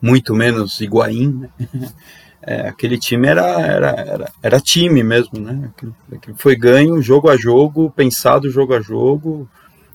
[0.00, 1.50] muito menos Higuaín, né?
[2.40, 5.70] É, aquele time era, era, era, era, time mesmo, né?
[5.70, 5.94] Aquilo,
[6.36, 9.46] foi ganho jogo a jogo, pensado jogo a jogo,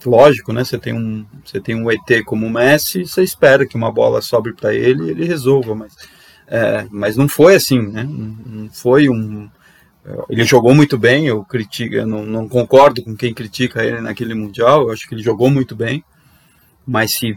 [0.09, 0.63] lógico, né?
[0.63, 4.21] Você tem um, você tem um ET como o Messi, você espera que uma bola
[4.21, 5.93] sobre para ele e ele resolva, mas,
[6.47, 8.03] é, mas não foi assim, né?
[8.03, 9.49] Não foi um.
[10.29, 14.33] Ele jogou muito bem, eu critico, eu não, não concordo com quem critica ele naquele
[14.33, 14.83] mundial.
[14.83, 16.03] Eu acho que ele jogou muito bem,
[16.85, 17.35] mas se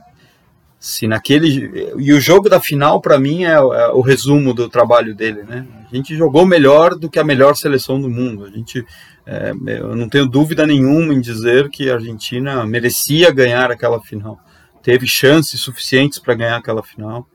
[0.86, 5.16] se naquele e o jogo da final para mim é, é, o resumo do trabalho
[5.16, 5.66] dele, né?
[5.90, 8.44] A gente jogou melhor do que a melhor seleção do mundo.
[8.44, 8.86] A gente
[9.26, 14.38] é, eu não tenho dúvida nenhuma em dizer que a Argentina merecia ganhar aquela final.
[14.80, 17.26] Teve chances suficientes para ganhar aquela final.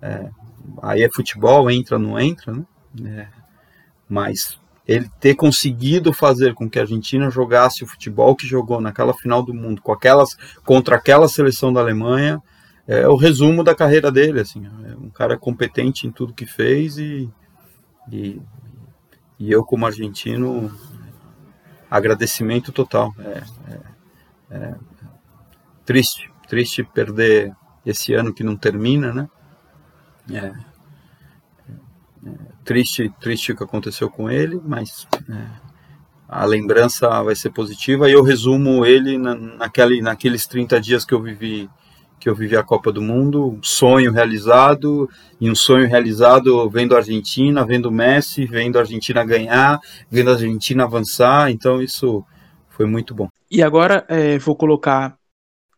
[0.00, 0.28] É,
[0.80, 2.64] aí é futebol, entra, não entra, né?
[3.04, 3.26] É,
[4.08, 9.12] mas ele ter conseguido fazer com que a Argentina jogasse o futebol que jogou naquela
[9.12, 12.40] final do mundo, com aquelas contra aquela seleção da Alemanha,
[12.86, 16.98] é o resumo da carreira dele, assim, é um cara competente em tudo que fez
[16.98, 17.30] e,
[18.10, 18.40] e,
[19.38, 20.70] e eu como argentino
[21.90, 23.14] agradecimento total.
[23.18, 24.74] É, é, é,
[25.84, 27.54] triste, triste perder
[27.84, 29.28] esse ano que não termina, né?
[30.30, 30.52] É, é,
[32.26, 35.46] é triste, triste o que aconteceu com ele, mas é,
[36.28, 41.12] a lembrança vai ser positiva e eu resumo ele na, naquele, naqueles 30 dias que
[41.12, 41.68] eu vivi
[42.22, 46.94] que eu vivi a Copa do Mundo, um sonho realizado, e um sonho realizado vendo
[46.94, 52.24] a Argentina, vendo o Messi, vendo a Argentina ganhar, vendo a Argentina avançar, então isso
[52.68, 53.28] foi muito bom.
[53.50, 55.16] E agora é, vou colocar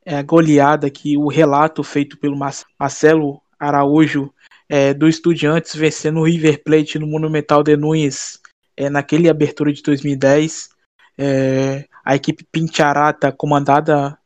[0.04, 2.36] é, a goleada aqui, o relato feito pelo
[2.78, 4.30] Marcelo Araújo
[4.68, 8.38] é, do Estudiantes vencendo o River Plate no Monumental de Nunes
[8.76, 10.68] é, naquele abertura de 2010.
[11.16, 14.18] É, a equipe Pincharata, comandada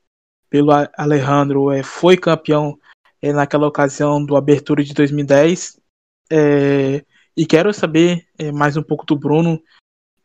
[0.51, 2.79] pelo Alejandro, é, foi campeão
[3.21, 5.81] é, naquela ocasião do Abertura de 2010.
[6.31, 7.05] É,
[7.37, 9.63] e quero saber é, mais um pouco do Bruno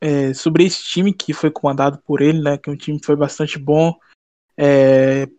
[0.02, 3.16] é, sobre esse time que foi comandado por ele, né, que é um time foi
[3.16, 3.94] bastante bom.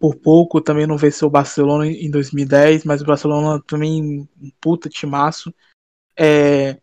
[0.01, 4.89] Por pouco também não venceu o Barcelona em 2010, mas o Barcelona também um puta
[4.89, 5.55] timaço.
[6.19, 6.81] É,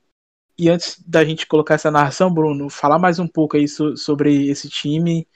[0.58, 4.48] e antes da gente colocar essa narração, Bruno, falar mais um pouco aí so, sobre
[4.48, 5.28] esse time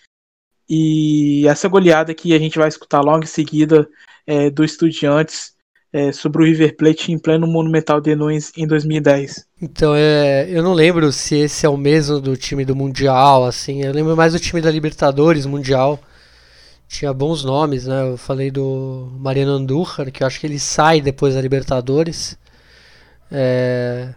[0.70, 3.88] e essa goleada que a gente vai escutar logo em seguida
[4.26, 5.54] é, do Estudiantes
[5.94, 9.46] é, sobre o River Plate em pleno Monumental de Nunes em 2010.
[9.62, 13.82] Então, é, eu não lembro se esse é o mesmo do time do Mundial, assim,
[13.82, 16.00] eu lembro mais do time da Libertadores Mundial.
[16.88, 18.02] Tinha bons nomes, né?
[18.12, 22.38] Eu falei do Mariano Andújar, que eu acho que ele sai depois da Libertadores.
[23.32, 24.14] É,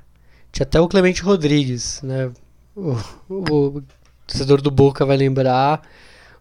[0.52, 2.30] tinha até o Clemente Rodrigues, né?
[2.76, 2.96] O,
[3.28, 3.82] o, o
[4.26, 5.80] torcedor do Boca vai lembrar.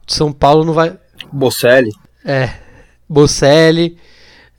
[0.08, 0.98] São Paulo não vai.
[1.32, 1.92] Bocelli.
[2.26, 2.52] É,
[3.08, 3.98] Bocelli.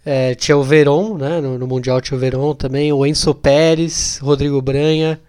[0.04, 1.40] É, tinha o Veron, né?
[1.40, 2.92] No, no, Mundial tinha o Veron também.
[2.92, 5.20] O Enzo Pérez, Rodrigo Branha.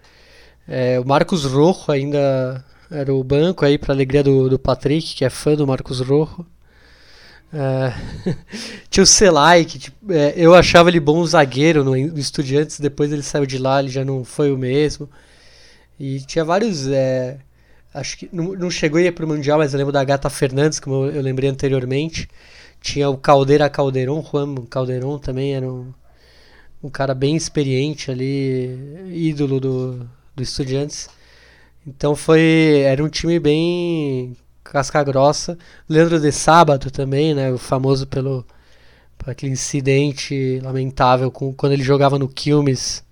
[0.68, 5.24] É, o Marcos Rojo ainda era o banco aí, para alegria do, do Patrick, que
[5.24, 6.46] é fã do Marcos Rojo.
[7.52, 7.92] É,
[8.88, 13.12] tinha o Selay, que tipo, é, eu achava ele bom zagueiro no, no Estudiantes, depois
[13.12, 15.08] ele saiu de lá, ele já não foi o mesmo.
[15.98, 16.86] E tinha vários.
[17.92, 20.30] Acho que não, não chegou a ir para o Mundial, mas eu lembro da Gata
[20.30, 22.28] Fernandes, como eu, eu lembrei anteriormente.
[22.80, 25.92] Tinha o Caldeira Calderon, Juan Calderon também era um,
[26.82, 28.78] um cara bem experiente ali,
[29.10, 31.08] ídolo do, do Estudiantes.
[31.86, 32.82] Então foi.
[32.84, 35.58] Era um time bem casca grossa.
[35.88, 37.50] Leandro de Sábado também, né?
[37.52, 38.46] O famoso pelo
[39.18, 43.04] por aquele incidente lamentável com, quando ele jogava no Quilmes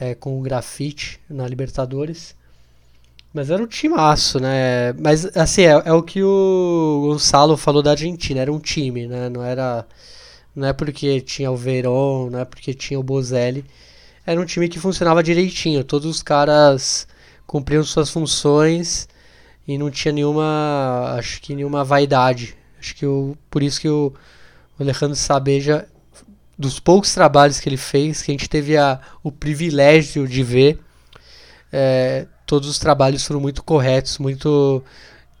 [0.00, 2.34] é, com o grafite na Libertadores.
[3.32, 4.92] Mas era um timaço, né?
[4.98, 8.40] Mas, assim, é, é, o que o Gonçalo falou da Argentina.
[8.40, 9.28] Era um time, né?
[9.30, 9.86] Não era...
[10.54, 13.64] Não é porque tinha o Verón, não é porque tinha o Bozelli.
[14.26, 15.82] Era um time que funcionava direitinho.
[15.82, 17.08] Todos os caras
[17.46, 19.08] cumpriam suas funções
[19.66, 21.14] e não tinha nenhuma...
[21.18, 22.54] Acho que nenhuma vaidade.
[22.78, 24.12] Acho que o, por isso que o,
[24.78, 25.88] Alejandro Sabeja...
[26.58, 30.78] Dos poucos trabalhos que ele fez, que a gente teve a, o privilégio de ver...
[31.72, 34.84] É, todos os trabalhos foram muito corretos, muito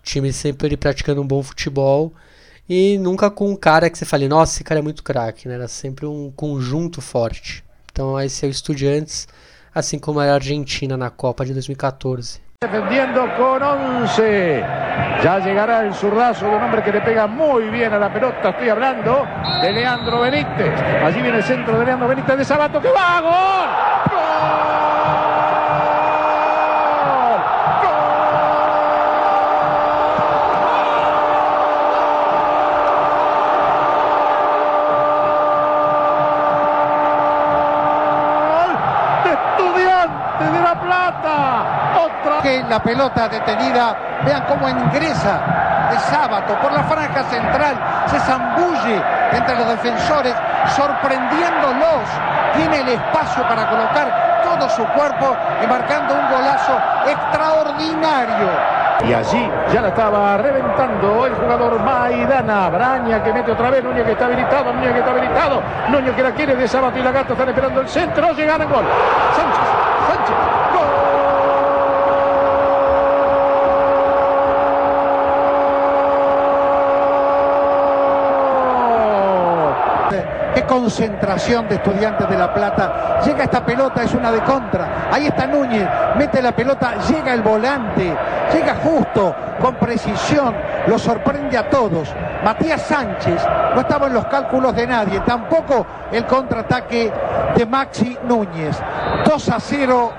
[0.02, 2.10] time sempre praticando um bom futebol
[2.66, 5.56] e nunca com um cara que você fale, nossa, esse cara é muito craque, né?
[5.56, 7.62] Era sempre um conjunto forte.
[7.92, 9.28] Então esse é o Estudiantes,
[9.74, 12.40] assim como a Argentina na Copa de 2014.
[12.62, 14.64] Defendiendo con 11.
[15.22, 18.48] Ya llegará el zurdazo de un hombre que le pega muy bien a la pelota.
[18.48, 19.26] Estoy hablando
[19.60, 20.80] de Leandro Benítez.
[21.04, 23.20] Allí viene el centro de Leandro Benítez de Sabato que va.
[23.20, 24.11] ¡Gol!
[42.72, 43.94] La pelota detenida.
[44.24, 47.76] Vean cómo ingresa de sábado por la franja central.
[48.06, 50.34] Se zambulle entre los defensores,
[50.74, 52.08] sorprendiéndolos.
[52.56, 58.48] Tiene el espacio para colocar todo su cuerpo y marcando un golazo extraordinario.
[59.06, 62.70] Y allí ya la estaba reventando el jugador Maidana.
[62.70, 63.84] Braña que mete otra vez.
[63.84, 64.72] Núñez que está habilitado.
[64.72, 65.62] Núñez que está habilitado.
[65.90, 68.32] Núñez que la quiere de sábado y la gata están esperando el centro.
[68.32, 68.84] Llegan a gol.
[80.60, 83.20] Concentración de estudiantes de La Plata.
[83.24, 85.08] Llega esta pelota, es una de contra.
[85.10, 88.14] Ahí está Núñez, mete la pelota, llega el volante,
[88.52, 90.54] llega justo, con precisión,
[90.86, 92.14] lo sorprende a todos.
[92.44, 93.42] Matías Sánchez
[93.74, 97.12] no estaba en los cálculos de nadie, tampoco el contraataque
[97.56, 98.76] de Maxi Núñez.
[99.24, 100.12] 2 a 0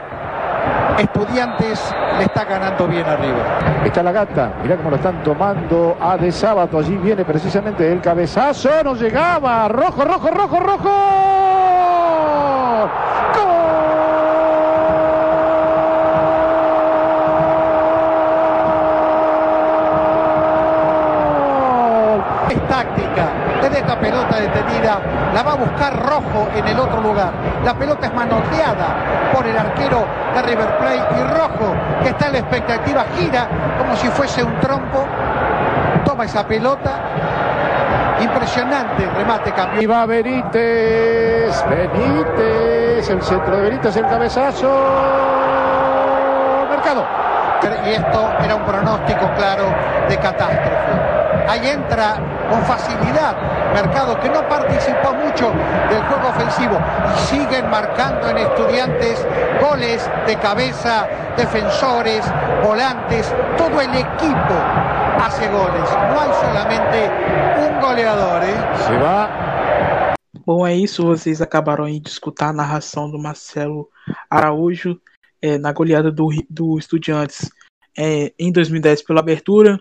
[0.98, 3.84] Estudiantes le está ganando bien arriba.
[3.84, 6.80] Está la gata, mirá cómo lo están tomando a de sábado.
[6.80, 9.68] Allí viene precisamente el cabezazo, no llegaba.
[9.68, 11.53] Rojo, rojo, rojo, rojo.
[24.34, 25.00] Pelota detenida,
[25.34, 27.32] la va a buscar Rojo en el otro lugar.
[27.64, 32.34] La pelota es manoteada por el arquero de River Plate y Rojo, que está en
[32.34, 33.48] la expectativa, gira
[33.78, 35.06] como si fuese un trompo,
[36.06, 37.00] toma esa pelota.
[38.22, 39.82] Impresionante remate cambio.
[39.82, 44.70] Y va Benítez, Benítez, el centro de Benítez, el cabezazo.
[46.70, 47.06] Mercado.
[47.86, 49.66] Y esto era un pronóstico claro
[50.08, 50.92] de catástrofe.
[51.50, 52.16] Ahí entra
[52.49, 53.36] con facilidad
[53.74, 55.52] Mercado, que no participó mucho
[55.90, 56.80] del juego ofensivo.
[57.15, 59.26] Y siguen marcando en estudiantes
[59.60, 62.24] goles de cabeza, defensores,
[62.64, 64.56] volantes, todo el equipo
[65.20, 65.90] hace goles.
[66.11, 67.11] No hay solamente
[67.57, 68.44] un goleador.
[68.44, 68.56] ¿eh?
[68.88, 70.14] Se va.
[70.45, 71.06] Bom, é isso.
[71.06, 73.90] Vocês acabaram de escutar a narração do Marcelo
[74.30, 74.99] Araújo
[75.41, 77.49] é, na goleada do, do Estudiantes
[77.98, 79.80] é, em 2010 pela abertura.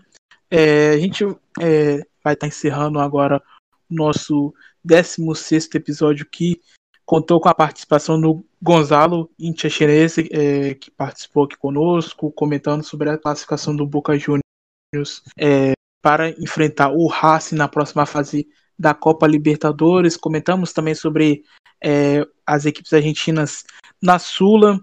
[0.51, 1.25] É, a gente
[1.61, 3.43] é, vai estar tá encerrando agora
[3.91, 4.55] o nosso
[4.85, 6.61] 16 episódio que
[7.05, 13.19] contou com a participação do Gonzalo Intiachenese, é, que participou aqui conosco, comentando sobre a
[13.19, 20.17] classificação do Boca Juniors é, para enfrentar o Racing na próxima fase da Copa Libertadores.
[20.17, 21.45] Comentamos também sobre
[21.83, 23.65] é, as equipes argentinas
[24.01, 24.81] na Sula.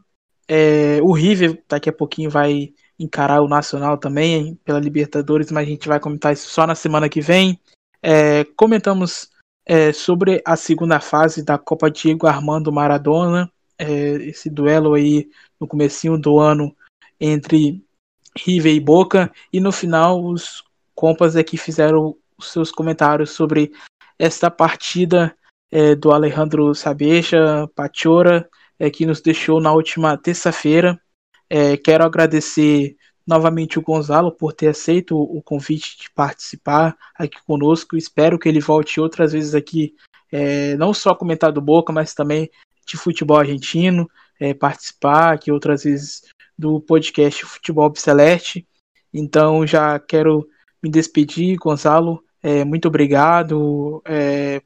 [0.47, 5.69] É, o River daqui a pouquinho vai encarar o Nacional também pela Libertadores, mas a
[5.69, 7.59] gente vai comentar isso só na semana que vem.
[8.03, 9.29] É, comentamos
[9.65, 13.87] é, sobre a segunda fase da Copa Diego Armando Maradona, é,
[14.27, 16.75] esse duelo aí no comecinho do ano
[17.19, 17.83] entre
[18.37, 20.63] River e Boca, e no final os
[20.93, 23.71] compas aqui fizeram os seus comentários sobre
[24.17, 25.35] esta partida
[25.71, 30.99] é, do Alejandro Sabecha, Pachora, é, que nos deixou na última terça-feira.
[31.49, 32.95] É, quero agradecer
[33.25, 37.95] novamente o Gonzalo por ter aceito o convite de participar aqui conosco.
[37.95, 39.95] Espero que ele volte outras vezes aqui,
[40.31, 42.49] é, não só comentar do Boca, mas também
[42.87, 44.09] de futebol argentino,
[44.39, 46.23] é, participar aqui outras vezes
[46.57, 48.67] do podcast Futebol Celeste.
[49.13, 50.47] Então já quero
[50.81, 52.23] me despedir, Gonzalo.
[52.41, 54.61] É, muito obrigado é,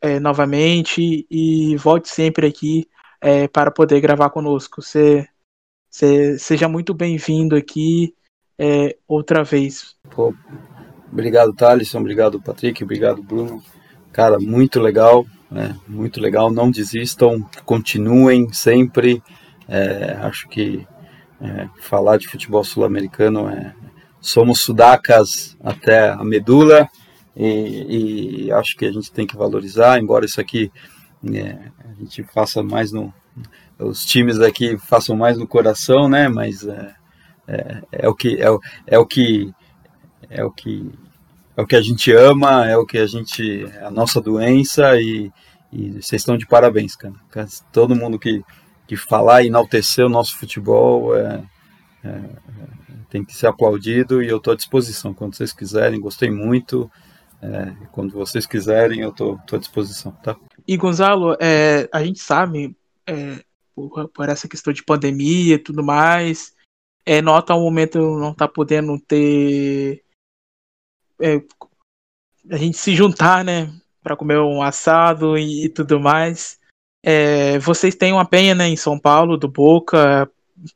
[0.00, 2.88] é, novamente e volte sempre aqui
[3.20, 4.82] é, para poder gravar conosco.
[4.82, 5.28] Você,
[6.38, 8.14] seja muito bem-vindo aqui
[8.58, 9.96] é, outra vez.
[10.10, 10.34] Pô,
[11.10, 13.62] obrigado, Thalisson, obrigado, Patrick, obrigado, Bruno.
[14.12, 15.74] Cara, muito legal, né?
[15.88, 16.50] muito legal.
[16.50, 19.22] Não desistam, continuem sempre.
[19.68, 20.86] É, acho que
[21.40, 23.74] é, falar de futebol sul-americano é.
[24.20, 26.88] Somos sudacas até a medula
[27.36, 30.72] e, e, acho que a gente tem que valorizar, embora isso aqui
[31.32, 33.14] é, a gente faça mais no.
[33.78, 36.28] Os times aqui façam mais no coração, né?
[36.28, 36.94] Mas é,
[37.46, 38.46] é, é o que é,
[38.86, 39.52] é o que
[40.30, 40.90] é o que
[41.56, 45.32] é o que a gente ama, é o que a gente a nossa doença e,
[45.72, 47.14] e vocês estão de parabéns, cara.
[47.72, 48.42] Todo mundo que
[48.86, 51.42] que falar e enaltecer o nosso futebol é,
[52.04, 52.20] é
[53.08, 56.00] tem que ser aplaudido e eu estou à disposição quando vocês quiserem.
[56.00, 56.90] Gostei muito.
[57.40, 60.36] É, quando vocês quiserem, eu estou à disposição, tá?
[60.66, 62.74] E Gonzalo, é, a gente sabe,
[63.06, 63.44] é,
[63.76, 66.54] por, por, essa questão de pandemia e tudo mais,
[67.04, 70.02] é, nota ao momento não tá podendo ter
[71.20, 71.40] é,
[72.50, 73.70] a gente se juntar, né,
[74.02, 76.58] para comer um assado e, e tudo mais.
[77.04, 80.28] É, vocês têm uma penha né, em São Paulo do Boca.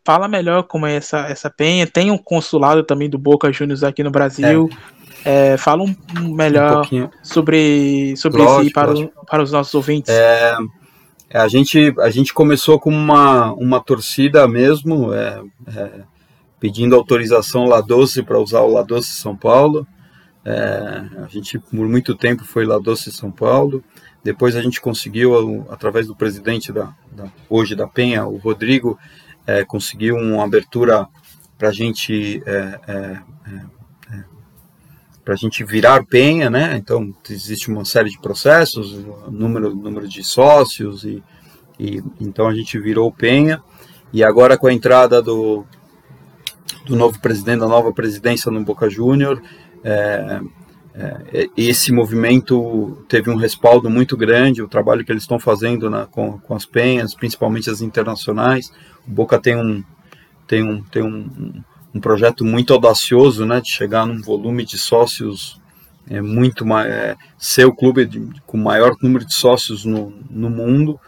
[0.05, 1.87] Fala melhor como é essa, essa penha.
[1.87, 4.69] Tem um consulado também do Boca Juniors aqui no Brasil.
[4.97, 5.01] É.
[5.23, 10.09] É, fala um melhor um sobre, sobre lógico, isso para, para os nossos ouvintes.
[10.09, 10.57] É,
[11.33, 15.91] a, gente, a gente começou com uma, uma torcida mesmo, é, é
[16.59, 19.87] pedindo autorização La Doce para usar o La Doce São Paulo.
[20.45, 23.83] É, a gente por muito tempo foi La Doce São Paulo.
[24.23, 28.99] Depois a gente conseguiu, através do presidente da, da hoje da Penha, o Rodrigo,
[29.47, 31.09] é, conseguiu uma abertura
[31.57, 32.43] para a gente
[35.31, 36.77] para a gente virar penha, né?
[36.77, 38.99] Então existe uma série de processos,
[39.31, 41.23] número, número de sócios e,
[41.79, 43.63] e então a gente virou penha
[44.13, 45.65] e agora com a entrada do,
[46.85, 49.41] do novo presidente, da nova presidência no Boca Júnior,
[49.85, 50.41] é,
[50.97, 56.07] é, esse movimento teve um respaldo muito grande, o trabalho que eles estão fazendo na,
[56.07, 58.73] com, com as penhas, principalmente as internacionais.
[59.07, 59.85] O Boca tem um,
[60.49, 61.63] tem um, tem um,
[61.95, 65.61] um projeto muito audacioso, né, de chegar num volume de sócios
[66.09, 70.99] é, muito é, ser o clube de, com maior número de sócios no, no mundo.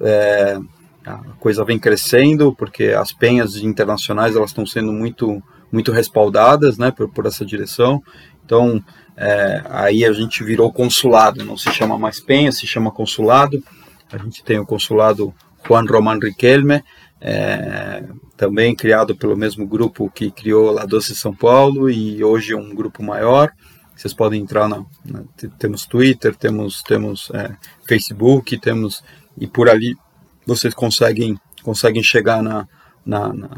[0.00, 0.58] É,
[1.04, 6.90] a coisa vem crescendo porque as penhas internacionais elas estão sendo muito muito respaldadas, né,
[6.90, 8.02] por, por essa direção.
[8.44, 8.82] Então
[9.16, 13.62] é, aí a gente virou consulado, não se chama mais penha, se chama consulado.
[14.10, 15.34] A gente tem o consulado
[15.66, 16.82] Juan Román Riquelme,
[17.20, 18.04] é,
[18.36, 22.74] também criado pelo mesmo grupo que criou La Doce São Paulo e hoje é um
[22.74, 23.50] grupo maior.
[23.96, 25.24] Vocês podem entrar na, na
[25.58, 29.02] temos Twitter, temos temos é, Facebook, temos
[29.36, 29.96] e por ali
[30.46, 32.66] vocês conseguem conseguem chegar na
[33.04, 33.56] na, na,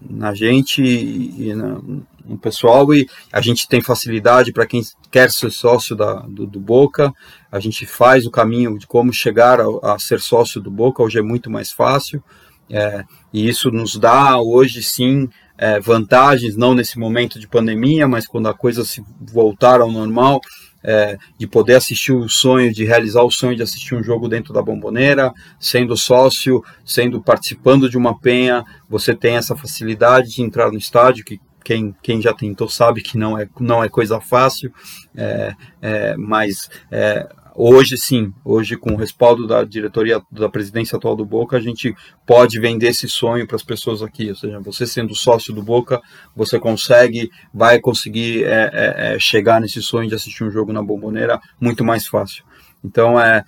[0.00, 1.78] na gente e, e na,
[2.24, 6.58] no pessoal e a gente tem facilidade para quem quer ser sócio da, do, do,
[6.58, 7.12] Boca,
[7.52, 11.18] a gente faz o caminho de como chegar a, a ser sócio do Boca, hoje
[11.18, 12.22] é muito mais fácil.
[12.70, 18.26] É, e isso nos dá hoje sim é, vantagens, não nesse momento de pandemia, mas
[18.26, 20.40] quando a coisa se voltar ao normal,
[20.82, 24.52] é, de poder assistir o sonho, de realizar o sonho de assistir um jogo dentro
[24.52, 30.70] da bomboneira, sendo sócio, sendo participando de uma penha, você tem essa facilidade de entrar
[30.70, 34.72] no estádio, que quem, quem já tentou sabe que não é, não é coisa fácil,
[35.14, 37.28] é, é, mas é,
[37.58, 41.92] hoje sim, hoje com o respaldo da diretoria, da presidência atual do Boca, a gente
[42.24, 44.28] pode vender esse sonho para as pessoas aqui.
[44.28, 46.00] Ou seja, você sendo sócio do Boca,
[46.36, 50.82] você consegue, vai conseguir é, é, é chegar nesse sonho de assistir um jogo na
[50.82, 52.44] Bomboneira muito mais fácil.
[52.84, 53.42] Então é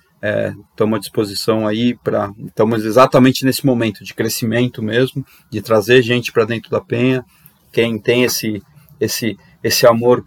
[0.71, 6.01] estamos é, à disposição aí para estamos exatamente nesse momento de crescimento mesmo, de trazer
[6.01, 7.23] gente para dentro da Penha.
[7.71, 8.61] Quem tem esse
[8.99, 10.23] esse esse amor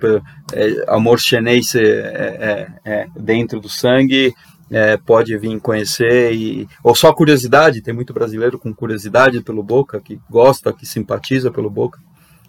[0.52, 4.34] é, amor chinês é, é, dentro do sangue
[4.70, 10.00] é, pode vir conhecer e ou só curiosidade tem muito brasileiro com curiosidade pelo Boca
[10.00, 12.00] que gosta que simpatiza pelo Boca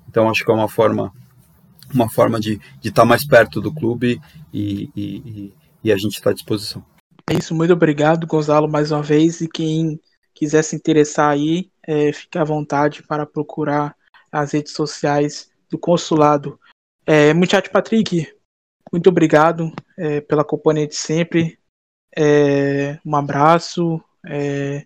[0.09, 1.11] então acho que é uma forma
[1.93, 4.19] uma forma de estar tá mais perto do clube
[4.53, 5.53] e, e,
[5.83, 6.83] e a gente está à disposição
[7.27, 9.41] é isso, muito obrigado, Gonzalo, mais uma vez.
[9.41, 9.99] E quem
[10.31, 13.95] quiser se interessar aí, é, fique à vontade para procurar
[14.31, 16.59] as redes sociais do consulado.
[17.07, 18.27] É, Muchacho Patrick,
[18.91, 21.60] muito obrigado é, pela companhia de sempre.
[22.18, 24.02] É, um abraço.
[24.26, 24.84] É,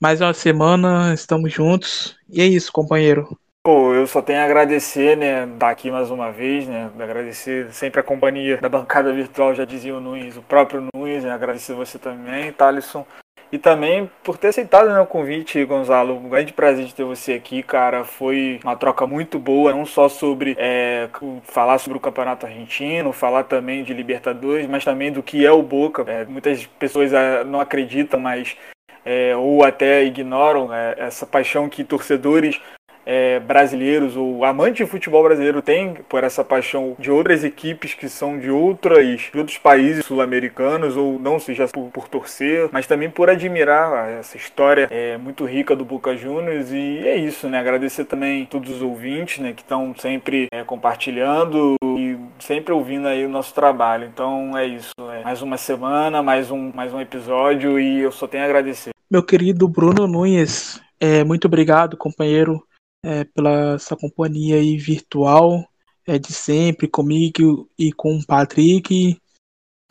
[0.00, 2.16] mais uma semana, estamos juntos.
[2.28, 3.36] E é isso, companheiro.
[3.62, 8.00] Pô, eu só tenho a agradecer, né, estar aqui mais uma vez, né, agradecer sempre
[8.00, 11.98] a companhia da bancada virtual, já dizia o Nunes, o próprio Nunes, né, agradecer você
[11.98, 13.04] também, Thalisson,
[13.52, 16.14] e também por ter aceitado né, o convite, Gonzalo.
[16.14, 18.04] Um grande prazer de ter você aqui, cara.
[18.04, 21.08] Foi uma troca muito boa, não só sobre é,
[21.44, 25.62] falar sobre o campeonato argentino, falar também de Libertadores, mas também do que é o
[25.62, 26.04] Boca.
[26.06, 28.56] É, muitas pessoas é, não acreditam, mas
[29.04, 32.60] é, ou até ignoram é, essa paixão que torcedores
[33.04, 38.08] é, brasileiros ou amante de futebol brasileiro tem por essa paixão de outras equipes que
[38.08, 43.10] são de outras de outros países sul-americanos ou não seja por, por, torcer, mas também
[43.10, 47.58] por admirar essa história é, muito rica do Boca Juniors e é isso, né?
[47.58, 53.24] Agradecer também todos os ouvintes, né, que estão sempre é, compartilhando e sempre ouvindo aí
[53.24, 54.08] o nosso trabalho.
[54.12, 58.26] Então é isso, é mais uma semana, mais um mais um episódio e eu só
[58.26, 58.90] tenho a agradecer.
[59.10, 62.62] Meu querido Bruno Nunes, é, muito obrigado, companheiro
[63.02, 65.66] é, pela sua companhia aí virtual
[66.06, 69.18] é, de sempre comigo e com o Patrick.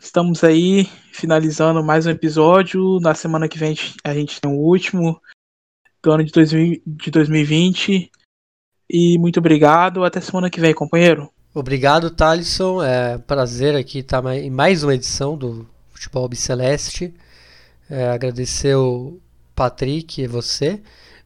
[0.00, 2.98] Estamos aí finalizando mais um episódio.
[3.00, 3.74] Na semana que vem
[4.04, 5.20] a gente tem o último
[6.02, 8.10] do ano de, 2000, de 2020.
[8.88, 10.04] E muito obrigado.
[10.04, 11.30] Até semana que vem, companheiro.
[11.52, 12.82] Obrigado, Thalisson.
[12.82, 17.12] É prazer aqui estar em mais uma edição do Futebol Biceleste.
[17.88, 19.20] É, agradecer o
[19.54, 20.80] Patrick e você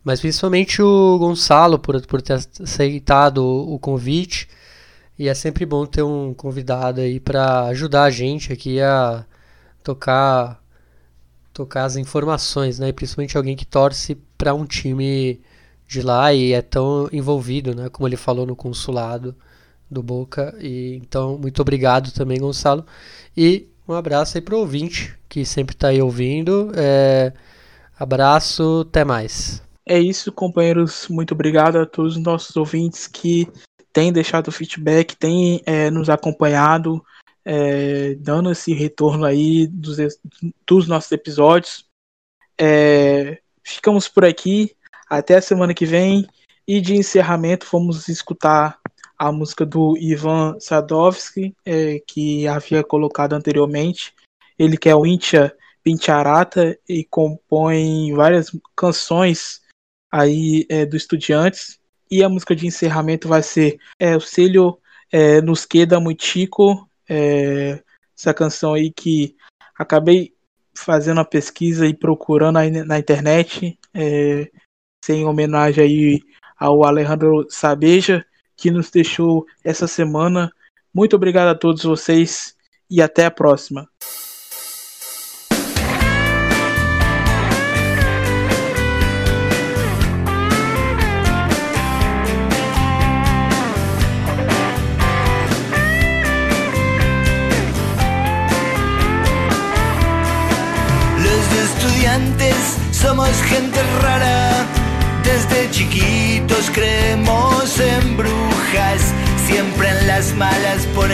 [0.05, 4.49] mas principalmente o Gonçalo por, por ter aceitado o, convite.
[5.19, 9.25] E é sempre bom ter um convidado aí para ajudar a gente aqui a
[9.83, 10.63] tocar
[11.53, 12.93] tocar as informações, né?
[12.93, 15.41] Principalmente alguém que torce para um time
[15.87, 17.89] de lá e é tão envolvido, né?
[17.89, 19.35] Como ele falou no consulado
[19.91, 20.55] do Boca.
[20.61, 22.85] E então muito obrigado também, Gonçalo.
[23.37, 26.73] E um abraço aí pro ouvinte que sempre está aí ouvindo.
[26.75, 27.33] É...
[27.99, 29.64] Abraço, até mais.
[29.87, 31.09] É isso, companheiros.
[31.09, 33.47] Muito obrigado a todos os nossos ouvintes que
[33.93, 37.05] têm deixado feedback, têm é, nos acompanhado,
[37.45, 39.99] é, dando esse retorno aí dos,
[40.67, 41.87] dos nossos episódios.
[42.59, 44.75] É, ficamos por aqui.
[45.09, 46.27] Até a semana que vem.
[46.67, 48.79] E de encerramento, vamos escutar
[49.19, 54.15] a música do Ivan Sadovski, é, que havia colocado anteriormente.
[54.59, 59.63] Ele que é o Intia Pincharata e compõe várias canções
[60.15, 61.81] aí é, do Estudiantes.
[62.09, 64.79] E a música de encerramento vai ser é, o Celho
[65.11, 67.83] é, Nos Queda Muitico, é,
[68.17, 69.35] essa canção aí que
[69.77, 70.33] acabei
[70.73, 74.49] fazendo a pesquisa e procurando aí na internet, é,
[75.05, 76.21] sem homenagem aí
[76.57, 78.25] ao Alejandro Sabeja,
[78.57, 80.53] que nos deixou essa semana.
[80.93, 82.55] Muito obrigado a todos vocês
[82.89, 83.89] e até a próxima.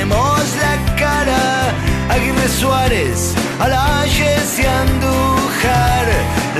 [0.00, 1.74] Ponemos la cara.
[2.08, 6.06] Aguirre Suárez, Alayes y Andújar.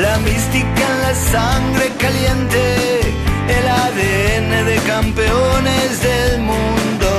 [0.00, 3.00] La mística en la sangre caliente.
[3.48, 7.10] El ADN de campeones del mundo.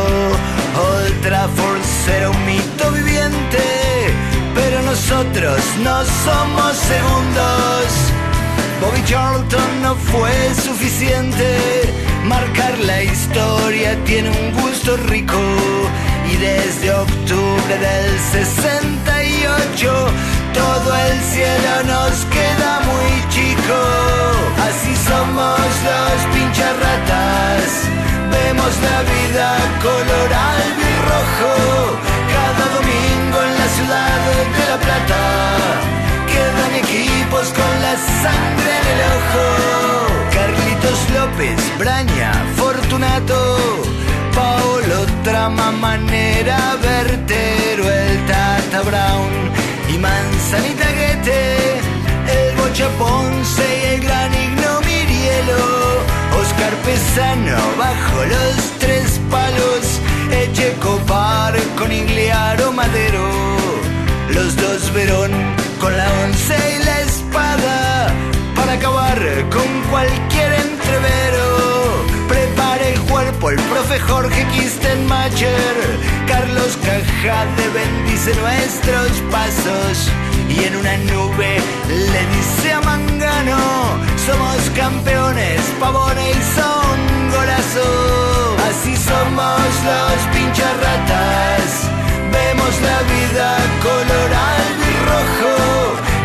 [0.78, 3.60] Old Trafford será un mito viviente
[4.54, 7.88] pero nosotros no somos segundos.
[8.82, 11.94] Bobby Charlton no fue suficiente,
[12.26, 15.38] marcar la historia tiene un gusto rico
[16.30, 19.22] y desde octubre del 68
[19.82, 19.92] 18,
[20.54, 23.78] todo el cielo nos queda muy chico.
[24.68, 27.68] Así somos los pinches ratas,
[28.32, 31.54] vemos la vida color albirrojo.
[32.36, 34.18] Cada domingo en la ciudad
[34.58, 35.24] de La Plata
[36.32, 39.46] quedan equipos con la sangre en el ojo.
[40.34, 43.58] Carlitos López, Braña, Fortunato,
[44.36, 44.71] Paolo
[45.24, 49.30] Trama, Manera, Vertero, el Tata Brown
[49.94, 51.80] y Manzanita Guete,
[52.28, 55.62] el Bocha Ponce y el gran Ignomirielo,
[56.42, 60.00] Oscar Pesano bajo los tres palos,
[60.32, 63.30] Eche Copar con Igliaro Madero,
[64.34, 65.32] los dos Verón
[65.80, 68.08] con la once y la espada
[68.56, 69.20] para acabar
[69.52, 72.06] con cualquier entrevero.
[72.28, 74.48] Prepara el cuerpo el profe Jorge
[75.22, 80.10] Carlos Cajade bendice nuestros pasos
[80.50, 88.58] y en una nube le dice a Mangano: Somos campeones, pavones y son golazo.
[88.68, 91.88] Así somos los pinchas ratas.
[92.34, 95.54] Vemos la vida color albirrojo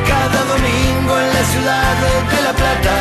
[0.09, 1.97] cada domingo en la ciudad
[2.33, 2.99] de La Plata.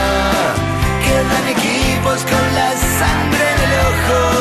[1.05, 4.35] Quedan equipos con la sangre en el ojo.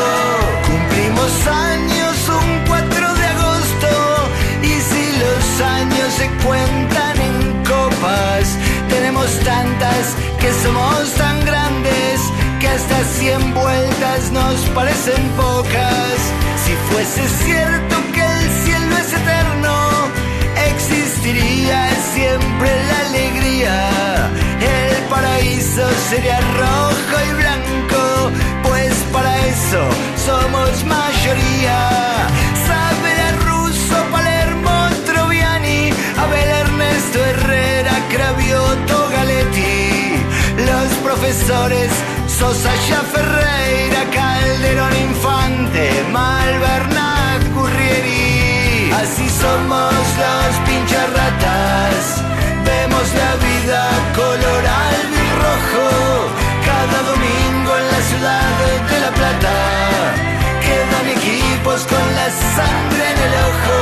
[6.45, 8.59] Cuentan en copas,
[8.89, 12.21] tenemos tantas que somos tan grandes
[12.61, 16.17] que hasta 100 vueltas nos parecen pocas.
[16.65, 19.75] Si fuese cierto que el cielo es eterno,
[20.71, 24.31] existiría siempre la alegría.
[24.61, 28.31] El paraíso sería rojo y blanco,
[28.63, 29.83] pues para eso
[30.27, 32.14] somos mayoría.
[41.25, 41.91] Profesores
[42.27, 48.93] Sosa Ya Ferreira, Calderón Infante, Malvernat Currieri.
[48.93, 52.01] Así somos los pinchas ratas,
[52.69, 53.81] vemos la vida
[54.15, 55.87] color albirrojo.
[56.69, 58.59] Cada domingo en la ciudad
[58.91, 59.57] de La Plata
[60.67, 63.79] quedan equipos con la sangre en el ojo.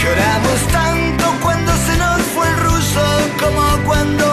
[0.00, 3.04] Lloramos tanto cuando se nos fue el ruso
[3.40, 4.31] como cuando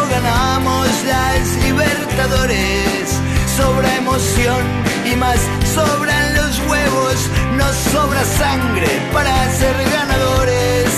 [3.56, 4.62] Sobra emoción
[5.10, 5.40] y más
[5.74, 7.16] sobran los huevos,
[7.56, 10.90] nos sobra sangre para ser ganadores.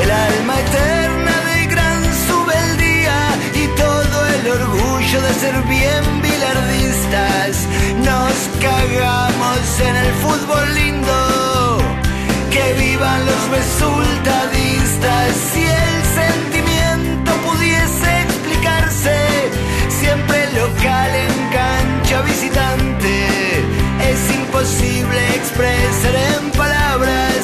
[0.00, 3.18] El alma eterna del gran subeldía
[3.54, 7.66] y todo el orgullo de ser bien bilardistas.
[8.04, 11.78] Nos cagamos en el fútbol lindo.
[12.52, 15.28] Que vivan los resultadistas.
[15.52, 19.16] Si el sentimiento pudiese explicarse,
[19.88, 23.14] siempre local en cancha visitante.
[24.10, 27.40] Es imposible expresar en palabras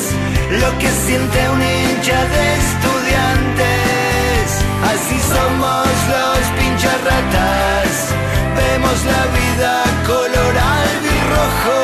[0.62, 4.44] lo que siente un hincha de estudiantes.
[4.92, 7.90] Así somos los pinchas ratas.
[8.60, 9.72] Vemos la vida
[10.12, 11.78] color albirrojo.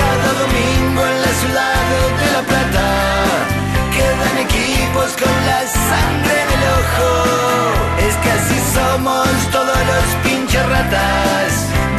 [0.00, 1.84] Cada domingo en la ciudad
[2.20, 2.88] de La Plata
[3.96, 4.36] quedan
[5.06, 7.10] con la sangre en el ojo.
[8.06, 11.50] Es que así somos todos los pinches ratas.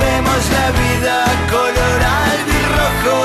[0.03, 1.15] Vemos la vida
[1.49, 3.17] color albirrojo.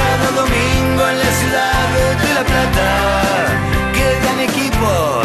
[0.00, 1.86] Cada domingo en la ciudad
[2.24, 2.90] de La Plata.
[3.92, 5.15] Quedan equipos